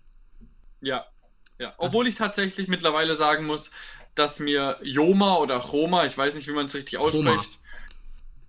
Ja, 0.81 1.07
ja. 1.59 1.75
Obwohl 1.79 2.05
das 2.05 2.15
ich 2.15 2.19
tatsächlich 2.19 2.69
mittlerweile 2.69 3.15
sagen 3.15 3.47
muss, 3.47 3.71
dass 4.15 4.39
mir 4.39 4.79
Joma 4.83 5.37
oder 5.37 5.57
Roma, 5.57 6.05
ich 6.05 6.17
weiß 6.17 6.35
nicht, 6.35 6.49
wie 6.49 6.53
man 6.53 6.67
es 6.67 6.75
richtig 6.75 6.99
ausspricht. 6.99 7.27
Roma. 7.27 7.41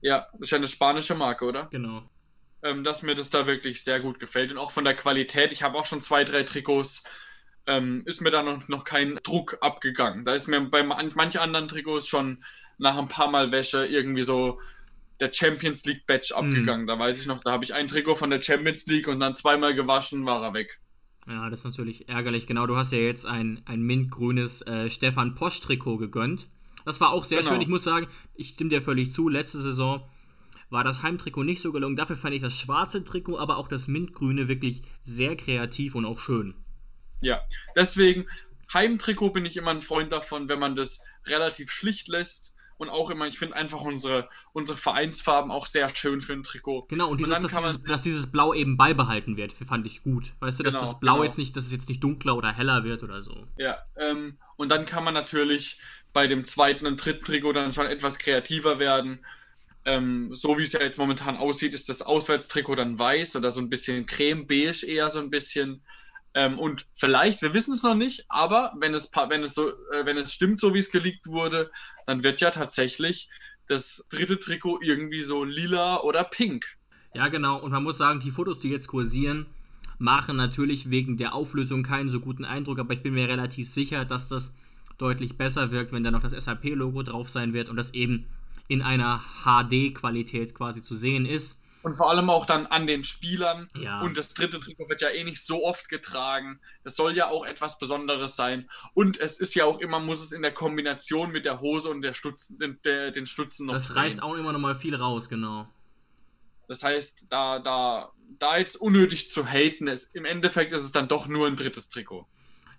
Ja, 0.01 0.27
das 0.33 0.41
ist 0.41 0.51
ja 0.51 0.57
eine 0.57 0.67
spanische 0.67 1.15
Marke, 1.15 1.45
oder? 1.45 1.67
Genau. 1.71 2.03
Ähm, 2.63 2.83
dass 2.83 3.01
mir 3.01 3.15
das 3.15 3.29
da 3.29 3.47
wirklich 3.47 3.83
sehr 3.83 3.99
gut 3.99 4.19
gefällt 4.19 4.51
und 4.51 4.57
auch 4.57 4.71
von 4.71 4.83
der 4.83 4.93
Qualität. 4.93 5.51
Ich 5.51 5.63
habe 5.63 5.77
auch 5.77 5.85
schon 5.85 6.01
zwei, 6.01 6.23
drei 6.23 6.43
Trikots. 6.43 7.03
Ähm, 7.67 8.03
ist 8.05 8.21
mir 8.21 8.31
da 8.31 8.43
noch, 8.43 8.67
noch 8.69 8.83
kein 8.85 9.19
Druck 9.23 9.57
abgegangen. 9.61 10.23
Da 10.23 10.33
ist 10.33 10.47
mir 10.47 10.61
bei 10.61 10.83
manchen 10.83 11.39
anderen 11.39 11.67
Trikots 11.67 12.07
schon 12.07 12.43
nach 12.77 12.97
ein 12.97 13.09
paar 13.09 13.29
Mal 13.29 13.51
Wäsche 13.51 13.85
irgendwie 13.85 14.23
so 14.23 14.59
der 15.19 15.31
Champions 15.33 15.83
League 15.85 16.05
Badge 16.05 16.33
mhm. 16.33 16.47
abgegangen. 16.47 16.83
Mhm. 16.83 16.87
Da 16.87 16.99
weiß 16.99 17.19
ich 17.19 17.27
noch, 17.27 17.41
da 17.41 17.51
habe 17.51 17.63
ich 17.63 17.73
ein 17.73 17.87
Trikot 17.87 18.15
von 18.15 18.29
der 18.29 18.41
Champions 18.41 18.85
League 18.87 19.07
und 19.07 19.19
dann 19.19 19.35
zweimal 19.35 19.73
gewaschen, 19.73 20.25
war 20.25 20.41
er 20.43 20.53
weg. 20.53 20.79
Ja, 21.27 21.49
das 21.49 21.59
ist 21.59 21.65
natürlich 21.65 22.07
ärgerlich. 22.07 22.47
Genau, 22.47 22.67
du 22.67 22.77
hast 22.77 22.93
ja 22.93 22.99
jetzt 22.99 23.25
ein, 23.25 23.61
ein 23.65 23.81
mintgrünes 23.81 24.61
äh, 24.61 24.89
Stefan 24.89 25.35
Posch-Trikot 25.35 25.97
gegönnt. 25.97 26.47
Das 26.85 27.01
war 27.01 27.11
auch 27.11 27.25
sehr 27.25 27.39
genau. 27.39 27.51
schön. 27.51 27.61
Ich 27.61 27.67
muss 27.67 27.83
sagen, 27.83 28.07
ich 28.33 28.49
stimme 28.49 28.69
dir 28.69 28.81
völlig 28.81 29.11
zu. 29.11 29.27
Letzte 29.27 29.57
Saison 29.57 30.03
war 30.69 30.85
das 30.85 31.03
Heimtrikot 31.03 31.43
nicht 31.43 31.61
so 31.61 31.73
gelungen. 31.73 31.97
Dafür 31.97 32.15
fand 32.15 32.33
ich 32.33 32.41
das 32.41 32.57
schwarze 32.57 33.03
Trikot, 33.03 33.37
aber 33.37 33.57
auch 33.57 33.67
das 33.67 33.89
mintgrüne 33.89 34.47
wirklich 34.47 34.83
sehr 35.03 35.35
kreativ 35.35 35.95
und 35.95 36.05
auch 36.05 36.19
schön. 36.19 36.55
Ja, 37.21 37.41
deswegen 37.75 38.27
Heimtrikot 38.73 39.31
bin 39.31 39.45
ich 39.45 39.57
immer 39.57 39.71
ein 39.71 39.81
Freund 39.81 40.11
davon, 40.11 40.49
wenn 40.49 40.59
man 40.59 40.75
das 40.75 40.99
relativ 41.25 41.71
schlicht 41.71 42.07
lässt 42.07 42.53
und 42.77 42.89
auch 42.89 43.09
immer, 43.09 43.25
ich 43.25 43.39
finde 43.39 43.55
einfach 43.55 43.81
unsere, 43.81 44.29
unsere 44.53 44.77
Vereinsfarben 44.77 45.51
auch 45.51 45.65
sehr 45.65 45.93
schön 45.93 46.21
für 46.21 46.33
ein 46.33 46.43
Trikot. 46.43 46.85
Genau, 46.89 47.09
und, 47.09 47.17
dieses, 47.19 47.35
und 47.35 47.43
dass, 47.43 47.51
dieses, 47.51 47.83
dass, 47.83 48.01
dieses, 48.03 48.31
Blau 48.31 48.53
eben 48.53 48.77
beibehalten 48.77 49.35
wird, 49.35 49.53
fand 49.53 49.85
ich 49.87 50.03
gut. 50.03 50.33
Weißt 50.39 50.59
du, 50.59 50.63
dass 50.63 50.75
genau, 50.75 50.85
das 50.85 50.99
Blau 50.99 51.13
genau. 51.13 51.23
jetzt 51.23 51.37
nicht, 51.37 51.55
dass 51.55 51.65
es 51.65 51.71
jetzt 51.71 51.89
nicht 51.89 52.03
dunkler 52.03 52.37
oder 52.37 52.53
heller 52.53 52.83
wird 52.83 53.03
oder 53.03 53.21
so. 53.21 53.47
Ja, 53.57 53.79
ähm, 53.97 54.37
und 54.57 54.69
dann 54.69 54.85
kann 54.85 55.03
man 55.03 55.13
natürlich 55.13 55.79
bei 56.13 56.27
dem 56.27 56.45
zweiten 56.45 56.85
und 56.85 57.03
dritten 57.03 57.25
Trikot 57.25 57.53
dann 57.53 57.73
schon 57.73 57.87
etwas 57.87 58.19
kreativer 58.19 58.79
werden. 58.79 59.25
Ähm, 59.85 60.35
so 60.35 60.57
wie 60.57 60.63
es 60.63 60.73
ja 60.73 60.81
jetzt 60.81 60.99
momentan 60.99 61.37
aussieht, 61.37 61.73
ist 61.73 61.89
das 61.89 62.01
Auswärtstrikot 62.01 62.75
dann 62.75 62.99
weiß 62.99 63.37
oder 63.37 63.51
so 63.51 63.59
ein 63.59 63.69
bisschen 63.69 64.05
creme-beige 64.05 64.85
eher 64.85 65.09
so 65.09 65.19
ein 65.19 65.29
bisschen. 65.29 65.81
Ähm, 66.37 66.59
und 66.59 66.85
vielleicht, 66.93 67.41
wir 67.41 67.55
wissen 67.55 67.73
es 67.73 67.81
noch 67.81 67.95
nicht, 67.95 68.25
aber 68.29 68.71
wenn 68.79 68.93
es, 68.93 69.09
wenn 69.11 69.41
es, 69.41 69.55
so, 69.55 69.69
äh, 69.69 70.05
wenn 70.05 70.17
es 70.17 70.31
stimmt, 70.31 70.59
so 70.59 70.75
wie 70.75 70.77
es 70.77 70.91
geleakt 70.91 71.25
wurde, 71.25 71.71
dann 72.05 72.21
wird 72.23 72.41
ja 72.41 72.51
tatsächlich 72.51 73.27
das 73.67 74.07
dritte 74.11 74.39
Trikot 74.39 74.81
irgendwie 74.83 75.23
so 75.23 75.43
lila 75.43 76.01
oder 76.01 76.23
pink. 76.23 76.77
Ja, 77.15 77.29
genau. 77.29 77.59
Und 77.59 77.71
man 77.71 77.81
muss 77.81 77.97
sagen, 77.97 78.19
die 78.19 78.29
Fotos, 78.29 78.59
die 78.59 78.69
jetzt 78.69 78.87
kursieren, 78.87 79.47
machen 79.97 80.37
natürlich 80.37 80.91
wegen 80.91 81.17
der 81.17 81.33
Auflösung 81.33 81.81
keinen 81.81 82.11
so 82.11 82.19
guten 82.19 82.45
Eindruck, 82.45 82.77
aber 82.77 82.93
ich 82.93 83.01
bin 83.01 83.15
mir 83.15 83.27
relativ 83.27 83.67
sicher, 83.67 84.05
dass 84.05 84.29
das 84.29 84.55
deutlich 84.99 85.37
besser 85.37 85.71
wirkt, 85.71 85.91
wenn 85.91 86.03
da 86.03 86.11
noch 86.11 86.21
das 86.21 86.33
SAP-Logo 86.33 87.01
drauf 87.01 87.31
sein 87.31 87.53
wird 87.53 87.67
und 87.67 87.77
das 87.77 87.95
eben 87.95 88.27
in 88.67 88.83
einer 88.83 89.23
HD-Qualität 89.43 90.53
quasi 90.53 90.83
zu 90.83 90.93
sehen 90.93 91.25
ist. 91.25 91.63
Und 91.83 91.95
vor 91.95 92.09
allem 92.09 92.29
auch 92.29 92.45
dann 92.45 92.65
an 92.67 92.87
den 92.87 93.03
Spielern. 93.03 93.69
Ja. 93.75 94.01
Und 94.01 94.17
das 94.17 94.33
dritte 94.33 94.59
Trikot 94.59 94.89
wird 94.89 95.01
ja 95.01 95.09
eh 95.09 95.23
nicht 95.23 95.43
so 95.43 95.63
oft 95.65 95.89
getragen. 95.89 96.59
Das 96.83 96.95
soll 96.95 97.13
ja 97.15 97.29
auch 97.29 97.45
etwas 97.45 97.79
Besonderes 97.79 98.35
sein. 98.35 98.69
Und 98.93 99.19
es 99.19 99.39
ist 99.39 99.55
ja 99.55 99.65
auch 99.65 99.79
immer, 99.79 99.99
muss 99.99 100.21
es 100.21 100.31
in 100.31 100.41
der 100.41 100.53
Kombination 100.53 101.31
mit 101.31 101.45
der 101.45 101.61
Hose 101.61 101.89
und 101.89 102.01
der 102.01 102.13
Stutzen, 102.13 102.59
den, 102.59 102.79
der, 102.83 103.11
den 103.11 103.25
Stutzen 103.25 103.67
noch 103.67 103.75
Das 103.75 103.87
sehen. 103.87 103.97
reißt 103.97 104.23
auch 104.23 104.33
immer 104.35 104.51
noch 104.51 104.59
mal 104.59 104.75
viel 104.75 104.95
raus, 104.95 105.29
genau. 105.29 105.67
Das 106.67 106.83
heißt, 106.83 107.27
da, 107.29 107.59
da, 107.59 108.11
da 108.39 108.57
jetzt 108.57 108.75
unnötig 108.75 109.29
zu 109.29 109.45
haten, 109.45 109.87
ist, 109.87 110.15
im 110.15 110.25
Endeffekt 110.25 110.73
ist 110.73 110.83
es 110.83 110.91
dann 110.91 111.07
doch 111.07 111.27
nur 111.27 111.47
ein 111.47 111.55
drittes 111.55 111.87
Trikot. 111.89 112.27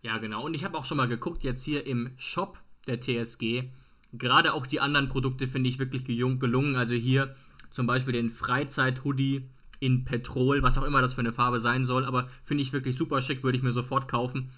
Ja, 0.02 0.18
genau. 0.18 0.44
Und 0.44 0.54
ich 0.54 0.64
habe 0.64 0.76
auch 0.76 0.84
schon 0.84 0.96
mal 0.98 1.08
geguckt, 1.08 1.42
jetzt 1.44 1.64
hier 1.64 1.86
im 1.86 2.12
Shop 2.18 2.58
der 2.86 3.00
TSG. 3.00 3.70
Gerade 4.12 4.54
auch 4.54 4.66
die 4.66 4.80
anderen 4.80 5.08
Produkte 5.08 5.48
finde 5.48 5.68
ich 5.68 5.78
wirklich 5.78 6.04
gelungen. 6.04 6.76
Also 6.76 6.94
hier 6.94 7.34
zum 7.78 7.86
Beispiel 7.86 8.12
den 8.12 8.28
Freizeit-Hoodie 8.28 9.48
in 9.78 10.04
Petrol, 10.04 10.64
was 10.64 10.76
auch 10.78 10.82
immer 10.82 11.00
das 11.00 11.14
für 11.14 11.20
eine 11.20 11.32
Farbe 11.32 11.60
sein 11.60 11.84
soll, 11.84 12.04
aber 12.04 12.28
finde 12.42 12.62
ich 12.64 12.72
wirklich 12.72 12.96
super 12.96 13.22
schick, 13.22 13.44
würde 13.44 13.56
ich 13.56 13.62
mir 13.62 13.70
sofort 13.70 14.08
kaufen, 14.08 14.50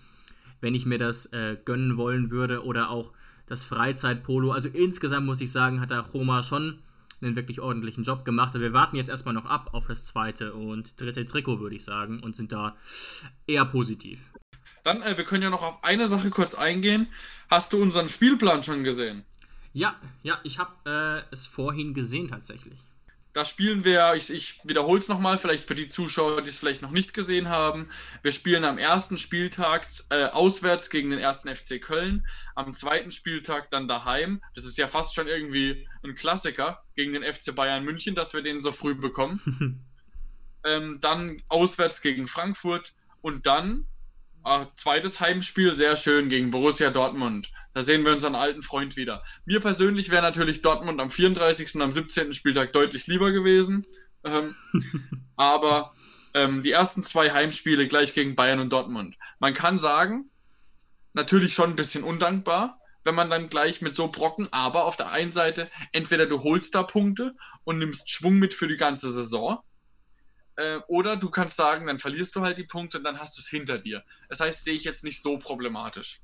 wenn 0.62 0.74
ich 0.74 0.86
mir 0.86 0.96
das 0.96 1.26
äh, 1.34 1.58
gönnen 1.62 1.98
wollen 1.98 2.30
würde. 2.30 2.64
Oder 2.64 2.88
auch 2.88 3.12
das 3.46 3.62
Freizeit-Polo. 3.66 4.52
Also 4.52 4.70
insgesamt 4.70 5.26
muss 5.26 5.42
ich 5.42 5.52
sagen, 5.52 5.82
hat 5.82 5.90
der 5.90 6.00
Roma 6.00 6.42
schon 6.42 6.78
einen 7.20 7.36
wirklich 7.36 7.60
ordentlichen 7.60 8.04
Job 8.04 8.24
gemacht. 8.24 8.54
Aber 8.54 8.62
wir 8.62 8.72
warten 8.72 8.96
jetzt 8.96 9.10
erstmal 9.10 9.34
noch 9.34 9.44
ab 9.44 9.68
auf 9.74 9.86
das 9.86 10.06
zweite 10.06 10.54
und 10.54 10.98
dritte 10.98 11.26
Trikot, 11.26 11.60
würde 11.60 11.76
ich 11.76 11.84
sagen, 11.84 12.20
und 12.20 12.36
sind 12.36 12.52
da 12.52 12.74
eher 13.46 13.66
positiv. 13.66 14.18
Dann, 14.82 15.02
äh, 15.02 15.18
wir 15.18 15.24
können 15.24 15.42
ja 15.42 15.50
noch 15.50 15.62
auf 15.62 15.84
eine 15.84 16.06
Sache 16.06 16.30
kurz 16.30 16.54
eingehen. 16.54 17.06
Hast 17.50 17.74
du 17.74 17.82
unseren 17.82 18.08
Spielplan 18.08 18.62
schon 18.62 18.82
gesehen? 18.82 19.24
Ja, 19.74 20.00
ja, 20.22 20.40
ich 20.42 20.58
habe 20.58 20.72
äh, 21.28 21.32
es 21.34 21.44
vorhin 21.44 21.92
gesehen 21.92 22.28
tatsächlich. 22.28 22.78
Da 23.32 23.44
spielen 23.44 23.84
wir, 23.84 24.14
ich, 24.14 24.30
ich 24.30 24.60
wiederhole 24.64 24.98
es 24.98 25.06
nochmal, 25.06 25.38
vielleicht 25.38 25.68
für 25.68 25.76
die 25.76 25.88
Zuschauer, 25.88 26.42
die 26.42 26.48
es 26.48 26.58
vielleicht 26.58 26.82
noch 26.82 26.90
nicht 26.90 27.14
gesehen 27.14 27.48
haben. 27.48 27.88
Wir 28.22 28.32
spielen 28.32 28.64
am 28.64 28.76
ersten 28.76 29.18
Spieltag 29.18 29.86
äh, 30.10 30.24
auswärts 30.24 30.90
gegen 30.90 31.10
den 31.10 31.20
ersten 31.20 31.54
FC 31.54 31.80
Köln, 31.80 32.26
am 32.56 32.74
zweiten 32.74 33.12
Spieltag 33.12 33.70
dann 33.70 33.86
daheim. 33.86 34.42
Das 34.54 34.64
ist 34.64 34.78
ja 34.78 34.88
fast 34.88 35.14
schon 35.14 35.28
irgendwie 35.28 35.88
ein 36.02 36.16
Klassiker 36.16 36.82
gegen 36.96 37.12
den 37.12 37.22
FC 37.22 37.54
Bayern 37.54 37.84
München, 37.84 38.16
dass 38.16 38.34
wir 38.34 38.42
den 38.42 38.60
so 38.60 38.72
früh 38.72 38.96
bekommen. 38.96 39.84
ähm, 40.64 40.98
dann 41.00 41.40
auswärts 41.48 42.02
gegen 42.02 42.26
Frankfurt 42.26 42.94
und 43.22 43.46
dann 43.46 43.86
äh, 44.44 44.66
zweites 44.76 45.20
Heimspiel, 45.20 45.72
sehr 45.72 45.96
schön 45.96 46.28
gegen 46.28 46.50
Borussia 46.50 46.90
Dortmund. 46.90 47.50
Da 47.74 47.82
sehen 47.82 48.04
wir 48.04 48.12
unseren 48.12 48.34
alten 48.34 48.62
Freund 48.62 48.96
wieder. 48.96 49.22
Mir 49.44 49.60
persönlich 49.60 50.10
wäre 50.10 50.22
natürlich 50.22 50.62
Dortmund 50.62 51.00
am 51.00 51.10
34. 51.10 51.76
und 51.76 51.82
am 51.82 51.92
17. 51.92 52.32
Spieltag 52.32 52.72
deutlich 52.72 53.06
lieber 53.06 53.32
gewesen. 53.32 53.86
Ähm, 54.24 54.56
aber 55.36 55.94
ähm, 56.34 56.62
die 56.62 56.72
ersten 56.72 57.02
zwei 57.02 57.30
Heimspiele 57.30 57.86
gleich 57.86 58.14
gegen 58.14 58.34
Bayern 58.34 58.60
und 58.60 58.72
Dortmund. 58.72 59.16
Man 59.38 59.54
kann 59.54 59.78
sagen, 59.78 60.30
natürlich 61.12 61.54
schon 61.54 61.70
ein 61.70 61.76
bisschen 61.76 62.04
undankbar, 62.04 62.78
wenn 63.04 63.14
man 63.14 63.30
dann 63.30 63.48
gleich 63.48 63.80
mit 63.80 63.94
so 63.94 64.08
Brocken, 64.08 64.48
aber 64.52 64.84
auf 64.84 64.96
der 64.96 65.10
einen 65.10 65.32
Seite, 65.32 65.70
entweder 65.92 66.26
du 66.26 66.42
holst 66.42 66.74
da 66.74 66.82
Punkte 66.82 67.34
und 67.64 67.78
nimmst 67.78 68.10
Schwung 68.10 68.38
mit 68.38 68.54
für 68.54 68.66
die 68.66 68.76
ganze 68.76 69.10
Saison, 69.10 69.58
äh, 70.60 70.80
oder 70.88 71.16
du 71.16 71.30
kannst 71.30 71.56
sagen, 71.56 71.86
dann 71.86 71.98
verlierst 71.98 72.36
du 72.36 72.42
halt 72.42 72.58
die 72.58 72.64
Punkte 72.64 72.98
und 72.98 73.04
dann 73.04 73.18
hast 73.18 73.36
du 73.36 73.40
es 73.40 73.48
hinter 73.48 73.78
dir. 73.78 74.04
Das 74.28 74.40
heißt, 74.40 74.64
sehe 74.64 74.74
ich 74.74 74.84
jetzt 74.84 75.04
nicht 75.04 75.22
so 75.22 75.38
problematisch. 75.38 76.20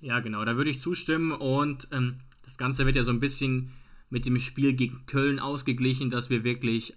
Ja, 0.00 0.20
genau, 0.20 0.44
da 0.44 0.56
würde 0.56 0.70
ich 0.70 0.80
zustimmen 0.80 1.32
und 1.32 1.88
ähm, 1.92 2.20
das 2.44 2.56
Ganze 2.56 2.86
wird 2.86 2.96
ja 2.96 3.02
so 3.02 3.10
ein 3.10 3.20
bisschen 3.20 3.72
mit 4.10 4.24
dem 4.24 4.38
Spiel 4.38 4.72
gegen 4.72 5.04
Köln 5.06 5.38
ausgeglichen, 5.38 6.08
dass 6.08 6.30
wir 6.30 6.44
wirklich, 6.44 6.94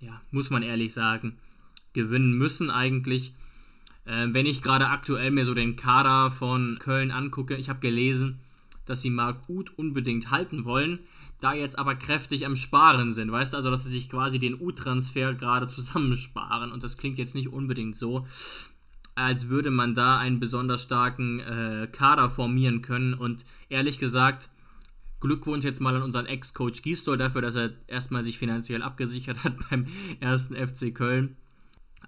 ja, 0.00 0.20
muss 0.30 0.50
man 0.50 0.62
ehrlich 0.62 0.94
sagen, 0.94 1.38
gewinnen 1.92 2.32
müssen 2.32 2.70
eigentlich. 2.70 3.34
Äh, 4.06 4.28
wenn 4.30 4.46
ich 4.46 4.62
gerade 4.62 4.88
aktuell 4.88 5.30
mir 5.30 5.44
so 5.44 5.52
den 5.52 5.76
Kader 5.76 6.30
von 6.30 6.78
Köln 6.78 7.10
angucke, 7.10 7.56
ich 7.56 7.68
habe 7.68 7.80
gelesen, 7.80 8.40
dass 8.86 9.02
sie 9.02 9.10
Marc 9.10 9.48
Uth 9.48 9.76
unbedingt 9.76 10.30
halten 10.30 10.64
wollen, 10.64 11.00
da 11.40 11.52
jetzt 11.52 11.78
aber 11.78 11.94
kräftig 11.94 12.46
am 12.46 12.56
Sparen 12.56 13.12
sind. 13.12 13.30
Weißt 13.30 13.52
du, 13.52 13.56
also 13.56 13.70
dass 13.70 13.84
sie 13.84 13.90
sich 13.90 14.08
quasi 14.08 14.38
den 14.38 14.60
Uth-Transfer 14.60 15.34
gerade 15.34 15.66
zusammensparen 15.68 16.72
und 16.72 16.82
das 16.82 16.96
klingt 16.96 17.18
jetzt 17.18 17.34
nicht 17.34 17.48
unbedingt 17.48 17.96
so, 17.96 18.26
als 19.14 19.48
würde 19.48 19.70
man 19.70 19.94
da 19.94 20.18
einen 20.18 20.40
besonders 20.40 20.82
starken 20.82 21.40
äh, 21.40 21.88
Kader 21.90 22.30
formieren 22.30 22.82
können 22.82 23.14
und 23.14 23.44
ehrlich 23.68 23.98
gesagt, 23.98 24.48
Glückwunsch 25.20 25.64
jetzt 25.64 25.80
mal 25.80 25.96
an 25.96 26.02
unseren 26.02 26.26
Ex-Coach 26.26 26.82
Gisdol 26.82 27.16
dafür, 27.16 27.40
dass 27.40 27.56
er 27.56 27.72
erstmal 27.86 28.24
sich 28.24 28.38
finanziell 28.38 28.82
abgesichert 28.82 29.42
hat 29.42 29.54
beim 29.70 29.86
ersten 30.20 30.54
FC 30.54 30.94
Köln. 30.94 31.36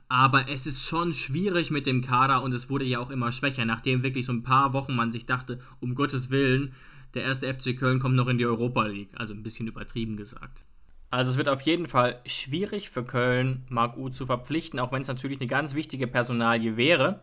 Aber 0.08 0.48
es 0.48 0.66
ist 0.66 0.86
schon 0.86 1.14
schwierig 1.14 1.70
mit 1.70 1.86
dem 1.86 2.02
Kader 2.02 2.42
und 2.42 2.52
es 2.52 2.70
wurde 2.70 2.84
ja 2.84 3.00
auch 3.00 3.10
immer 3.10 3.32
schwächer, 3.32 3.64
nachdem 3.64 4.02
wirklich 4.02 4.26
so 4.26 4.32
ein 4.32 4.42
paar 4.42 4.72
Wochen 4.72 4.94
man 4.94 5.12
sich 5.12 5.26
dachte, 5.26 5.60
um 5.80 5.94
Gottes 5.94 6.30
Willen, 6.30 6.74
der 7.16 7.24
erste 7.24 7.52
FC 7.52 7.76
Köln 7.76 7.98
kommt 7.98 8.14
noch 8.14 8.28
in 8.28 8.38
die 8.38 8.46
Europa 8.46 8.84
League. 8.84 9.10
Also 9.16 9.34
ein 9.34 9.42
bisschen 9.42 9.66
übertrieben 9.66 10.16
gesagt. 10.16 10.64
Also 11.10 11.30
es 11.30 11.36
wird 11.36 11.48
auf 11.48 11.62
jeden 11.62 11.88
Fall 11.88 12.20
schwierig 12.26 12.90
für 12.90 13.04
Köln, 13.04 13.64
Marc 13.68 13.96
U 13.96 14.08
zu 14.08 14.26
verpflichten, 14.26 14.78
auch 14.78 14.92
wenn 14.92 15.02
es 15.02 15.08
natürlich 15.08 15.40
eine 15.40 15.48
ganz 15.48 15.74
wichtige 15.74 16.06
Personalie 16.06 16.76
wäre. 16.76 17.20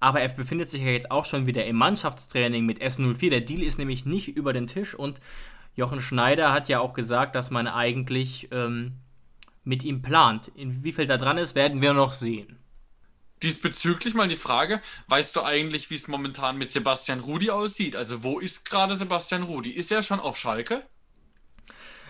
Aber 0.00 0.20
er 0.20 0.28
befindet 0.28 0.68
sich 0.68 0.82
ja 0.82 0.90
jetzt 0.90 1.10
auch 1.10 1.24
schon 1.24 1.46
wieder 1.46 1.64
im 1.64 1.76
Mannschaftstraining 1.76 2.66
mit 2.66 2.82
S04. 2.82 3.30
Der 3.30 3.40
Deal 3.40 3.62
ist 3.62 3.78
nämlich 3.78 4.04
nicht 4.04 4.36
über 4.36 4.52
den 4.52 4.66
Tisch 4.66 4.94
und 4.94 5.20
Jochen 5.76 6.00
Schneider 6.00 6.52
hat 6.52 6.68
ja 6.68 6.80
auch 6.80 6.92
gesagt, 6.92 7.34
dass 7.34 7.50
man 7.50 7.66
eigentlich 7.66 8.48
ähm, 8.52 8.92
mit 9.64 9.82
ihm 9.82 10.02
plant. 10.02 10.52
Inwiefern 10.54 11.08
da 11.08 11.16
dran 11.16 11.38
ist, 11.38 11.54
werden 11.54 11.80
wir 11.80 11.94
noch 11.94 12.12
sehen. 12.12 12.58
Diesbezüglich 13.42 14.14
mal 14.14 14.28
die 14.28 14.36
Frage, 14.36 14.80
weißt 15.08 15.36
du 15.36 15.42
eigentlich, 15.42 15.90
wie 15.90 15.96
es 15.96 16.08
momentan 16.08 16.56
mit 16.56 16.70
Sebastian 16.70 17.20
Rudi 17.20 17.50
aussieht? 17.50 17.96
Also 17.96 18.22
wo 18.22 18.38
ist 18.38 18.68
gerade 18.68 18.96
Sebastian 18.96 19.42
Rudi? 19.42 19.70
Ist 19.70 19.92
er 19.92 20.02
schon 20.02 20.20
auf 20.20 20.38
Schalke? 20.38 20.82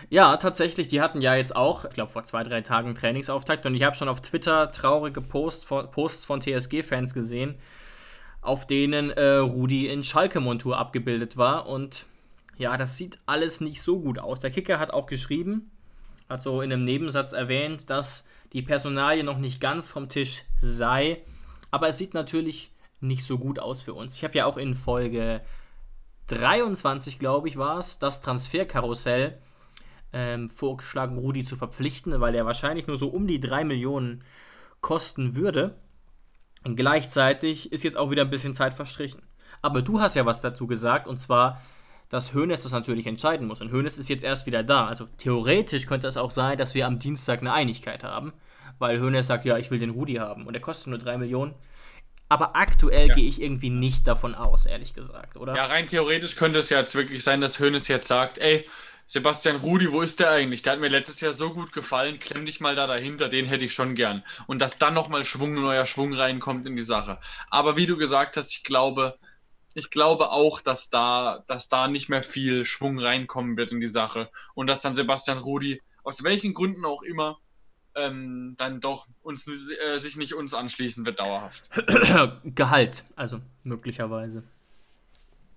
Ja, 0.09 0.37
tatsächlich, 0.37 0.87
die 0.87 1.01
hatten 1.01 1.21
ja 1.21 1.35
jetzt 1.35 1.55
auch, 1.55 1.85
ich 1.85 1.93
glaube 1.93 2.11
vor 2.11 2.25
zwei, 2.25 2.43
drei 2.43 2.61
Tagen 2.61 2.95
Trainingsauftakt 2.95 3.65
und 3.65 3.75
ich 3.75 3.83
habe 3.83 3.95
schon 3.95 4.07
auf 4.07 4.21
Twitter 4.21 4.71
traurige 4.71 5.21
Post, 5.21 5.67
Posts 5.67 6.25
von 6.25 6.41
TSG-Fans 6.41 7.13
gesehen, 7.13 7.55
auf 8.41 8.67
denen 8.67 9.09
äh, 9.09 9.37
Rudi 9.37 9.87
in 9.87 10.03
Schalke-Montur 10.03 10.77
abgebildet 10.77 11.37
war 11.37 11.67
und 11.67 12.05
ja, 12.57 12.77
das 12.77 12.97
sieht 12.97 13.17
alles 13.25 13.61
nicht 13.61 13.81
so 13.81 13.99
gut 13.99 14.19
aus. 14.19 14.39
Der 14.39 14.51
Kicker 14.51 14.79
hat 14.79 14.91
auch 14.91 15.07
geschrieben, 15.07 15.71
hat 16.29 16.41
so 16.41 16.61
in 16.61 16.71
einem 16.71 16.85
Nebensatz 16.85 17.33
erwähnt, 17.33 17.89
dass 17.89 18.24
die 18.53 18.61
Personalie 18.61 19.23
noch 19.23 19.37
nicht 19.37 19.59
ganz 19.59 19.89
vom 19.89 20.09
Tisch 20.09 20.43
sei, 20.61 21.21
aber 21.71 21.89
es 21.89 21.97
sieht 21.97 22.13
natürlich 22.13 22.71
nicht 22.99 23.23
so 23.23 23.37
gut 23.37 23.59
aus 23.59 23.81
für 23.81 23.93
uns. 23.93 24.15
Ich 24.15 24.23
habe 24.23 24.35
ja 24.35 24.45
auch 24.45 24.57
in 24.57 24.75
Folge 24.75 25.41
23, 26.27 27.19
glaube 27.19 27.47
ich, 27.47 27.57
war 27.57 27.79
es, 27.79 27.99
das 27.99 28.21
Transferkarussell 28.21 29.37
ähm, 30.13 30.49
vorgeschlagen, 30.49 31.17
Rudi 31.17 31.43
zu 31.43 31.55
verpflichten, 31.55 32.19
weil 32.21 32.35
er 32.35 32.45
wahrscheinlich 32.45 32.87
nur 32.87 32.97
so 32.97 33.09
um 33.09 33.27
die 33.27 33.39
3 33.39 33.63
Millionen 33.65 34.23
kosten 34.81 35.35
würde. 35.35 35.75
Und 36.63 36.75
gleichzeitig 36.75 37.71
ist 37.71 37.83
jetzt 37.83 37.97
auch 37.97 38.09
wieder 38.09 38.23
ein 38.23 38.29
bisschen 38.29 38.55
Zeit 38.55 38.73
verstrichen. 38.73 39.21
Aber 39.61 39.81
du 39.81 39.99
hast 39.99 40.15
ja 40.15 40.25
was 40.25 40.41
dazu 40.41 40.67
gesagt, 40.67 41.07
und 41.07 41.19
zwar, 41.19 41.61
dass 42.09 42.33
Hoeneß 42.33 42.61
das 42.61 42.71
natürlich 42.71 43.07
entscheiden 43.07 43.47
muss. 43.47 43.61
Und 43.61 43.71
Hoeneß 43.71 43.97
ist 43.97 44.09
jetzt 44.09 44.23
erst 44.23 44.45
wieder 44.45 44.63
da. 44.63 44.87
Also 44.87 45.07
theoretisch 45.17 45.85
könnte 45.85 46.07
es 46.07 46.17
auch 46.17 46.31
sein, 46.31 46.57
dass 46.57 46.75
wir 46.75 46.85
am 46.85 46.99
Dienstag 46.99 47.41
eine 47.41 47.53
Einigkeit 47.53 48.03
haben, 48.03 48.33
weil 48.79 48.99
Hoeneß 49.01 49.27
sagt, 49.27 49.45
ja, 49.45 49.57
ich 49.57 49.71
will 49.71 49.79
den 49.79 49.91
Rudi 49.91 50.15
haben 50.15 50.45
und 50.45 50.53
der 50.53 50.61
kostet 50.61 50.87
nur 50.87 50.99
3 50.99 51.17
Millionen. 51.17 51.53
Aber 52.27 52.55
aktuell 52.55 53.09
ja. 53.09 53.15
gehe 53.15 53.27
ich 53.27 53.41
irgendwie 53.41 53.69
nicht 53.69 54.07
davon 54.07 54.33
aus, 54.33 54.65
ehrlich 54.65 54.93
gesagt, 54.93 55.37
oder? 55.37 55.55
Ja, 55.55 55.67
rein 55.67 55.85
theoretisch 55.85 56.35
könnte 56.35 56.59
es 56.59 56.69
ja 56.69 56.79
jetzt 56.79 56.95
wirklich 56.95 57.23
sein, 57.23 57.39
dass 57.39 57.59
Hoeneß 57.59 57.87
jetzt 57.87 58.07
sagt, 58.07 58.39
ey, 58.39 58.65
Sebastian 59.07 59.57
Rudi, 59.57 59.91
wo 59.91 60.01
ist 60.01 60.19
der 60.19 60.31
eigentlich? 60.31 60.63
Der 60.63 60.73
hat 60.73 60.79
mir 60.79 60.87
letztes 60.87 61.21
Jahr 61.21 61.33
so 61.33 61.53
gut 61.53 61.71
gefallen, 61.73 62.17
klemm 62.17 62.47
dich 62.47 62.59
mal 62.59 62.75
da 62.75 62.87
dahinter, 62.87 63.29
den 63.29 63.45
hätte 63.45 63.65
ich 63.65 63.73
schon 63.73 63.93
gern. 63.93 64.23
Und 64.47 64.59
dass 64.59 64.79
dann 64.79 64.95
nochmal 64.95 65.23
Schwung, 65.23 65.53
neuer 65.53 65.85
Schwung 65.85 66.13
reinkommt 66.13 66.65
in 66.65 66.75
die 66.75 66.81
Sache. 66.81 67.19
Aber 67.51 67.77
wie 67.77 67.85
du 67.85 67.97
gesagt 67.97 68.35
hast, 68.35 68.51
ich 68.51 68.63
glaube, 68.63 69.15
ich 69.75 69.89
glaube 69.89 70.31
auch, 70.31 70.61
dass 70.61 70.89
da, 70.89 71.43
dass 71.47 71.67
da 71.67 71.87
nicht 71.87 72.09
mehr 72.09 72.23
viel 72.23 72.63
Schwung 72.65 72.97
reinkommen 72.97 73.57
wird 73.57 73.73
in 73.73 73.81
die 73.81 73.87
Sache 73.87 74.31
und 74.55 74.67
dass 74.67 74.81
dann 74.81 74.95
Sebastian 74.95 75.37
Rudi, 75.37 75.81
aus 76.03 76.23
welchen 76.23 76.53
Gründen 76.53 76.85
auch 76.85 77.03
immer, 77.03 77.37
ähm, 77.93 78.55
dann 78.57 78.79
doch 78.79 79.07
uns, 79.21 79.47
äh, 79.47 79.97
sich 79.97 80.15
nicht 80.15 80.33
uns 80.33 80.53
anschließen 80.53 81.05
wird 81.05 81.19
dauerhaft. 81.19 81.69
Gehalt, 82.45 83.03
also 83.17 83.41
möglicherweise. 83.63 84.43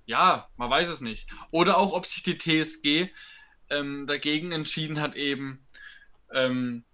Ja, 0.04 0.48
man 0.56 0.70
weiß 0.70 0.88
es 0.88 1.00
nicht. 1.00 1.28
Oder 1.52 1.78
auch, 1.78 1.92
ob 1.92 2.04
sich 2.04 2.22
die 2.22 2.38
TSG 2.38 3.10
ähm, 3.70 4.06
dagegen 4.08 4.50
entschieden 4.50 5.00
hat, 5.00 5.16
eben 5.16 5.64
ähm, 6.32 6.84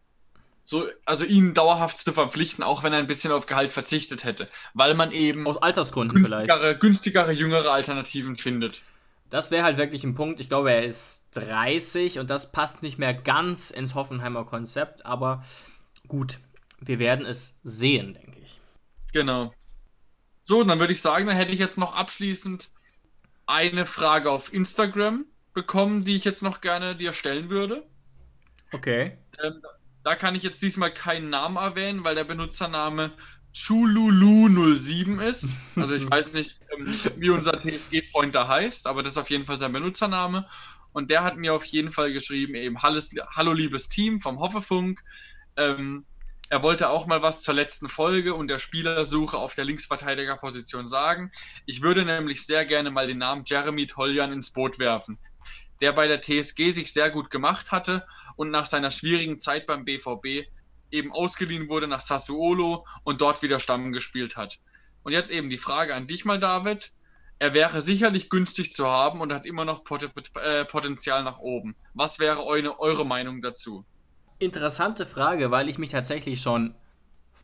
so, 0.64 0.88
also 1.04 1.24
ihn 1.24 1.52
dauerhaft 1.52 1.98
zu 1.98 2.12
verpflichten, 2.12 2.64
auch 2.64 2.82
wenn 2.82 2.92
er 2.92 2.98
ein 2.98 3.06
bisschen 3.06 3.32
auf 3.32 3.46
Gehalt 3.46 3.72
verzichtet 3.72 4.24
hätte, 4.24 4.48
weil 4.72 4.94
man 4.94 5.12
eben 5.12 5.46
aus 5.46 5.58
Altersgründen 5.58 6.16
günstigere, 6.16 6.58
vielleicht 6.58 6.80
günstigere, 6.80 7.32
jüngere 7.32 7.70
Alternativen 7.70 8.36
findet. 8.36 8.82
Das 9.28 9.50
wäre 9.50 9.64
halt 9.64 9.76
wirklich 9.76 10.04
ein 10.04 10.14
Punkt. 10.14 10.40
Ich 10.40 10.48
glaube, 10.48 10.72
er 10.72 10.84
ist 10.84 11.24
30 11.32 12.18
und 12.18 12.30
das 12.30 12.50
passt 12.50 12.82
nicht 12.82 12.98
mehr 12.98 13.12
ganz 13.12 13.70
ins 13.70 13.94
Hoffenheimer 13.94 14.44
Konzept, 14.44 15.04
aber 15.04 15.44
gut, 16.08 16.38
wir 16.80 16.98
werden 16.98 17.26
es 17.26 17.58
sehen, 17.62 18.14
denke 18.14 18.38
ich. 18.40 18.60
Genau. 19.12 19.52
So, 20.44 20.62
dann 20.64 20.78
würde 20.78 20.92
ich 20.92 21.00
sagen, 21.00 21.26
dann 21.26 21.36
hätte 21.36 21.52
ich 21.52 21.58
jetzt 21.58 21.78
noch 21.78 21.94
abschließend 21.94 22.70
eine 23.46 23.86
Frage 23.86 24.30
auf 24.30 24.52
Instagram 24.52 25.26
bekommen, 25.52 26.04
die 26.04 26.16
ich 26.16 26.24
jetzt 26.24 26.42
noch 26.42 26.60
gerne 26.60 26.96
dir 26.96 27.12
stellen 27.12 27.50
würde. 27.50 27.86
Okay. 28.72 29.18
Ähm, 29.42 29.62
da 30.04 30.14
kann 30.14 30.34
ich 30.34 30.42
jetzt 30.42 30.62
diesmal 30.62 30.92
keinen 30.92 31.30
Namen 31.30 31.56
erwähnen, 31.56 32.04
weil 32.04 32.14
der 32.14 32.24
Benutzername 32.24 33.12
Chululu07 33.54 35.20
ist. 35.22 35.48
Also 35.76 35.94
ich 35.94 36.08
weiß 36.10 36.32
nicht, 36.34 36.60
ähm, 36.76 36.94
wie 37.16 37.30
unser 37.30 37.62
TSG-Freund 37.62 38.34
da 38.34 38.46
heißt, 38.46 38.86
aber 38.86 39.02
das 39.02 39.12
ist 39.12 39.18
auf 39.18 39.30
jeden 39.30 39.46
Fall 39.46 39.58
sein 39.58 39.72
Benutzername. 39.72 40.46
Und 40.92 41.10
der 41.10 41.24
hat 41.24 41.36
mir 41.36 41.54
auf 41.54 41.64
jeden 41.64 41.90
Fall 41.90 42.12
geschrieben, 42.12 42.54
eben 42.54 42.82
Hallo 42.82 43.52
liebes 43.52 43.88
Team 43.88 44.20
vom 44.20 44.38
Hoffefunk. 44.38 45.02
Ähm, 45.56 46.04
er 46.50 46.62
wollte 46.62 46.90
auch 46.90 47.06
mal 47.06 47.22
was 47.22 47.42
zur 47.42 47.54
letzten 47.54 47.88
Folge 47.88 48.34
und 48.34 48.48
der 48.48 48.58
Spielersuche 48.58 49.38
auf 49.38 49.54
der 49.54 49.64
Linksverteidigerposition 49.64 50.86
sagen. 50.86 51.32
Ich 51.64 51.80
würde 51.80 52.04
nämlich 52.04 52.44
sehr 52.44 52.64
gerne 52.66 52.90
mal 52.90 53.06
den 53.06 53.18
Namen 53.18 53.44
Jeremy 53.46 53.86
Toljan 53.86 54.32
ins 54.32 54.50
Boot 54.50 54.78
werfen 54.78 55.18
der 55.80 55.92
bei 55.92 56.06
der 56.06 56.20
TSG 56.20 56.70
sich 56.70 56.92
sehr 56.92 57.10
gut 57.10 57.30
gemacht 57.30 57.72
hatte 57.72 58.06
und 58.36 58.50
nach 58.50 58.66
seiner 58.66 58.90
schwierigen 58.90 59.38
Zeit 59.38 59.66
beim 59.66 59.84
BVB 59.84 60.48
eben 60.90 61.12
ausgeliehen 61.12 61.68
wurde 61.68 61.88
nach 61.88 62.00
Sassuolo 62.00 62.86
und 63.02 63.20
dort 63.20 63.42
wieder 63.42 63.58
Stamm 63.58 63.92
gespielt 63.92 64.36
hat. 64.36 64.58
Und 65.02 65.12
jetzt 65.12 65.30
eben 65.30 65.50
die 65.50 65.58
Frage 65.58 65.94
an 65.94 66.06
dich 66.06 66.24
mal, 66.24 66.38
David. 66.38 66.92
Er 67.40 67.52
wäre 67.52 67.82
sicherlich 67.82 68.30
günstig 68.30 68.72
zu 68.72 68.86
haben 68.86 69.20
und 69.20 69.32
hat 69.32 69.44
immer 69.44 69.64
noch 69.64 69.82
äh, 69.90 70.64
Potenzial 70.64 71.24
nach 71.24 71.40
oben. 71.40 71.74
Was 71.92 72.20
wäre 72.20 72.44
eure, 72.44 72.78
eure 72.78 73.04
Meinung 73.04 73.42
dazu? 73.42 73.84
Interessante 74.38 75.06
Frage, 75.06 75.50
weil 75.50 75.68
ich 75.68 75.76
mich 75.76 75.90
tatsächlich 75.90 76.40
schon, 76.40 76.74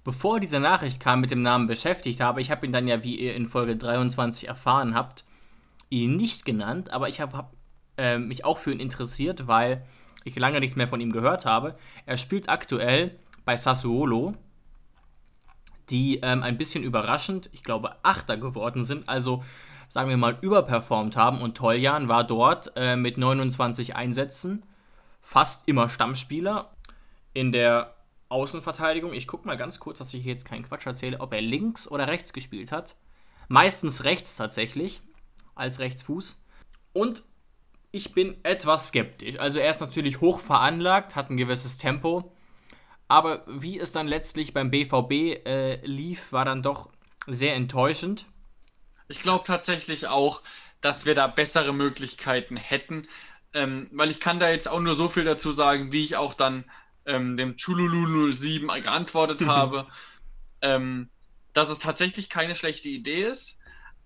bevor 0.04 0.40
diese 0.40 0.60
Nachricht 0.60 1.00
kam, 1.00 1.20
mit 1.20 1.30
dem 1.30 1.42
Namen 1.42 1.66
beschäftigt 1.66 2.20
habe. 2.20 2.40
Ich 2.40 2.50
habe 2.50 2.64
ihn 2.64 2.72
dann 2.72 2.88
ja, 2.88 3.02
wie 3.02 3.16
ihr 3.16 3.34
in 3.34 3.48
Folge 3.48 3.76
23 3.76 4.48
erfahren 4.48 4.94
habt, 4.94 5.24
ihn 5.88 6.16
nicht 6.16 6.44
genannt, 6.44 6.90
aber 6.90 7.08
ich 7.08 7.20
habe 7.20 7.36
hab 7.36 7.52
äh, 8.01 8.18
mich 8.18 8.44
auch 8.44 8.59
für 8.59 8.72
ihn 8.72 8.80
interessiert, 8.80 9.46
weil 9.46 9.84
ich 10.24 10.36
lange 10.36 10.61
nichts 10.61 10.76
mehr 10.76 10.88
von 10.88 11.01
ihm 11.01 11.12
gehört 11.12 11.44
habe. 11.44 11.74
Er 12.07 12.16
spielt 12.16 12.48
aktuell 12.48 13.18
bei 13.44 13.57
Sassuolo, 13.57 14.32
die 15.90 16.20
ähm, 16.22 16.42
ein 16.42 16.57
bisschen 16.57 16.82
überraschend, 16.82 17.51
ich 17.53 17.62
glaube, 17.62 17.96
Achter 18.03 18.36
geworden 18.36 18.84
sind, 18.84 19.09
also 19.09 19.44
sagen 19.90 20.09
wir 20.09 20.16
mal 20.16 20.38
überperformt 20.40 21.16
haben. 21.16 21.42
Und 21.42 21.57
Toljan 21.57 22.09
war 22.09 22.24
dort 22.24 22.72
äh, 22.76 22.96
mit 22.96 23.18
29 23.18 23.96
Einsätzen 23.96 24.62
fast 25.20 25.68
immer 25.68 25.88
Stammspieler 25.88 26.70
in 27.34 27.53
der 27.53 27.94
Außenverteidigung. 28.28 29.12
Ich 29.12 29.26
gucke 29.26 29.46
mal 29.46 29.57
ganz 29.57 29.80
kurz, 29.80 29.98
dass 29.98 30.14
ich 30.14 30.24
jetzt 30.24 30.44
keinen 30.44 30.62
Quatsch 30.62 30.86
erzähle, 30.86 31.20
ob 31.20 31.32
er 31.34 31.42
links 31.42 31.88
oder 31.88 32.07
rechts 32.07 32.32
gespielt 32.32 32.72
hat. 32.72 32.94
Meistens 33.48 34.05
rechts 34.05 34.36
tatsächlich, 34.36 35.03
als 35.55 35.80
Rechtsfuß. 35.80 36.40
Und 36.92 37.22
ich 37.93 38.12
bin 38.12 38.36
etwas 38.45 38.88
skeptisch. 38.88 39.38
Also 39.38 39.59
er 39.59 39.70
ist 39.70 39.80
natürlich 39.80 40.20
hoch 40.20 40.41
veranlagt, 40.41 41.16
hat 41.16 41.30
ein 41.30 41.36
gewisses 41.36 41.76
Tempo. 41.76 42.32
Aber 43.09 43.45
wie 43.49 43.78
es 43.78 43.91
dann 43.91 44.07
letztlich 44.07 44.55
beim 44.55 44.70
BVB 44.70 45.45
äh, 45.45 45.84
lief, 45.84 46.30
war 46.30 46.45
dann 46.45 46.62
doch 46.62 46.91
sehr 47.26 47.55
enttäuschend. 47.55 48.26
Ich 49.09 49.20
glaube 49.20 49.45
tatsächlich 49.45 50.07
auch, 50.07 50.43
dass 50.80 51.07
wir 51.07 51.16
da 51.16 51.26
bessere 51.26 51.74
Möglichkeiten 51.74 52.57
hätten. 52.57 53.09
Ähm, 53.53 53.88
weil 53.93 54.11
ich 54.11 54.20
kann 54.20 54.38
da 54.38 54.49
jetzt 54.49 54.68
auch 54.68 54.80
nur 54.80 54.95
so 54.95 55.09
viel 55.09 55.24
dazu 55.24 55.51
sagen, 55.51 55.91
wie 55.91 56.05
ich 56.05 56.16
auch 56.16 56.34
dann 56.34 56.64
ähm, 57.05 57.36
dem 57.36 57.57
Chululu 57.57 58.30
07 58.30 58.68
geantwortet 58.68 59.45
habe, 59.47 59.88
ähm, 60.62 61.11
dass 61.53 61.68
es 61.68 61.80
tatsächlich 61.80 62.28
keine 62.28 62.55
schlechte 62.55 62.88
Idee 62.88 63.24
ist 63.24 63.59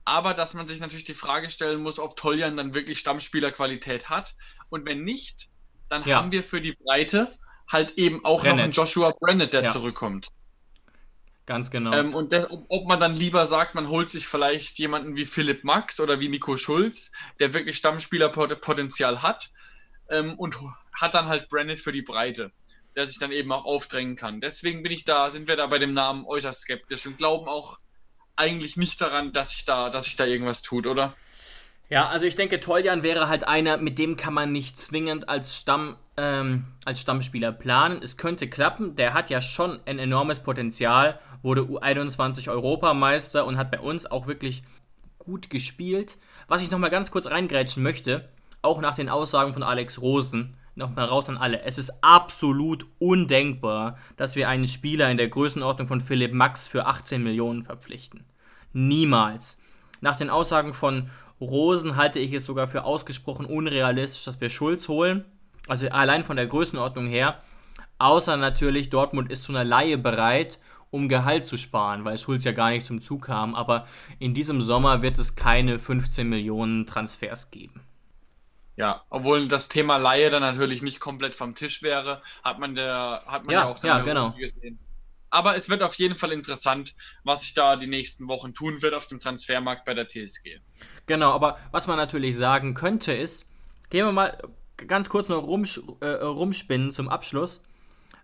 aber 0.04 0.34
dass 0.34 0.54
man 0.54 0.66
sich 0.66 0.80
natürlich 0.80 1.04
die 1.04 1.14
Frage 1.14 1.50
stellen 1.50 1.80
muss, 1.82 1.98
ob 1.98 2.16
Toljan 2.16 2.56
dann 2.56 2.74
wirklich 2.74 2.98
Stammspielerqualität 2.98 4.10
hat. 4.10 4.34
Und 4.68 4.86
wenn 4.86 5.02
nicht, 5.02 5.48
dann 5.88 6.02
ja. 6.04 6.18
haben 6.18 6.32
wir 6.32 6.44
für 6.44 6.60
die 6.60 6.72
Breite 6.72 7.36
halt 7.68 7.92
eben 7.92 8.24
auch 8.24 8.40
Brennett. 8.40 8.56
noch 8.56 8.64
einen 8.64 8.72
Joshua 8.72 9.14
Brennett, 9.18 9.52
der 9.52 9.64
ja. 9.64 9.70
zurückkommt. 9.70 10.28
Ganz 11.46 11.70
genau. 11.70 11.92
Ähm, 11.92 12.14
und 12.14 12.32
das, 12.32 12.48
ob 12.50 12.86
man 12.86 13.00
dann 13.00 13.14
lieber 13.14 13.46
sagt, 13.46 13.74
man 13.74 13.88
holt 13.88 14.08
sich 14.08 14.26
vielleicht 14.26 14.78
jemanden 14.78 15.14
wie 15.16 15.26
Philipp 15.26 15.62
Max 15.62 16.00
oder 16.00 16.18
wie 16.20 16.28
Nico 16.28 16.56
Schulz, 16.56 17.12
der 17.38 17.52
wirklich 17.52 17.76
Stammspielerpotenzial 17.76 19.22
hat 19.22 19.50
ähm, 20.08 20.38
und 20.38 20.56
hat 20.92 21.14
dann 21.14 21.28
halt 21.28 21.48
Brennett 21.50 21.80
für 21.80 21.92
die 21.92 22.02
Breite, 22.02 22.50
der 22.96 23.06
sich 23.06 23.18
dann 23.18 23.30
eben 23.30 23.52
auch 23.52 23.66
aufdrängen 23.66 24.16
kann. 24.16 24.40
Deswegen 24.40 24.82
bin 24.82 24.92
ich 24.92 25.04
da, 25.04 25.30
sind 25.30 25.46
wir 25.46 25.56
da 25.56 25.66
bei 25.66 25.78
dem 25.78 25.92
Namen 25.92 26.24
äußerst 26.24 26.62
skeptisch 26.62 27.06
und 27.06 27.18
glauben 27.18 27.46
auch, 27.46 27.78
eigentlich 28.36 28.76
nicht 28.76 29.00
daran, 29.00 29.32
dass 29.32 29.50
sich 29.50 29.64
da, 29.64 29.90
dass 29.90 30.04
sich 30.04 30.16
da 30.16 30.24
irgendwas 30.24 30.62
tut, 30.62 30.86
oder? 30.86 31.14
Ja, 31.90 32.08
also 32.08 32.26
ich 32.26 32.34
denke, 32.34 32.60
Toljan 32.60 33.02
wäre 33.02 33.28
halt 33.28 33.46
einer, 33.46 33.76
mit 33.76 33.98
dem 33.98 34.16
kann 34.16 34.34
man 34.34 34.52
nicht 34.52 34.78
zwingend 34.78 35.28
als, 35.28 35.56
Stamm, 35.56 35.96
ähm, 36.16 36.64
als 36.84 37.00
Stammspieler 37.00 37.52
planen. 37.52 38.00
Es 38.02 38.16
könnte 38.16 38.48
klappen, 38.48 38.96
der 38.96 39.14
hat 39.14 39.30
ja 39.30 39.40
schon 39.40 39.80
ein 39.86 39.98
enormes 39.98 40.40
Potenzial, 40.40 41.20
wurde 41.42 41.62
U21 41.62 42.48
Europameister 42.50 43.44
und 43.44 43.58
hat 43.58 43.70
bei 43.70 43.80
uns 43.80 44.06
auch 44.06 44.26
wirklich 44.26 44.62
gut 45.18 45.50
gespielt. 45.50 46.16
Was 46.48 46.62
ich 46.62 46.70
nochmal 46.70 46.90
ganz 46.90 47.10
kurz 47.10 47.26
reingrätschen 47.26 47.82
möchte, 47.82 48.28
auch 48.62 48.80
nach 48.80 48.94
den 48.94 49.10
Aussagen 49.10 49.52
von 49.52 49.62
Alex 49.62 50.00
Rosen, 50.00 50.56
nochmal 50.74 51.06
raus 51.06 51.28
an 51.28 51.36
alle. 51.36 51.62
Es 51.62 51.78
ist 51.78 51.92
absolut 52.02 52.86
undenkbar, 52.98 53.98
dass 54.16 54.36
wir 54.36 54.48
einen 54.48 54.66
Spieler 54.66 55.10
in 55.10 55.16
der 55.16 55.28
Größenordnung 55.28 55.88
von 55.88 56.00
Philipp 56.00 56.32
Max 56.32 56.66
für 56.66 56.86
18 56.86 57.22
Millionen 57.22 57.64
verpflichten. 57.64 58.24
Niemals. 58.72 59.58
Nach 60.00 60.16
den 60.16 60.30
Aussagen 60.30 60.74
von 60.74 61.10
Rosen 61.40 61.96
halte 61.96 62.18
ich 62.18 62.32
es 62.32 62.46
sogar 62.46 62.68
für 62.68 62.84
ausgesprochen 62.84 63.46
unrealistisch, 63.46 64.24
dass 64.24 64.40
wir 64.40 64.48
Schulz 64.48 64.88
holen. 64.88 65.24
Also 65.68 65.88
allein 65.88 66.24
von 66.24 66.36
der 66.36 66.46
Größenordnung 66.46 67.06
her. 67.06 67.40
Außer 67.98 68.36
natürlich, 68.36 68.90
Dortmund 68.90 69.30
ist 69.30 69.44
zu 69.44 69.52
einer 69.52 69.64
Laie 69.64 69.96
bereit, 69.98 70.58
um 70.90 71.08
Gehalt 71.08 71.44
zu 71.44 71.56
sparen, 71.56 72.04
weil 72.04 72.18
Schulz 72.18 72.44
ja 72.44 72.52
gar 72.52 72.70
nicht 72.70 72.86
zum 72.86 73.00
Zug 73.00 73.22
kam. 73.22 73.54
Aber 73.54 73.86
in 74.18 74.34
diesem 74.34 74.62
Sommer 74.62 75.02
wird 75.02 75.18
es 75.18 75.36
keine 75.36 75.78
15 75.78 76.28
Millionen 76.28 76.86
Transfers 76.86 77.50
geben. 77.50 77.80
Ja, 78.76 79.04
obwohl 79.08 79.46
das 79.46 79.68
Thema 79.68 79.98
Laie 79.98 80.30
dann 80.30 80.42
natürlich 80.42 80.82
nicht 80.82 80.98
komplett 80.98 81.34
vom 81.34 81.54
Tisch 81.54 81.82
wäre, 81.82 82.22
hat 82.42 82.58
man, 82.58 82.74
der, 82.74 83.22
hat 83.26 83.46
man 83.46 83.54
ja, 83.54 83.60
ja 83.60 83.66
auch 83.66 83.78
dann 83.78 83.98
ja, 83.98 84.04
genau. 84.04 84.32
gesehen. 84.32 84.78
Aber 85.30 85.56
es 85.56 85.68
wird 85.68 85.82
auf 85.82 85.94
jeden 85.94 86.16
Fall 86.16 86.32
interessant, 86.32 86.94
was 87.24 87.42
sich 87.42 87.54
da 87.54 87.76
die 87.76 87.86
nächsten 87.86 88.28
Wochen 88.28 88.54
tun 88.54 88.82
wird 88.82 88.94
auf 88.94 89.06
dem 89.06 89.20
Transfermarkt 89.20 89.84
bei 89.84 89.94
der 89.94 90.06
TSG. 90.06 90.60
Genau, 91.06 91.32
aber 91.32 91.58
was 91.72 91.86
man 91.86 91.96
natürlich 91.96 92.36
sagen 92.36 92.74
könnte 92.74 93.12
ist, 93.12 93.46
gehen 93.90 94.06
wir 94.06 94.12
mal 94.12 94.38
ganz 94.76 95.08
kurz 95.08 95.28
noch 95.28 95.42
rumsch 95.42 95.80
äh, 96.00 96.06
rumspinnen 96.06 96.92
zum 96.92 97.08
Abschluss. 97.08 97.62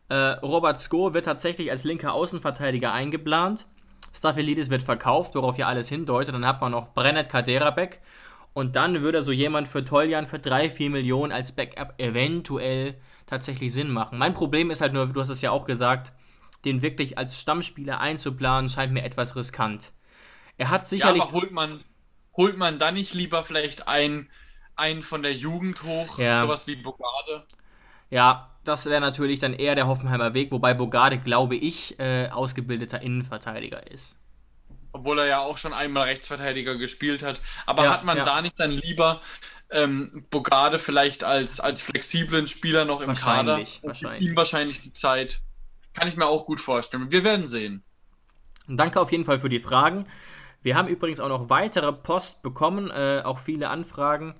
Äh, 0.08 0.14
Robert 0.14 0.80
Sko 0.80 1.14
wird 1.14 1.24
tatsächlich 1.24 1.70
als 1.70 1.84
linker 1.84 2.12
Außenverteidiger 2.12 2.92
eingeplant. 2.92 3.66
Staphylidis 4.12 4.70
wird 4.70 4.82
verkauft, 4.82 5.34
worauf 5.34 5.58
ja 5.58 5.68
alles 5.68 5.88
hindeutet. 5.88 6.34
Dann 6.34 6.46
hat 6.46 6.60
man 6.60 6.72
noch 6.72 6.92
Brennet 6.94 7.28
Kaderabek 7.28 8.00
und 8.52 8.76
dann 8.76 9.02
würde 9.02 9.24
so 9.24 9.32
jemand 9.32 9.68
für 9.68 9.84
Toljan 9.84 10.26
für 10.26 10.38
3, 10.38 10.70
4 10.70 10.90
Millionen 10.90 11.32
als 11.32 11.52
Backup 11.52 11.94
eventuell 11.98 13.00
tatsächlich 13.26 13.72
Sinn 13.72 13.90
machen. 13.90 14.18
Mein 14.18 14.34
Problem 14.34 14.70
ist 14.70 14.80
halt 14.80 14.92
nur, 14.92 15.06
du 15.06 15.20
hast 15.20 15.28
es 15.28 15.40
ja 15.40 15.50
auch 15.50 15.66
gesagt, 15.66 16.12
den 16.64 16.82
wirklich 16.82 17.16
als 17.16 17.40
Stammspieler 17.40 18.00
einzuplanen, 18.00 18.68
scheint 18.68 18.92
mir 18.92 19.04
etwas 19.04 19.36
riskant. 19.36 19.92
Er 20.58 20.70
hat 20.70 20.86
sicherlich. 20.86 21.22
Ja, 21.22 21.28
aber 21.28 21.40
holt 21.40 21.52
man, 21.52 21.84
holt 22.36 22.56
man 22.56 22.78
dann 22.78 22.94
nicht 22.94 23.14
lieber 23.14 23.44
vielleicht 23.44 23.88
einen, 23.88 24.28
einen 24.76 25.02
von 25.02 25.22
der 25.22 25.32
Jugend 25.32 25.82
hoch, 25.84 26.18
ja. 26.18 26.42
sowas 26.42 26.66
wie 26.66 26.76
Bogarde? 26.76 27.46
Ja, 28.10 28.50
das 28.64 28.86
wäre 28.86 29.00
natürlich 29.00 29.38
dann 29.38 29.54
eher 29.54 29.76
der 29.76 29.86
Hoffenheimer 29.86 30.34
Weg, 30.34 30.50
wobei 30.50 30.74
Bogarde, 30.74 31.18
glaube 31.18 31.56
ich, 31.56 31.98
äh, 32.00 32.28
ausgebildeter 32.28 33.00
Innenverteidiger 33.00 33.90
ist 33.90 34.19
obwohl 34.92 35.18
er 35.20 35.26
ja 35.26 35.40
auch 35.40 35.58
schon 35.58 35.72
einmal 35.72 36.04
Rechtsverteidiger 36.04 36.76
gespielt 36.76 37.22
hat. 37.22 37.40
Aber 37.66 37.84
ja, 37.84 37.90
hat 37.90 38.04
man 38.04 38.18
ja. 38.18 38.24
da 38.24 38.42
nicht 38.42 38.58
dann 38.58 38.70
lieber 38.70 39.20
ähm, 39.70 40.26
Bogarde 40.30 40.78
vielleicht 40.78 41.24
als, 41.24 41.60
als 41.60 41.82
flexiblen 41.82 42.46
Spieler 42.46 42.84
noch 42.84 43.00
im 43.00 43.14
Kader 43.14 43.56
und 43.56 43.80
wahrscheinlich. 43.82 44.22
ihm 44.22 44.36
wahrscheinlich 44.36 44.80
die 44.80 44.92
Zeit? 44.92 45.40
Kann 45.92 46.08
ich 46.08 46.16
mir 46.16 46.26
auch 46.26 46.46
gut 46.46 46.60
vorstellen. 46.60 47.10
Wir 47.10 47.24
werden 47.24 47.48
sehen. 47.48 47.82
Danke 48.68 49.00
auf 49.00 49.10
jeden 49.10 49.24
Fall 49.24 49.40
für 49.40 49.48
die 49.48 49.60
Fragen. 49.60 50.06
Wir 50.62 50.76
haben 50.76 50.88
übrigens 50.88 51.20
auch 51.20 51.28
noch 51.28 51.48
weitere 51.48 51.92
Post 51.92 52.42
bekommen, 52.42 52.90
äh, 52.90 53.22
auch 53.24 53.38
viele 53.38 53.68
Anfragen 53.68 54.34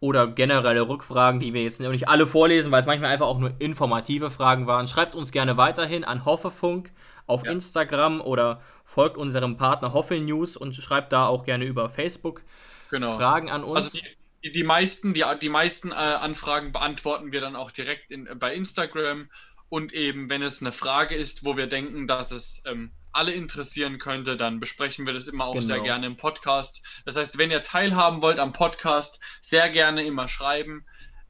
oder 0.00 0.26
generelle 0.26 0.88
Rückfragen, 0.88 1.38
die 1.38 1.54
wir 1.54 1.62
jetzt 1.62 1.78
nicht 1.80 2.08
alle 2.08 2.26
vorlesen, 2.26 2.72
weil 2.72 2.80
es 2.80 2.86
manchmal 2.86 3.10
einfach 3.10 3.26
auch 3.26 3.38
nur 3.38 3.54
informative 3.60 4.30
Fragen 4.30 4.66
waren. 4.66 4.88
Schreibt 4.88 5.14
uns 5.14 5.30
gerne 5.30 5.56
weiterhin 5.56 6.02
an 6.02 6.24
Hoffefunk 6.24 6.90
auf 7.26 7.44
ja. 7.44 7.52
Instagram 7.52 8.20
oder 8.20 8.62
folgt 8.84 9.16
unserem 9.16 9.56
Partner 9.56 9.92
Hoffe 9.92 10.18
News 10.18 10.56
und 10.56 10.74
schreibt 10.74 11.12
da 11.12 11.26
auch 11.26 11.44
gerne 11.44 11.64
über 11.64 11.88
Facebook 11.88 12.42
genau. 12.90 13.16
Fragen 13.16 13.50
an 13.50 13.64
uns. 13.64 13.84
Also 13.84 13.98
die, 14.44 14.52
die 14.52 14.64
meisten, 14.64 15.14
die, 15.14 15.24
die 15.40 15.48
meisten 15.48 15.90
äh, 15.90 15.94
Anfragen 15.94 16.72
beantworten 16.72 17.32
wir 17.32 17.40
dann 17.40 17.56
auch 17.56 17.70
direkt 17.70 18.10
in, 18.10 18.28
bei 18.38 18.54
Instagram 18.54 19.28
und 19.68 19.94
eben, 19.94 20.28
wenn 20.28 20.42
es 20.42 20.60
eine 20.60 20.72
Frage 20.72 21.14
ist, 21.14 21.44
wo 21.44 21.56
wir 21.56 21.66
denken, 21.66 22.06
dass 22.06 22.30
es 22.30 22.62
ähm, 22.66 22.92
alle 23.12 23.32
interessieren 23.32 23.98
könnte, 23.98 24.36
dann 24.36 24.60
besprechen 24.60 25.06
wir 25.06 25.14
das 25.14 25.28
immer 25.28 25.46
auch 25.46 25.54
genau. 25.54 25.66
sehr 25.66 25.80
gerne 25.80 26.06
im 26.06 26.16
Podcast. 26.16 26.82
Das 27.04 27.16
heißt, 27.16 27.38
wenn 27.38 27.50
ihr 27.50 27.62
teilhaben 27.62 28.22
wollt 28.22 28.38
am 28.38 28.52
Podcast, 28.52 29.18
sehr 29.40 29.68
gerne 29.68 30.04
immer 30.04 30.28
schreiben, 30.28 30.84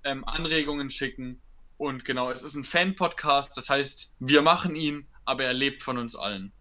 ähm, 0.04 0.24
Anregungen 0.24 0.90
schicken. 0.90 1.40
Und 1.76 2.04
genau, 2.04 2.30
es 2.30 2.42
ist 2.42 2.54
ein 2.54 2.64
Fan-Podcast, 2.64 3.56
das 3.56 3.68
heißt, 3.68 4.14
wir 4.20 4.42
machen 4.42 4.76
ihn, 4.76 5.06
aber 5.24 5.44
er 5.44 5.52
lebt 5.52 5.82
von 5.82 5.98
uns 5.98 6.16
allen. 6.16 6.52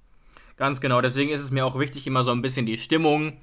Ganz 0.58 0.82
genau, 0.82 1.02
deswegen 1.02 1.32
ist 1.32 1.42
es 1.42 1.52
mir 1.52 1.66
auch 1.66 1.80
wichtig, 1.80 2.06
immer 2.08 2.24
so 2.24 2.32
ein 2.32 2.42
bisschen 2.42 2.66
die 2.66 2.78
Stimmung 2.78 3.38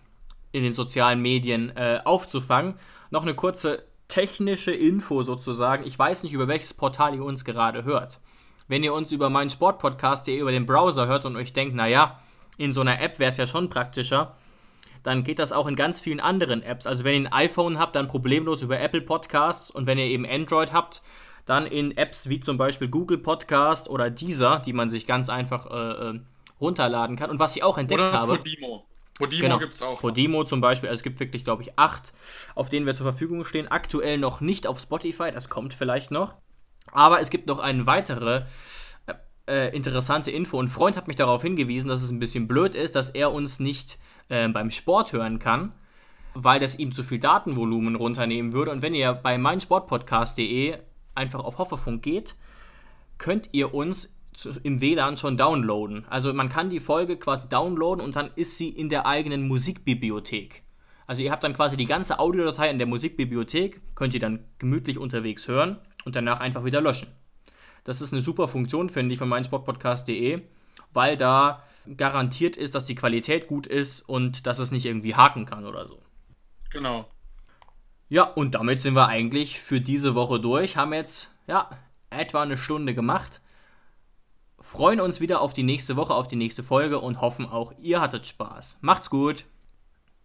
in 0.53 0.63
den 0.63 0.73
sozialen 0.73 1.21
Medien 1.21 1.77
äh, 1.77 2.01
aufzufangen. 2.05 2.75
Noch 3.11 3.23
eine 3.23 3.35
kurze 3.35 3.85
technische 4.09 4.73
Info 4.73 5.23
sozusagen. 5.23 5.87
Ich 5.87 5.99
weiß 5.99 6.23
nicht, 6.23 6.33
über 6.33 6.49
welches 6.49 6.75
Portal 6.75 7.15
ihr 7.15 7.25
uns 7.25 7.45
gerade 7.45 7.85
hört. 7.85 8.21
Wenn 8.67 8.85
ihr 8.85 8.95
uns 8.95 9.13
über 9.13 9.31
meinen 9.31 9.51
Sportpodcast 9.51 10.27
hier 10.27 10.41
über 10.41 10.53
den 10.53 10.67
Browser 10.67 11.07
hört 11.07 11.25
und 11.25 11.37
euch 11.37 11.53
denkt, 11.53 11.75
naja, 11.75 12.21
in 12.57 12.73
so 12.73 12.81
einer 12.81 13.01
App 13.01 13.19
wäre 13.19 13.31
es 13.31 13.37
ja 13.37 13.47
schon 13.47 13.71
praktischer, 13.71 14.37
dann 15.03 15.25
geht 15.25 15.39
das 15.39 15.53
auch 15.53 15.67
in 15.67 15.77
ganz 15.77 16.01
vielen 16.01 16.21
anderen 16.21 16.63
Apps. 16.63 16.87
Also 16.87 17.05
wenn 17.05 17.23
ihr 17.23 17.29
ein 17.29 17.33
iPhone 17.33 17.79
habt, 17.79 17.97
dann 17.97 18.09
problemlos 18.09 18.63
über 18.63 18.79
Apple 18.79 19.01
Podcasts 19.01 19.71
und 19.71 19.87
wenn 19.87 19.99
ihr 19.99 20.07
eben 20.07 20.27
Android 20.27 20.73
habt, 20.73 21.03
dann 21.49 21.67
in 21.67 21.97
Apps 21.97 22.29
wie 22.29 22.41
zum 22.41 22.59
Beispiel 22.59 22.89
Google 22.89 23.19
Podcast 23.19 23.89
oder 23.89 24.11
Deezer, 24.11 24.63
die 24.67 24.75
man 24.75 24.91
sich 24.91 25.07
ganz 25.07 25.29
einfach 25.29 25.67
äh, 25.71 26.11
äh 26.11 26.21
runterladen 26.61 27.17
kann. 27.17 27.31
Und 27.31 27.39
was 27.39 27.57
ich 27.57 27.63
auch 27.63 27.79
entdeckt 27.79 28.01
oder 28.01 28.13
habe. 28.13 28.37
Podimo. 28.39 28.85
Podimo 29.17 29.43
genau, 29.43 29.59
gibt 29.59 29.75
es 29.75 29.83
auch. 29.83 30.01
Podimo 30.01 30.45
zum 30.45 30.61
Beispiel. 30.61 30.89
Also 30.89 30.99
es 30.99 31.03
gibt 31.05 31.21
wirklich, 31.21 31.45
glaube 31.45 31.63
ich, 31.63 31.79
acht, 31.79 32.13
auf 32.55 32.69
denen 32.69 32.85
wir 32.85 32.95
zur 32.95 33.07
Verfügung 33.07 33.45
stehen. 33.45 33.69
Aktuell 33.69 34.19
noch 34.19 34.41
nicht 34.41 34.67
auf 34.67 34.81
Spotify, 34.81 35.31
das 35.33 35.49
kommt 35.49 35.73
vielleicht 35.73 36.11
noch. 36.11 36.35
Aber 36.93 37.21
es 37.21 37.31
gibt 37.31 37.47
noch 37.47 37.61
eine 37.61 37.87
weitere 37.87 38.43
äh, 39.07 39.15
äh 39.47 39.77
interessante 39.77 40.31
Info. 40.31 40.61
Ein 40.61 40.69
Freund 40.69 40.97
hat 40.97 41.07
mich 41.07 41.17
darauf 41.17 41.43
hingewiesen, 41.43 41.89
dass 41.89 42.03
es 42.03 42.11
ein 42.11 42.19
bisschen 42.19 42.49
blöd 42.49 42.75
ist, 42.75 42.97
dass 42.97 43.11
er 43.11 43.33
uns 43.33 43.61
nicht 43.61 43.99
äh, 44.29 44.49
beim 44.49 44.71
Sport 44.71 45.13
hören 45.13 45.39
kann, 45.39 45.73
weil 46.35 46.61
das 46.61 46.79
ihm 46.79 46.93
zu 46.93 47.05
viel 47.05 47.21
Datenvolumen 47.21 47.95
runternehmen 47.95 48.53
würde. 48.53 48.71
Und 48.71 48.83
wenn 48.83 48.95
ihr 48.95 49.13
bei 49.13 49.39
meinsportpodcast.de 49.39 50.79
einfach 51.19 51.41
auf 51.41 51.59
Hoffefunk 51.59 52.03
geht, 52.03 52.37
könnt 53.19 53.51
ihr 53.53 53.75
uns 53.75 54.15
im 54.63 54.81
WLAN 54.81 55.17
schon 55.17 55.37
downloaden. 55.37 56.07
Also 56.09 56.33
man 56.33 56.49
kann 56.49 56.71
die 56.71 56.81
Folge 56.81 57.17
quasi 57.17 57.49
downloaden 57.49 58.03
und 58.03 58.17
dann 58.17 58.31
ist 58.37 58.57
sie 58.57 58.69
in 58.69 58.89
der 58.89 59.05
eigenen 59.07 59.47
Musikbibliothek. 59.47 60.63
Also 61.07 61.23
ihr 61.23 61.33
habt 61.33 61.43
dann 61.43 61.55
quasi 61.55 61.77
die 61.77 61.87
ganze 61.87 62.19
Audiodatei 62.19 62.71
in 62.71 62.79
der 62.79 62.87
Musikbibliothek, 62.87 63.81
könnt 63.95 64.15
ihr 64.15 64.21
dann 64.21 64.45
gemütlich 64.59 64.99
unterwegs 64.99 65.49
hören 65.49 65.79
und 66.05 66.15
danach 66.15 66.41
einfach 66.41 66.65
wieder 66.65 66.81
löschen. 66.81 67.09
Das 67.85 68.01
ist 68.01 68.13
eine 68.13 68.23
super 68.23 68.47
Funktion, 68.49 68.91
finde 68.91 69.15
ich, 69.15 69.19
von 69.19 69.29
meinsportpodcast.de, 69.29 70.43
weil 70.93 71.17
da 71.17 71.65
garantiert 71.97 72.57
ist, 72.57 72.75
dass 72.75 72.85
die 72.85 72.95
Qualität 72.95 73.49
gut 73.49 73.67
ist 73.67 74.03
und 74.03 74.47
dass 74.47 74.59
es 74.59 74.71
nicht 74.71 74.85
irgendwie 74.85 75.15
haken 75.15 75.47
kann 75.47 75.65
oder 75.65 75.87
so. 75.89 76.03
Genau. 76.71 77.09
Ja, 78.11 78.23
und 78.23 78.55
damit 78.55 78.81
sind 78.81 78.95
wir 78.95 79.09
eigentlich 79.09 79.61
für 79.61 79.81
diese 79.83 80.15
Woche 80.15 80.41
durch. 80.41 80.77
Haben 80.77 80.95
jetzt, 80.95 81.29
ja, 81.47 81.69
etwa 82.09 82.43
eine 82.43 82.57
Stunde 82.57 82.95
gemacht. 82.95 83.41
Freuen 84.61 85.01
uns 85.01 85.21
wieder 85.21 85.41
auf 85.43 85.53
die 85.53 85.63
nächste 85.63 85.97
Woche, 85.97 86.15
auf 86.15 86.27
die 86.27 86.37
nächste 86.37 86.63
Folge 86.63 87.01
und 87.01 87.21
hoffen 87.21 87.47
auch, 87.47 87.73
ihr 87.81 88.01
hattet 88.01 88.27
Spaß. 88.27 88.79
Macht's 88.81 89.11
gut. 89.11 89.45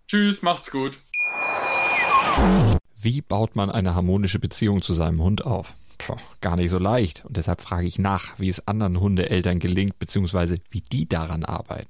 Tschüss, 0.07 0.41
macht's 0.41 0.71
gut. 0.71 0.99
Wie 2.95 3.21
baut 3.21 3.55
man 3.55 3.69
eine 3.69 3.95
harmonische 3.95 4.39
Beziehung 4.39 4.81
zu 4.81 4.93
seinem 4.93 5.21
Hund 5.21 5.45
auf? 5.45 5.73
Puh, 5.97 6.15
gar 6.39 6.55
nicht 6.55 6.69
so 6.69 6.79
leicht. 6.79 7.25
Und 7.25 7.36
deshalb 7.36 7.61
frage 7.61 7.88
ich 7.88 7.99
nach, 7.99 8.39
wie 8.39 8.49
es 8.49 8.65
anderen 8.67 8.99
Hundeeltern 8.99 9.59
gelingt, 9.59 9.99
beziehungsweise 9.99 10.57
wie 10.69 10.81
die 10.81 11.07
daran 11.07 11.43
arbeiten. 11.43 11.89